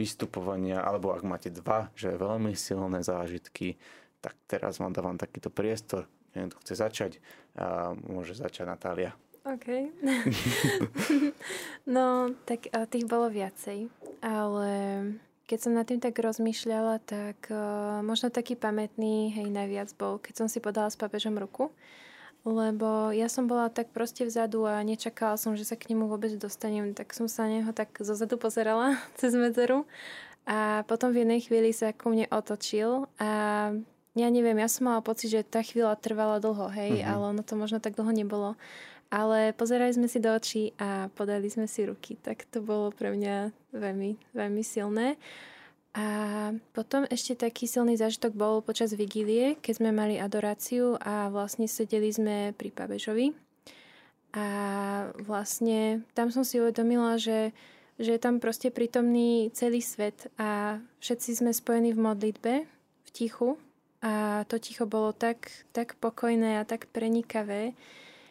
vystupovania, 0.00 0.80
alebo 0.80 1.12
ak 1.12 1.28
máte 1.28 1.52
dva, 1.52 1.92
že 1.92 2.16
veľmi 2.16 2.56
silné 2.56 3.04
zážitky, 3.04 3.76
tak 4.24 4.32
teraz 4.48 4.80
vám 4.80 4.96
dávam 4.96 5.20
takýto 5.20 5.52
priestor. 5.52 6.08
Neviem, 6.32 6.48
kto 6.48 6.60
chce 6.64 6.74
začať. 6.80 7.12
A 7.60 7.92
môže 7.92 8.32
začať 8.32 8.64
Natália. 8.64 9.12
OK. 9.44 9.68
no, 11.96 12.32
tak 12.48 12.72
tých 12.92 13.04
bolo 13.08 13.28
viacej. 13.28 13.88
Ale 14.20 14.68
keď 15.48 15.58
som 15.58 15.76
nad 15.76 15.88
tým 15.88 16.00
tak 16.00 16.16
rozmýšľala, 16.16 17.02
tak 17.02 17.50
uh, 17.50 18.00
možno 18.04 18.30
taký 18.30 18.54
pamätný, 18.54 19.34
hej, 19.34 19.48
najviac 19.50 19.90
bol, 19.96 20.22
keď 20.22 20.44
som 20.44 20.48
si 20.48 20.62
podala 20.62 20.92
s 20.92 21.00
papežom 21.00 21.36
ruku 21.36 21.72
lebo 22.44 23.12
ja 23.12 23.28
som 23.28 23.44
bola 23.44 23.68
tak 23.68 23.92
proste 23.92 24.24
vzadu 24.24 24.64
a 24.64 24.80
nečakala 24.80 25.36
som, 25.36 25.52
že 25.52 25.68
sa 25.68 25.76
k 25.76 25.92
nemu 25.92 26.08
vôbec 26.08 26.32
dostanem, 26.40 26.96
tak 26.96 27.12
som 27.12 27.28
sa 27.28 27.44
na 27.44 27.60
neho 27.60 27.70
tak 27.76 27.92
zozadu 28.00 28.40
pozerala 28.40 28.96
cez 29.20 29.36
medzeru 29.36 29.84
a 30.48 30.82
potom 30.88 31.12
v 31.12 31.22
jednej 31.26 31.40
chvíli 31.44 31.70
sa 31.70 31.92
ku 31.92 32.08
mne 32.08 32.26
otočil 32.32 33.06
a 33.20 33.30
ja 34.18 34.26
neviem, 34.26 34.58
ja 34.58 34.66
som 34.66 34.90
mala 34.90 35.06
pocit, 35.06 35.30
že 35.30 35.46
tá 35.46 35.62
chvíľa 35.62 35.94
trvala 35.94 36.42
dlho, 36.42 36.66
hej, 36.74 36.98
mm-hmm. 36.98 37.10
ale 37.14 37.24
ono 37.30 37.42
to 37.46 37.54
možno 37.54 37.78
tak 37.78 37.94
dlho 37.94 38.10
nebolo. 38.10 38.58
Ale 39.10 39.54
pozerali 39.54 39.90
sme 39.94 40.06
si 40.06 40.18
do 40.22 40.30
očí 40.30 40.74
a 40.78 41.10
podali 41.14 41.46
sme 41.50 41.66
si 41.66 41.86
ruky, 41.86 42.18
tak 42.18 42.46
to 42.50 42.62
bolo 42.62 42.94
pre 42.94 43.10
mňa 43.14 43.50
veľmi, 43.74 44.34
veľmi 44.34 44.62
silné. 44.62 45.18
A 45.90 46.06
potom 46.70 47.02
ešte 47.10 47.34
taký 47.34 47.66
silný 47.66 47.98
zážitok 47.98 48.30
bol 48.38 48.62
počas 48.62 48.94
vigílie, 48.94 49.58
keď 49.58 49.82
sme 49.82 49.90
mali 49.90 50.22
adoráciu 50.22 50.94
a 51.02 51.26
vlastne 51.34 51.66
sedeli 51.66 52.14
sme 52.14 52.54
pri 52.54 52.70
pabežovi. 52.70 53.34
A 54.30 54.46
vlastne 55.26 56.06
tam 56.14 56.30
som 56.30 56.46
si 56.46 56.62
uvedomila, 56.62 57.18
že, 57.18 57.50
že 57.98 58.14
je 58.14 58.20
tam 58.22 58.38
proste 58.38 58.70
prítomný 58.70 59.50
celý 59.50 59.82
svet 59.82 60.30
a 60.38 60.78
všetci 61.02 61.42
sme 61.42 61.50
spojení 61.50 61.90
v 61.90 62.02
modlitbe, 62.06 62.54
v 63.02 63.08
tichu. 63.10 63.58
A 64.00 64.46
to 64.46 64.62
ticho 64.62 64.86
bolo 64.86 65.10
tak, 65.10 65.50
tak 65.74 65.98
pokojné 65.98 66.62
a 66.62 66.64
tak 66.64 66.86
prenikavé, 66.94 67.74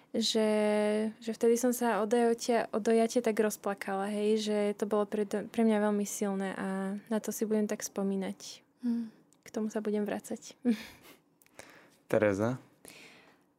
že, 0.09 0.49
že 1.21 1.31
vtedy 1.37 1.53
som 1.53 1.69
sa 1.69 2.01
o 2.01 2.09
dojate, 2.09 2.65
o 2.73 2.81
dojate 2.81 3.21
tak 3.21 3.37
rozplakala, 3.37 4.09
hej, 4.09 4.41
že 4.41 4.57
to 4.73 4.89
bolo 4.89 5.05
pre, 5.05 5.29
pre 5.29 5.61
mňa 5.61 5.77
veľmi 5.85 6.05
silné 6.05 6.57
a 6.57 6.97
na 7.13 7.17
to 7.21 7.29
si 7.29 7.45
budem 7.45 7.69
tak 7.69 7.85
spomínať. 7.85 8.65
Hmm. 8.81 9.13
K 9.45 9.49
tomu 9.53 9.69
sa 9.69 9.85
budem 9.85 10.01
vrácať. 10.09 10.57
Tereza? 12.09 12.57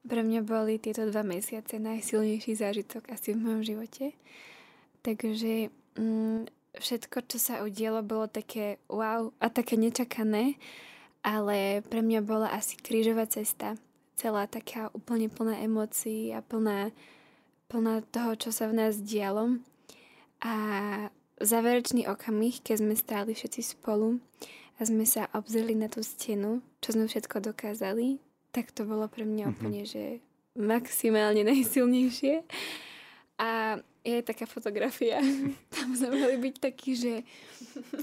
Pre 0.01 0.23
mňa 0.27 0.41
boli 0.43 0.83
tieto 0.83 1.07
dva 1.07 1.23
mesiace 1.23 1.79
najsilnejší 1.79 2.59
zážitok 2.59 3.15
asi 3.15 3.37
v 3.37 3.43
mojom 3.47 3.63
živote. 3.63 4.17
Takže 5.07 5.71
mm, 6.01 6.51
všetko, 6.83 7.31
čo 7.31 7.39
sa 7.39 7.63
udialo, 7.63 8.03
bolo 8.03 8.27
také 8.27 8.83
wow 8.91 9.31
a 9.39 9.47
také 9.53 9.79
nečakané, 9.79 10.59
ale 11.21 11.85
pre 11.87 12.01
mňa 12.03 12.21
bola 12.27 12.49
asi 12.51 12.75
krížová 12.75 13.29
cesta 13.29 13.77
celá 14.21 14.45
taká 14.45 14.93
úplne 14.93 15.33
plná 15.33 15.65
emócií 15.65 16.37
a 16.37 16.45
plná, 16.45 16.93
plná 17.73 18.05
toho, 18.13 18.37
čo 18.37 18.53
sa 18.53 18.69
v 18.69 18.77
nás 18.77 19.01
dialo. 19.01 19.57
A 20.45 20.55
záverečný 21.41 22.05
okamih, 22.05 22.61
keď 22.61 22.85
sme 22.85 22.93
stáli 22.93 23.33
všetci 23.33 23.81
spolu 23.81 24.21
a 24.77 24.85
sme 24.85 25.09
sa 25.09 25.33
obzreli 25.33 25.73
na 25.73 25.89
tú 25.89 26.05
stenu, 26.05 26.61
čo 26.85 26.93
sme 26.93 27.09
všetko 27.09 27.41
dokázali, 27.41 28.21
tak 28.53 28.77
to 28.77 28.85
bolo 28.85 29.09
pre 29.09 29.25
mňa 29.25 29.49
mm-hmm. 29.49 29.57
úplne, 29.57 29.83
že 29.89 30.05
maximálne 30.53 31.41
najsilnejšie. 31.41 32.45
A 33.41 33.81
je 34.05 34.21
taká 34.21 34.45
fotografia. 34.45 35.21
Tam 35.75 35.97
sme 35.97 36.13
mali 36.13 36.37
byť 36.37 36.55
taký, 36.61 36.93
že 36.93 37.15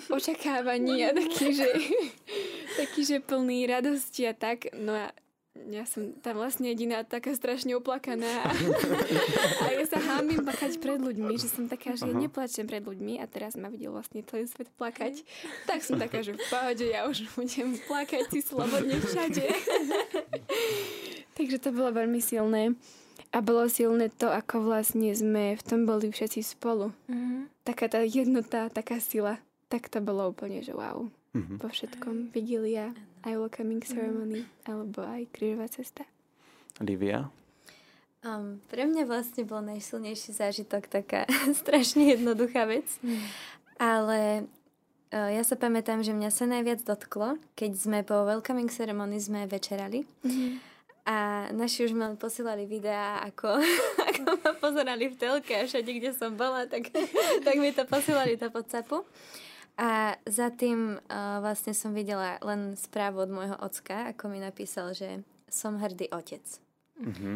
očakávaní 0.10 1.06
a 1.06 1.14
taký, 1.14 1.54
že, 1.54 1.70
taký, 2.82 3.02
že 3.06 3.18
plný 3.22 3.70
radosti 3.70 4.26
a 4.26 4.34
tak. 4.34 4.74
No 4.74 4.98
a 4.98 5.14
ja 5.68 5.84
som 5.84 6.16
tam 6.24 6.40
vlastne 6.40 6.72
jediná 6.72 7.04
taká 7.04 7.36
strašne 7.36 7.76
uplakaná 7.76 8.28
a, 8.46 8.50
a 9.64 9.66
ja 9.74 9.84
sa 9.86 10.00
hámim 10.00 10.42
plakať 10.46 10.80
pred 10.80 11.02
ľuďmi, 11.02 11.34
že 11.36 11.52
som 11.52 11.68
taká, 11.68 11.98
že 11.98 12.08
ja 12.08 12.16
neplačem 12.16 12.70
pred 12.70 12.82
ľuďmi 12.82 13.20
a 13.20 13.26
teraz 13.28 13.60
ma 13.60 13.68
videl 13.68 13.92
vlastne 13.92 14.24
celý 14.24 14.48
svet 14.48 14.72
plakať. 14.80 15.22
Tak 15.68 15.84
som 15.84 16.00
taká, 16.00 16.24
že 16.24 16.38
v 16.38 16.42
pohode, 16.48 16.86
ja 16.86 17.06
už 17.10 17.28
budem 17.36 17.76
plakať 17.86 18.24
si 18.32 18.40
slobodne 18.46 18.98
všade. 19.02 19.46
Takže 21.38 21.58
to 21.62 21.70
bolo 21.70 21.94
veľmi 21.94 22.18
silné. 22.18 22.74
A 23.36 23.44
bolo 23.44 23.68
silné 23.68 24.08
to, 24.08 24.32
ako 24.32 24.72
vlastne 24.72 25.12
sme 25.12 25.60
v 25.60 25.64
tom 25.64 25.84
boli 25.84 26.10
všetci 26.10 26.42
spolu. 26.56 26.96
Mm-hmm. 27.12 27.68
Taká 27.68 27.86
tá 27.92 28.00
jednota, 28.02 28.72
taká 28.72 29.04
sila. 29.04 29.44
Tak 29.68 29.92
to 29.92 30.00
bolo 30.00 30.32
úplne, 30.32 30.64
že 30.64 30.72
wow. 30.72 31.12
Mm-hmm. 31.36 31.58
Po 31.60 31.68
všetkom. 31.68 32.32
Vigilia, 32.32 32.96
aj 33.28 33.36
welcoming 33.36 33.84
ceremony, 33.84 34.48
mm-hmm. 34.48 34.70
alebo 34.72 35.04
aj 35.04 35.28
krížová 35.36 35.68
cesta. 35.68 36.08
Livia? 36.80 37.28
Um, 38.26 38.58
pre 38.72 38.90
mňa 38.90 39.06
vlastne 39.06 39.46
bol 39.46 39.62
najsilnejší 39.62 40.34
zážitok 40.34 40.90
taká 40.90 41.28
strašne 41.62 42.18
jednoduchá 42.18 42.66
vec. 42.66 42.88
Mm. 43.04 43.24
Ale 43.78 44.20
uh, 45.14 45.30
ja 45.30 45.44
sa 45.46 45.54
pamätám, 45.54 46.02
že 46.02 46.16
mňa 46.16 46.30
sa 46.34 46.50
najviac 46.50 46.82
dotklo, 46.82 47.38
keď 47.54 47.72
sme 47.78 48.00
po 48.02 48.26
welcoming 48.26 48.72
ceremony 48.72 49.22
sme 49.22 49.46
večerali. 49.46 50.08
Mm-hmm. 50.26 50.52
A 51.08 51.48
naši 51.56 51.88
už 51.88 51.96
ma 51.96 52.12
posielali 52.20 52.68
videá, 52.68 53.24
ako, 53.24 53.64
ako 54.12 54.30
ma 54.44 54.52
pozerali 54.60 55.08
v 55.08 55.16
telke 55.16 55.56
a 55.56 55.64
všade, 55.64 55.88
kde 55.88 56.12
som 56.12 56.36
bola, 56.36 56.68
tak, 56.68 56.92
tak 57.48 57.56
mi 57.62 57.72
to 57.72 57.88
posielali 57.88 58.36
to 58.36 58.52
Whatsappu. 58.52 59.08
A 59.78 60.18
za 60.26 60.50
tým 60.50 60.98
uh, 60.98 61.38
vlastne 61.38 61.78
som 61.78 61.94
videla 61.94 62.42
len 62.42 62.74
správu 62.74 63.22
od 63.22 63.30
môjho 63.30 63.58
ocka, 63.62 64.10
ako 64.10 64.34
mi 64.34 64.42
napísal, 64.42 64.98
že 64.98 65.22
som 65.46 65.78
hrdý 65.78 66.10
otec. 66.10 66.42
Mm-hmm. 66.98 67.36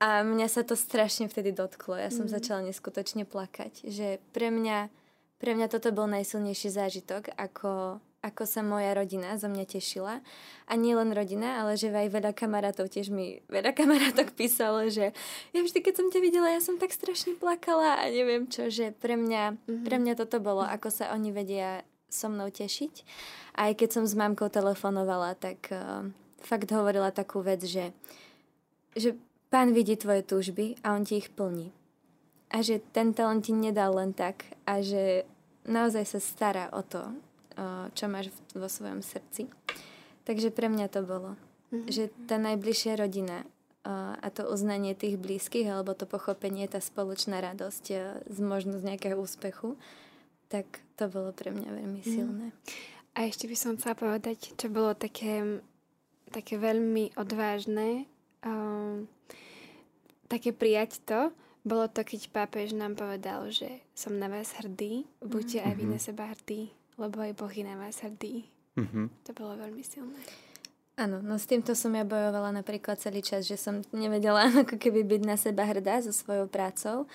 A 0.00 0.24
mňa 0.24 0.48
sa 0.48 0.64
to 0.64 0.76
strašne 0.76 1.28
vtedy 1.28 1.52
dotklo. 1.52 1.96
Ja 1.96 2.08
som 2.08 2.24
mm. 2.24 2.32
začala 2.32 2.64
neskutočne 2.64 3.28
plakať. 3.28 3.84
Že 3.84 4.16
pre 4.32 4.48
mňa, 4.48 4.88
pre 5.36 5.52
mňa 5.52 5.68
toto 5.68 5.92
bol 5.92 6.08
najsilnejší 6.08 6.72
zážitok, 6.72 7.36
ako 7.36 8.00
ako 8.20 8.44
sa 8.44 8.60
moja 8.60 8.92
rodina 8.92 9.32
zo 9.40 9.48
mňa 9.48 9.64
tešila. 9.64 10.20
A 10.68 10.72
nie 10.76 10.92
len 10.92 11.08
rodina, 11.16 11.64
ale 11.64 11.80
že 11.80 11.88
aj 11.88 12.12
veľa 12.12 12.32
kamarátov, 12.36 12.92
tiež 12.92 13.08
mi 13.08 13.40
veľa 13.48 13.72
kamarátok 13.72 14.36
písalo, 14.36 14.84
že 14.92 15.16
ja 15.56 15.60
vždy, 15.64 15.80
keď 15.80 15.94
som 15.96 16.06
ťa 16.12 16.20
videla, 16.20 16.52
ja 16.52 16.60
som 16.60 16.76
tak 16.76 16.92
strašne 16.92 17.34
plakala 17.40 17.96
a 17.96 18.04
neviem 18.12 18.44
čo, 18.44 18.68
že 18.68 18.92
pre 18.92 19.16
mňa, 19.16 19.56
mm-hmm. 19.56 19.84
pre 19.88 19.96
mňa 19.96 20.14
toto 20.20 20.36
bolo, 20.36 20.60
ako 20.60 20.92
sa 20.92 21.16
oni 21.16 21.32
vedia 21.32 21.80
so 22.12 22.28
mnou 22.28 22.52
tešiť. 22.52 22.94
Aj 23.56 23.72
keď 23.72 23.88
som 23.88 24.04
s 24.04 24.12
mamkou 24.12 24.52
telefonovala, 24.52 25.32
tak 25.40 25.72
uh, 25.72 26.04
fakt 26.44 26.68
hovorila 26.68 27.08
takú 27.14 27.40
vec, 27.40 27.64
že, 27.64 27.96
že 28.92 29.16
pán 29.48 29.72
vidí 29.72 29.96
tvoje 29.96 30.26
túžby 30.28 30.76
a 30.84 30.92
on 30.92 31.08
ti 31.08 31.24
ich 31.24 31.32
plní. 31.32 31.72
A 32.50 32.60
že 32.60 32.82
ten 32.92 33.14
talent 33.14 33.46
ti 33.46 33.54
nedal 33.54 33.94
len 33.94 34.12
tak 34.12 34.42
a 34.66 34.82
že 34.82 35.24
naozaj 35.64 36.04
sa 36.04 36.20
stará 36.20 36.66
o 36.74 36.82
to, 36.82 37.14
čo 37.94 38.04
máš 38.08 38.32
vo 38.56 38.66
svojom 38.66 39.04
srdci. 39.04 39.50
Takže 40.24 40.54
pre 40.54 40.70
mňa 40.70 40.86
to 40.92 41.00
bolo. 41.02 41.36
Mm-hmm. 41.70 41.88
Že 41.90 42.04
tá 42.26 42.36
najbližšia 42.38 42.98
rodina 42.98 43.46
a 44.20 44.28
to 44.28 44.44
uznanie 44.44 44.92
tých 44.92 45.16
blízkych 45.16 45.64
alebo 45.64 45.96
to 45.96 46.04
pochopenie, 46.04 46.68
tá 46.68 46.84
spoločná 46.84 47.40
radosť 47.40 47.84
z 48.28 48.38
možnosť 48.38 48.84
nejakého 48.84 49.16
úspechu, 49.16 49.80
tak 50.52 50.84
to 51.00 51.08
bolo 51.08 51.32
pre 51.32 51.48
mňa 51.48 51.70
veľmi 51.72 52.00
mhm. 52.04 52.08
silné. 52.08 52.46
Mm. 52.52 52.56
A 53.16 53.18
ešte 53.26 53.48
by 53.48 53.56
som 53.56 53.74
chcela 53.80 53.96
povedať, 53.96 54.54
čo 54.54 54.68
bolo 54.70 54.92
také, 54.94 55.64
také 56.30 56.60
veľmi 56.60 57.16
odvážne, 57.16 58.06
um, 58.44 59.08
také 60.28 60.52
prijať 60.52 61.00
to, 61.02 61.20
bolo 61.60 61.88
to, 61.88 62.04
keď 62.04 62.32
pápež 62.32 62.72
nám 62.72 62.96
povedal, 62.96 63.48
že 63.52 63.84
som 63.92 64.16
na 64.16 64.32
vás 64.32 64.52
hrdý, 64.60 65.04
buďte 65.24 65.60
mm. 65.60 65.66
aj 65.66 65.74
vy 65.74 65.84
na 65.88 65.98
mhm. 65.98 66.04
seba 66.04 66.24
hrdí 66.36 66.79
lebo 67.00 67.24
aj 67.24 67.32
Boh 67.40 67.52
je 67.52 67.64
na 67.64 67.80
vás 67.80 67.96
hrdý. 68.04 68.44
Mm-hmm. 68.76 69.06
To 69.26 69.30
bolo 69.32 69.56
veľmi 69.56 69.82
silné. 69.82 70.20
Áno, 71.00 71.24
no 71.24 71.40
s 71.40 71.48
týmto 71.48 71.72
som 71.72 71.96
ja 71.96 72.04
bojovala 72.04 72.52
napríklad 72.52 73.00
celý 73.00 73.24
čas, 73.24 73.48
že 73.48 73.56
som 73.56 73.80
nevedela 73.96 74.52
ako 74.62 74.76
keby 74.76 75.00
byť 75.08 75.22
na 75.24 75.36
seba 75.40 75.64
hrdá 75.64 76.04
so 76.04 76.12
svojou 76.12 76.44
prácou 76.44 77.08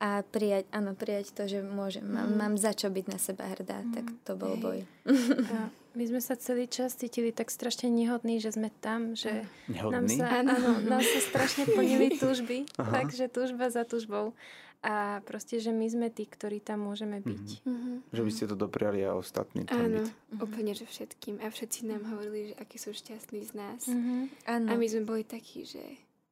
a 0.00 0.24
prijať, 0.24 0.64
áno, 0.72 0.96
prijať 0.96 1.32
to, 1.36 1.44
že 1.44 1.60
môžem, 1.60 2.04
mám, 2.04 2.32
mm. 2.32 2.36
mám 2.36 2.54
za 2.56 2.72
čo 2.72 2.88
byť 2.88 3.06
na 3.08 3.18
seba 3.20 3.44
hrdá, 3.52 3.84
mm. 3.84 3.92
tak 3.92 4.04
to 4.24 4.32
bol 4.32 4.56
Hej. 4.56 4.62
boj. 4.64 4.78
A 5.56 5.56
my 5.92 6.04
sme 6.08 6.20
sa 6.24 6.40
celý 6.40 6.70
čas 6.70 6.96
cítili 6.96 7.36
tak 7.36 7.52
strašne 7.52 7.92
nehodní, 7.92 8.40
že 8.40 8.56
sme 8.56 8.72
tam, 8.80 9.12
že 9.12 9.44
nehodný? 9.68 9.92
nám 9.92 10.06
sa, 10.08 10.24
áno, 10.40 10.56
nám 10.88 11.04
sa 11.04 11.20
strašne 11.20 11.68
plnili 11.68 12.16
túžby, 12.16 12.64
takže 12.78 13.28
túžba 13.28 13.68
za 13.68 13.84
túžbou. 13.84 14.32
A 14.80 15.20
proste, 15.28 15.60
že 15.60 15.76
my 15.76 15.84
sme 15.92 16.08
tí, 16.08 16.24
ktorí 16.24 16.64
tam 16.64 16.88
môžeme 16.88 17.20
mhm. 17.20 17.26
byť. 17.28 17.48
Mm-hmm. 17.68 17.96
Že 18.16 18.22
by 18.24 18.30
ste 18.32 18.44
to 18.48 18.56
dopriali 18.56 19.04
a 19.04 19.12
ostatní 19.12 19.68
tam 19.68 19.76
Áno, 19.76 20.00
byť. 20.00 20.08
Mm-hmm. 20.08 20.40
úplne, 20.40 20.72
že 20.72 20.84
všetkým. 20.88 21.36
A 21.44 21.52
všetci 21.52 21.80
nám 21.84 22.02
hovorili, 22.08 22.52
že 22.52 22.54
akí 22.56 22.76
sú 22.80 22.96
šťastní 22.96 23.40
z 23.44 23.52
nás. 23.52 23.80
Mm-hmm. 23.84 24.20
A 24.48 24.72
my 24.72 24.86
sme 24.88 25.02
boli 25.04 25.22
takí, 25.28 25.68
že 25.68 25.84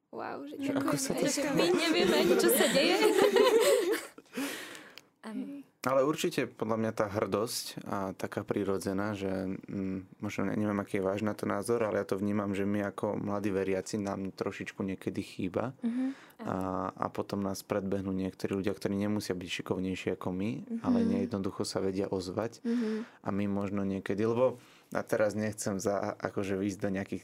wow, 0.09 0.41
že, 0.49 0.57
že 0.57 0.73
ako 0.73 0.97
sa 0.97 1.13
to 1.13 1.29
že 1.29 1.45
my 1.53 1.69
nevieme 1.69 2.15
ani, 2.25 2.33
čo 2.41 2.49
sa 2.49 2.65
deje. 2.73 2.97
Ale 5.79 6.03
určite 6.03 6.43
podľa 6.43 6.75
mňa 6.75 6.91
tá 6.91 7.07
hrdosť 7.07 7.87
a 7.87 8.11
taká 8.11 8.43
prírodzená, 8.43 9.15
že 9.15 9.31
mm, 9.63 10.19
možno 10.19 10.51
neviem, 10.51 10.75
aký 10.75 10.99
je 10.99 11.07
váš 11.07 11.23
na 11.23 11.31
to 11.31 11.47
názor, 11.47 11.87
ale 11.87 12.03
ja 12.03 12.05
to 12.05 12.19
vnímam, 12.19 12.51
že 12.51 12.67
my 12.67 12.91
ako 12.91 13.15
mladí 13.15 13.47
veriaci 13.47 13.95
nám 13.95 14.35
trošičku 14.35 14.83
niekedy 14.83 15.23
chýba 15.23 15.71
mm-hmm. 15.79 16.09
a, 16.43 16.55
a 16.91 17.05
potom 17.07 17.39
nás 17.39 17.63
predbehnú 17.63 18.11
niektorí 18.11 18.59
ľudia, 18.59 18.75
ktorí 18.75 18.99
nemusia 18.99 19.31
byť 19.31 19.49
šikovnejší 19.63 20.19
ako 20.19 20.35
my, 20.35 20.49
mm-hmm. 20.59 20.79
ale 20.83 20.97
nejednoducho 21.07 21.63
sa 21.63 21.79
vedia 21.79 22.11
ozvať 22.11 22.59
mm-hmm. 22.59 23.23
a 23.23 23.29
my 23.31 23.45
možno 23.47 23.87
niekedy, 23.87 24.19
lebo 24.27 24.59
a 24.91 24.99
teraz 24.99 25.31
nechcem 25.31 25.79
za, 25.79 26.11
akože 26.19 26.59
výjsť 26.59 26.79
do 26.83 26.89
nejakých 26.91 27.23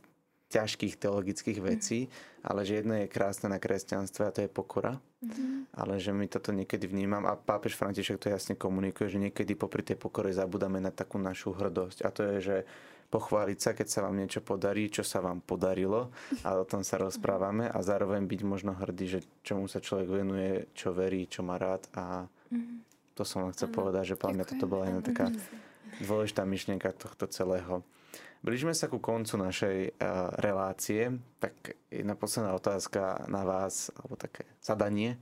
ťažkých 0.55 0.95
teologických 0.95 1.59
mhm. 1.59 1.65
vecí, 1.67 2.07
ale 2.47 2.63
že 2.63 2.79
jedno 2.79 2.95
je 2.95 3.11
krásne 3.11 3.51
na 3.51 3.59
kresťanstve 3.59 4.23
a 4.23 4.33
to 4.33 4.39
je 4.45 4.49
pokora. 4.49 4.95
Mm-hmm. 5.25 5.73
Ale 5.73 5.97
že 5.97 6.13
my 6.13 6.29
toto 6.29 6.53
niekedy 6.53 6.85
vnímam 6.85 7.25
a 7.25 7.33
pápež 7.33 7.73
František 7.73 8.21
to 8.21 8.29
jasne 8.29 8.53
komunikuje, 8.53 9.09
že 9.09 9.17
niekedy 9.17 9.57
popri 9.57 9.81
tej 9.81 9.97
pokore 9.97 10.29
zabudáme 10.29 10.77
na 10.77 10.93
takú 10.93 11.17
našu 11.17 11.49
hrdosť. 11.57 12.05
A 12.05 12.13
to 12.13 12.21
je, 12.29 12.37
že 12.37 12.57
pochváliť 13.09 13.57
sa, 13.57 13.71
keď 13.73 13.87
sa 13.89 13.99
vám 14.05 14.21
niečo 14.21 14.45
podarí, 14.45 14.85
čo 14.93 15.01
sa 15.01 15.25
vám 15.25 15.41
podarilo 15.41 16.13
a 16.45 16.57
o 16.57 16.65
tom 16.65 16.85
sa 16.85 17.01
rozprávame 17.01 17.65
a 17.69 17.77
zároveň 17.81 18.25
byť 18.25 18.41
možno 18.45 18.77
hrdý, 18.77 19.17
že 19.17 19.19
čomu 19.41 19.65
sa 19.65 19.81
človek 19.81 20.09
venuje, 20.09 20.69
čo 20.77 20.93
verí, 20.93 21.25
čo 21.25 21.41
má 21.41 21.57
rád 21.57 21.89
a 21.97 22.29
mhm. 22.53 22.85
to 23.17 23.25
som 23.25 23.45
vám 23.45 23.53
chcel 23.57 23.73
ano. 23.73 23.77
povedať, 23.81 24.03
že 24.13 24.19
podľa 24.19 24.35
mňa 24.37 24.45
toto 24.45 24.65
bola 24.69 24.83
jedna 24.89 25.01
taká 25.01 25.25
dôležitá 26.05 26.43
myšlienka 26.45 26.93
tohto 26.93 27.25
celého. 27.29 27.81
Blížime 28.45 28.77
sa 28.77 28.85
ku 28.85 29.01
koncu 29.01 29.41
našej 29.41 29.97
uh, 29.97 30.29
relácie, 30.37 31.17
tak 31.41 31.81
jedna 31.89 32.13
posledná 32.13 32.53
otázka 32.53 33.25
na 33.25 33.41
vás, 33.41 33.89
alebo 33.97 34.13
také 34.21 34.45
zadanie, 34.61 35.17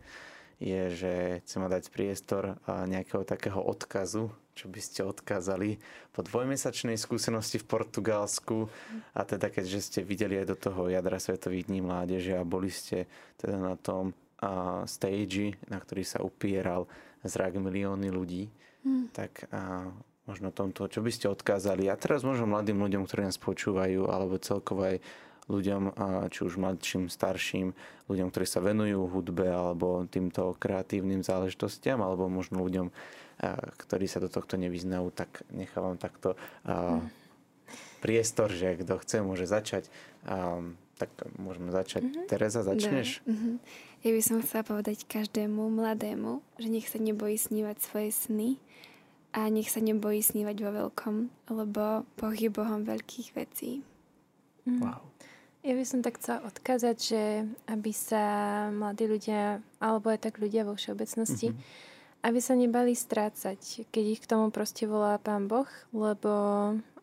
je, 0.59 0.91
že 0.91 1.13
chcem 1.47 1.63
dať 1.63 1.87
priestor 1.87 2.59
uh, 2.59 2.83
nejakého 2.83 3.23
takého 3.23 3.63
odkazu, 3.63 4.27
čo 4.59 4.67
by 4.67 4.79
ste 4.83 5.07
odkázali 5.07 5.79
po 6.11 6.19
dvojmesačnej 6.19 6.99
skúsenosti 6.99 7.63
v 7.63 7.69
Portugalsku 7.71 8.67
a 9.15 9.23
teda 9.23 9.47
keďže 9.47 9.79
ste 9.79 9.99
videli 10.03 10.43
aj 10.43 10.47
do 10.51 10.57
toho 10.59 10.91
jadra 10.91 11.15
Svetových 11.15 11.71
dní 11.71 11.79
mládeže 11.79 12.35
a 12.35 12.43
boli 12.43 12.67
ste 12.67 13.07
teda 13.39 13.55
na 13.55 13.79
tom 13.79 14.11
uh, 14.43 14.83
stage, 14.83 15.55
na 15.71 15.79
ktorý 15.79 16.03
sa 16.03 16.19
upieral 16.19 16.91
zrak 17.23 17.55
milióny 17.55 18.11
ľudí, 18.11 18.51
hmm. 18.83 19.15
tak 19.15 19.47
uh, 19.47 19.95
možno 20.23 20.55
tomto, 20.55 20.87
čo 20.87 21.03
by 21.03 21.11
ste 21.11 21.27
odkázali. 21.27 21.91
A 21.91 21.99
teraz 21.99 22.23
možno 22.23 22.47
mladým 22.47 22.79
ľuďom, 22.79 23.03
ktorí 23.03 23.27
nás 23.27 23.35
počúvajú, 23.35 24.07
alebo 24.07 24.39
celkovo 24.39 24.87
aj 24.87 25.03
ľuďom, 25.51 25.91
či 26.31 26.39
už 26.47 26.55
mladším, 26.55 27.11
starším, 27.11 27.75
ľuďom, 28.07 28.31
ktorí 28.31 28.45
sa 28.47 28.63
venujú 28.63 29.11
hudbe 29.11 29.51
alebo 29.51 30.07
týmto 30.07 30.55
kreatívnym 30.55 31.19
záležitostiam, 31.19 31.99
alebo 31.99 32.31
možno 32.31 32.63
ľuďom, 32.63 32.87
ktorí 33.75 34.07
sa 34.07 34.23
do 34.23 34.31
tohto 34.31 34.55
nevyznajú, 34.55 35.11
tak 35.11 35.43
nechávam 35.51 35.99
takto 35.99 36.39
priestor, 37.99 38.55
že 38.55 38.79
kto 38.79 39.03
chce, 39.03 39.19
môže 39.19 39.43
začať. 39.43 39.91
Tak 40.93 41.09
môžeme 41.35 41.73
začať. 41.75 42.07
Mm-hmm. 42.07 42.27
Tereza, 42.31 42.63
začneš? 42.63 43.19
Mm-hmm. 43.27 43.55
Ja 44.07 44.11
by 44.15 44.21
som 44.23 44.37
chcela 44.39 44.63
povedať 44.63 45.03
každému 45.03 45.67
mladému, 45.73 46.39
že 46.55 46.71
nech 46.71 46.87
sa 46.87 47.03
nebojí 47.03 47.35
snívať 47.35 47.77
svoje 47.83 48.15
sny, 48.15 48.49
a 49.33 49.49
nech 49.49 49.73
sa 49.73 49.81
nebojí 49.81 50.21
snívať 50.21 50.57
vo 50.61 50.71
veľkom, 50.71 51.15
lebo 51.49 52.05
Boh 52.05 52.35
je 52.37 52.49
Bohom 52.53 52.85
veľkých 52.85 53.33
vecí. 53.33 53.81
Mm. 54.69 54.79
Wow. 54.79 55.01
Ja 55.63 55.79
by 55.79 55.85
som 55.87 56.03
tak 56.03 56.19
chcela 56.19 56.43
odkázať, 56.43 56.97
že 56.99 57.21
aby 57.71 57.95
sa 57.95 58.23
mladí 58.69 59.07
ľudia, 59.07 59.63
alebo 59.79 60.11
aj 60.11 60.27
tak 60.27 60.43
ľudia 60.43 60.67
vo 60.67 60.75
všeobecnosti, 60.75 61.55
mm-hmm. 61.55 62.27
aby 62.27 62.39
sa 62.43 62.53
nebali 62.59 62.91
strácať, 62.91 63.87
keď 63.87 64.03
ich 64.03 64.19
k 64.19 64.27
tomu 64.27 64.51
proste 64.51 64.83
volá 64.83 65.15
Pán 65.23 65.47
Boh, 65.47 65.67
lebo 65.95 66.31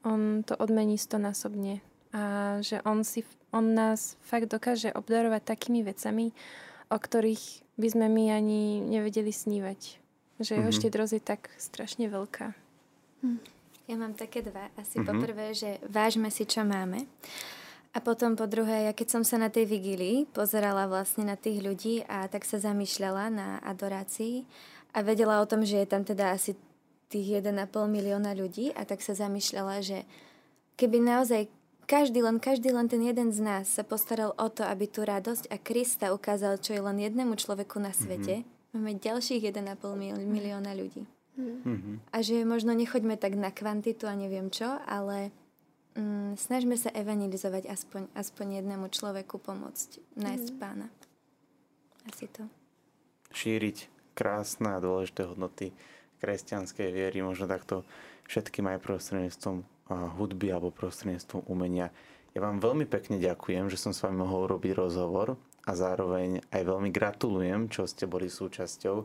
On 0.04 0.44
to 0.44 0.56
odmení 0.60 1.00
stonásobne. 1.00 1.80
A 2.12 2.56
že 2.60 2.84
On, 2.84 3.00
si, 3.00 3.24
on 3.48 3.72
nás 3.72 4.20
fakt 4.20 4.52
dokáže 4.52 4.92
obdarovať 4.92 5.40
takými 5.40 5.80
vecami, 5.80 6.36
o 6.92 7.00
ktorých 7.00 7.64
by 7.80 7.88
sme 7.88 8.06
my 8.12 8.28
ani 8.28 8.84
nevedeli 8.84 9.32
snívať. 9.32 9.96
Že 10.40 10.56
jeho 10.56 10.72
mm-hmm. 10.72 10.80
štedrosť 10.80 11.12
je 11.14 11.22
tak 11.22 11.52
strašne 11.60 12.08
veľká. 12.08 12.56
Hm. 13.20 13.40
Ja 13.86 13.96
mám 14.00 14.16
také 14.16 14.40
dva. 14.40 14.72
Asi 14.80 14.96
mm-hmm. 14.96 15.10
poprvé, 15.12 15.46
že 15.52 15.76
vážme 15.84 16.32
si, 16.32 16.48
čo 16.48 16.64
máme. 16.64 17.04
A 17.90 17.98
potom 17.98 18.38
po 18.38 18.46
druhé, 18.46 18.86
ja 18.86 18.92
keď 18.94 19.18
som 19.18 19.22
sa 19.26 19.34
na 19.36 19.50
tej 19.50 19.66
vigílii 19.66 20.30
pozerala 20.30 20.86
vlastne 20.86 21.26
na 21.26 21.34
tých 21.34 21.58
ľudí 21.58 22.06
a 22.06 22.30
tak 22.30 22.46
sa 22.46 22.62
zamýšľala 22.62 23.24
na 23.34 23.48
adorácii 23.66 24.46
a 24.94 25.02
vedela 25.02 25.42
o 25.42 25.46
tom, 25.50 25.66
že 25.66 25.82
je 25.82 25.88
tam 25.90 26.06
teda 26.06 26.30
asi 26.30 26.54
tých 27.10 27.42
1,5 27.42 27.66
milióna 27.90 28.30
ľudí 28.38 28.70
a 28.78 28.86
tak 28.86 29.02
sa 29.02 29.18
zamýšľala, 29.18 29.82
že 29.82 30.06
keby 30.78 31.02
naozaj 31.02 31.50
každý 31.90 32.22
len, 32.22 32.38
každý 32.38 32.70
len 32.70 32.86
ten 32.86 33.02
jeden 33.02 33.34
z 33.34 33.42
nás 33.42 33.66
sa 33.66 33.82
postaral 33.82 34.38
o 34.38 34.46
to, 34.46 34.62
aby 34.62 34.86
tú 34.86 35.02
radosť 35.02 35.50
a 35.50 35.58
Krista 35.58 36.14
ukázal, 36.14 36.62
čo 36.62 36.78
je 36.78 36.86
len 36.86 37.02
jednému 37.02 37.34
človeku 37.34 37.82
na 37.82 37.90
svete, 37.90 38.46
mm-hmm. 38.46 38.59
Máme 38.74 38.98
ďalších 38.98 39.50
1,5 39.50 40.18
milióna 40.20 40.72
ľudí. 40.74 41.04
Mm-hmm. 41.40 42.12
A 42.12 42.16
že 42.20 42.44
možno 42.44 42.76
nechoďme 42.76 43.16
tak 43.16 43.38
na 43.38 43.48
kvantitu 43.48 44.04
a 44.04 44.14
neviem 44.18 44.52
čo, 44.52 44.66
ale 44.84 45.32
mm, 45.96 46.36
snažme 46.36 46.76
sa 46.76 46.92
evangelizovať 46.92 47.70
aspoň, 47.70 48.02
aspoň 48.12 48.60
jednému 48.60 48.86
človeku 48.92 49.40
pomôcť 49.40 50.02
nájsť 50.20 50.48
mm. 50.52 50.58
pána. 50.60 50.86
Asi 52.10 52.26
to. 52.28 52.44
Šíriť 53.32 53.88
krásne 54.12 54.76
a 54.76 54.82
dôležité 54.82 55.24
hodnoty 55.24 55.72
kresťanskej 56.20 56.88
viery, 56.92 57.24
možno 57.24 57.48
takto 57.48 57.88
všetkým 58.28 58.68
aj 58.68 58.84
prostredníctvom 58.84 59.64
hudby 59.90 60.52
alebo 60.52 60.70
prostredníctvom 60.70 61.48
umenia. 61.48 61.88
Ja 62.36 62.46
vám 62.46 62.62
veľmi 62.62 62.86
pekne 62.86 63.18
ďakujem, 63.18 63.66
že 63.72 63.80
som 63.80 63.90
s 63.90 64.06
vami 64.06 64.22
mohol 64.22 64.46
robiť 64.46 64.76
rozhovor 64.76 65.34
a 65.66 65.72
zároveň 65.76 66.40
aj 66.52 66.62
veľmi 66.64 66.90
gratulujem, 66.92 67.68
čo 67.68 67.84
ste 67.84 68.08
boli 68.08 68.32
súčasťou 68.32 68.96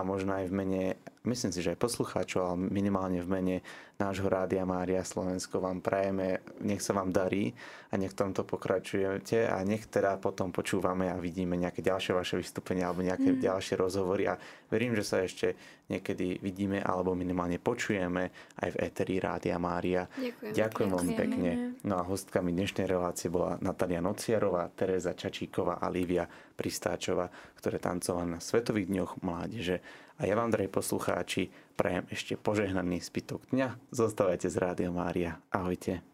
a 0.00 0.02
možno 0.02 0.32
aj 0.32 0.48
v 0.48 0.56
mene, 0.56 0.84
myslím 1.28 1.52
si, 1.52 1.60
že 1.60 1.76
aj 1.76 1.84
poslucháčov, 1.84 2.40
ale 2.40 2.56
minimálne 2.72 3.20
v 3.20 3.28
mene 3.28 3.56
nášho 4.00 4.32
Rádia 4.32 4.64
Mária 4.64 5.04
Slovensko 5.04 5.60
vám 5.60 5.84
prajeme, 5.84 6.40
nech 6.64 6.80
sa 6.80 6.96
vám 6.96 7.12
darí 7.12 7.52
a 7.92 8.00
nech 8.00 8.16
v 8.16 8.18
tomto 8.24 8.48
pokračujete 8.48 9.44
a 9.44 9.60
nech 9.60 9.84
teda 9.92 10.16
potom 10.16 10.48
počúvame 10.48 11.12
a 11.12 11.20
vidíme 11.20 11.60
nejaké 11.60 11.84
ďalšie 11.84 12.16
vaše 12.16 12.40
vystúpenia 12.40 12.88
alebo 12.88 13.04
nejaké 13.04 13.36
mm. 13.36 13.44
ďalšie 13.44 13.76
rozhovory 13.76 14.32
a 14.32 14.40
verím, 14.72 14.96
že 14.96 15.04
sa 15.04 15.20
ešte 15.20 15.52
niekedy 15.92 16.40
vidíme 16.40 16.80
alebo 16.80 17.12
minimálne 17.12 17.60
počujeme 17.60 18.56
aj 18.56 18.68
v 18.72 18.80
Eteri 18.80 19.20
Rádia 19.20 19.60
Mária. 19.60 20.08
Ďakujem. 20.08 20.52
Ďakujem 20.56 20.90
veľmi 20.96 21.12
pekne. 21.18 21.50
No 21.84 22.00
a 22.00 22.02
hostkami 22.08 22.56
dnešnej 22.56 22.88
relácie 22.88 23.28
bola 23.28 23.60
Natalia 23.60 24.00
Nociarová, 24.00 24.64
Teresa 24.72 25.12
Čačíková 25.12 25.76
a 25.76 25.92
Lívia 25.92 26.24
Pristáčová, 26.60 27.32
ktoré 27.56 27.80
tancovali 27.80 28.36
na 28.36 28.40
Svetových 28.44 28.92
dňoch 28.92 29.24
mládeže. 29.24 29.80
A 30.20 30.28
ja 30.28 30.36
vám, 30.36 30.52
drahí 30.52 30.68
poslucháči, 30.68 31.48
prajem 31.80 32.04
ešte 32.12 32.36
požehnaný 32.36 33.00
zbytok 33.00 33.48
dňa. 33.56 33.88
Zostávajte 33.88 34.52
z 34.52 34.56
Rádio 34.60 34.92
Mária. 34.92 35.40
Ahojte. 35.48 36.09